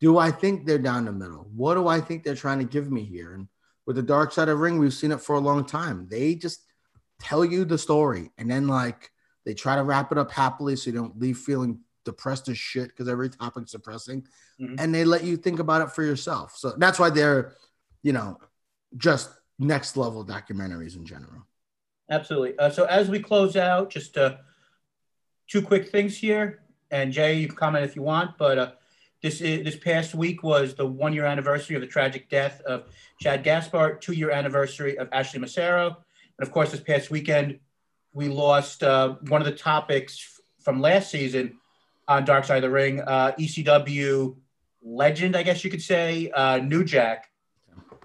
do 0.00 0.18
I 0.18 0.30
think 0.30 0.66
they're 0.66 0.78
down 0.78 1.04
the 1.04 1.12
middle? 1.12 1.48
What 1.54 1.74
do 1.74 1.86
I 1.86 2.00
think 2.00 2.24
they're 2.24 2.34
trying 2.34 2.58
to 2.58 2.64
give 2.64 2.90
me 2.90 3.04
here? 3.04 3.34
And 3.34 3.48
with 3.86 3.96
the 3.96 4.02
dark 4.02 4.32
side 4.32 4.48
of 4.48 4.58
ring, 4.58 4.78
we've 4.78 4.94
seen 4.94 5.12
it 5.12 5.20
for 5.20 5.36
a 5.36 5.40
long 5.40 5.64
time. 5.64 6.06
They 6.08 6.34
just 6.34 6.60
tell 7.18 7.44
you 7.44 7.64
the 7.64 7.76
story 7.76 8.30
and 8.38 8.50
then 8.50 8.66
like 8.66 9.10
they 9.44 9.52
try 9.54 9.76
to 9.76 9.82
wrap 9.82 10.10
it 10.12 10.18
up 10.18 10.30
happily 10.30 10.76
so 10.76 10.90
you 10.90 10.96
don't 10.96 11.18
leave 11.18 11.36
feeling 11.38 11.80
depressed 12.04 12.48
as 12.48 12.58
shit 12.58 12.88
because 12.88 13.08
every 13.08 13.30
topic's 13.30 13.72
depressing. 13.72 14.26
Mhm. 14.60 14.80
And 14.80 14.94
they 14.94 15.04
let 15.04 15.24
you 15.24 15.36
think 15.36 15.58
about 15.58 15.82
it 15.82 15.92
for 15.92 16.02
yourself. 16.02 16.56
So 16.56 16.74
that's 16.76 16.98
why 16.98 17.10
they're, 17.10 17.54
you 18.02 18.12
know, 18.12 18.38
just 18.96 19.30
next 19.58 19.96
level 19.96 20.24
documentaries 20.24 20.96
in 20.96 21.04
general. 21.04 21.46
Absolutely. 22.10 22.58
Uh, 22.58 22.70
so 22.70 22.84
as 22.84 23.08
we 23.08 23.20
close 23.20 23.56
out, 23.56 23.90
just 23.90 24.16
uh, 24.16 24.36
two 25.46 25.62
quick 25.62 25.90
things 25.90 26.16
here. 26.16 26.62
And 26.90 27.12
Jay, 27.12 27.34
you 27.34 27.46
can 27.46 27.56
comment 27.56 27.84
if 27.84 27.94
you 27.94 28.02
want, 28.02 28.36
but 28.36 28.58
uh, 28.58 28.72
this 29.22 29.40
is, 29.40 29.64
this 29.64 29.76
past 29.76 30.14
week 30.14 30.42
was 30.42 30.74
the 30.74 30.86
one 30.86 31.12
year 31.12 31.24
anniversary 31.24 31.76
of 31.76 31.82
the 31.82 31.86
tragic 31.86 32.28
death 32.28 32.60
of 32.62 32.84
Shad 33.20 33.44
Gaspard, 33.44 34.00
two 34.00 34.12
year 34.12 34.30
anniversary 34.30 34.98
of 34.98 35.08
Ashley 35.12 35.38
Massaro, 35.38 35.86
and 35.88 36.46
of 36.46 36.52
course, 36.52 36.72
this 36.72 36.80
past 36.80 37.10
weekend 37.10 37.60
we 38.12 38.28
lost 38.28 38.82
uh, 38.82 39.14
one 39.28 39.40
of 39.40 39.44
the 39.44 39.54
topics 39.54 40.40
from 40.58 40.80
last 40.80 41.10
season 41.10 41.59
on 42.10 42.24
Dark 42.26 42.44
Side 42.44 42.56
of 42.56 42.62
the 42.62 42.70
Ring, 42.70 43.00
uh, 43.00 43.32
ECW 43.38 44.36
legend, 44.82 45.36
I 45.36 45.42
guess 45.42 45.64
you 45.64 45.70
could 45.70 45.82
say, 45.82 46.30
uh, 46.30 46.58
New 46.58 46.84
Jack 46.84 47.30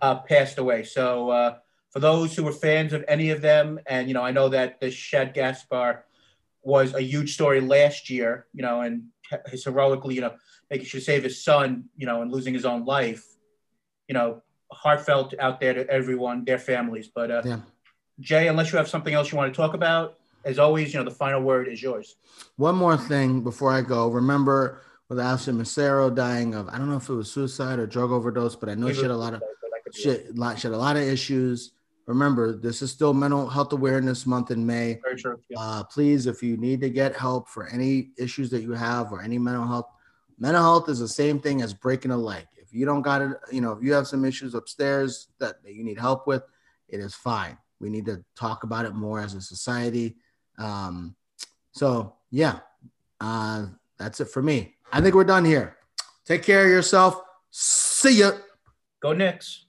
uh, 0.01 0.15
passed 0.19 0.57
away. 0.57 0.83
So. 0.83 1.29
Uh, 1.29 1.55
for 1.95 2.01
those 2.01 2.35
who 2.35 2.43
were 2.43 2.51
fans 2.51 2.91
of 2.91 3.05
any 3.07 3.29
of 3.29 3.39
them, 3.41 3.79
and 3.87 4.09
you 4.09 4.13
know, 4.13 4.21
I 4.21 4.31
know 4.31 4.49
that 4.49 4.81
the 4.81 4.91
Shad 4.91 5.33
Gaspard 5.33 5.99
was 6.61 6.93
a 6.93 7.01
huge 7.01 7.33
story 7.33 7.61
last 7.61 8.09
year, 8.09 8.47
you 8.51 8.61
know, 8.63 8.81
and 8.81 9.05
his 9.47 9.63
heroically, 9.63 10.13
you 10.13 10.19
know, 10.19 10.33
making 10.69 10.87
sure 10.87 10.99
to 10.99 11.05
save 11.05 11.23
his 11.23 11.41
son, 11.41 11.85
you 11.95 12.05
know, 12.05 12.21
and 12.21 12.29
losing 12.29 12.53
his 12.53 12.65
own 12.65 12.83
life, 12.83 13.25
you 14.09 14.13
know, 14.13 14.41
heartfelt 14.73 15.35
out 15.39 15.61
there 15.61 15.73
to 15.73 15.89
everyone, 15.89 16.43
their 16.43 16.59
families. 16.59 17.07
But 17.07 17.31
uh, 17.31 17.41
Yeah. 17.45 17.59
Jay, 18.19 18.49
unless 18.49 18.73
you 18.73 18.77
have 18.77 18.89
something 18.89 19.13
else 19.13 19.31
you 19.31 19.37
want 19.37 19.53
to 19.53 19.57
talk 19.57 19.73
about, 19.73 20.19
as 20.45 20.59
always, 20.59 20.93
you 20.93 20.99
know, 20.99 21.03
the 21.03 21.15
final 21.15 21.41
word 21.41 21.67
is 21.67 21.81
yours. 21.81 22.15
One 22.55 22.75
more 22.75 22.95
thing 22.95 23.41
before 23.41 23.71
I 23.71 23.81
go. 23.81 24.09
Remember 24.09 24.81
with 25.09 25.19
Ashley 25.19 25.53
Massaro 25.53 26.09
dying 26.09 26.53
of, 26.53 26.69
I 26.69 26.77
don't 26.77 26.89
know 26.89 26.97
if 26.97 27.09
it 27.09 27.13
was 27.13 27.31
suicide 27.31 27.79
or 27.79 27.87
drug 27.87 28.11
overdose, 28.11 28.55
but 28.55 28.69
I 28.69 28.75
know 28.75 28.93
she 28.93 29.01
had 29.01 29.11
a 29.11 29.17
lot 29.17 29.33
of 29.33 29.39
But 29.39 29.49
I 29.75 29.79
could 29.83 29.93
be 29.93 30.01
shit, 30.01 30.35
lot, 30.35 30.59
she 30.59 30.67
had 30.67 30.75
a 30.75 30.77
lot 30.77 30.95
of 30.95 31.01
issues. 31.01 31.71
Remember, 32.05 32.55
this 32.55 32.83
is 32.83 32.91
still 32.91 33.15
Mental 33.15 33.49
Health 33.49 33.73
Awareness 33.73 34.27
Month 34.27 34.51
in 34.51 34.63
May. 34.63 34.99
Very 35.03 35.19
true. 35.19 35.39
Yeah. 35.49 35.59
Uh, 35.59 35.83
please, 35.83 36.27
if 36.27 36.43
you 36.43 36.55
need 36.57 36.79
to 36.81 36.89
get 36.89 37.15
help 37.15 37.49
for 37.49 37.67
any 37.67 38.11
issues 38.19 38.51
that 38.51 38.61
you 38.61 38.73
have 38.73 39.11
or 39.11 39.23
any 39.23 39.39
mental 39.39 39.65
health, 39.65 39.89
mental 40.37 40.61
health 40.61 40.87
is 40.87 40.99
the 40.99 41.07
same 41.07 41.39
thing 41.39 41.63
as 41.63 41.73
breaking 41.73 42.11
a 42.11 42.17
leg. 42.17 42.45
If 42.57 42.71
you 42.71 42.85
don't 42.85 43.01
got 43.01 43.23
it, 43.23 43.31
you 43.51 43.61
know, 43.61 43.71
if 43.71 43.83
you 43.83 43.93
have 43.93 44.07
some 44.07 44.23
issues 44.23 44.53
upstairs 44.53 45.29
that, 45.39 45.63
that 45.63 45.73
you 45.73 45.83
need 45.83 45.97
help 45.97 46.27
with, 46.27 46.43
it 46.87 46.99
is 46.99 47.15
fine. 47.15 47.57
We 47.79 47.89
need 47.89 48.05
to 48.05 48.23
talk 48.35 48.63
about 48.63 48.85
it 48.85 48.93
more 48.93 49.19
as 49.19 49.33
a 49.33 49.41
society. 49.41 50.17
Um, 50.57 51.15
so 51.71 52.15
yeah, 52.31 52.59
uh, 53.19 53.67
that's 53.97 54.19
it 54.19 54.29
for 54.29 54.41
me. 54.41 54.75
I 54.91 55.01
think 55.01 55.15
we're 55.15 55.23
done 55.23 55.45
here. 55.45 55.77
Take 56.25 56.43
care 56.43 56.63
of 56.63 56.69
yourself. 56.69 57.21
See 57.51 58.19
ya. 58.19 58.31
Go 58.99 59.13
Knicks. 59.13 59.64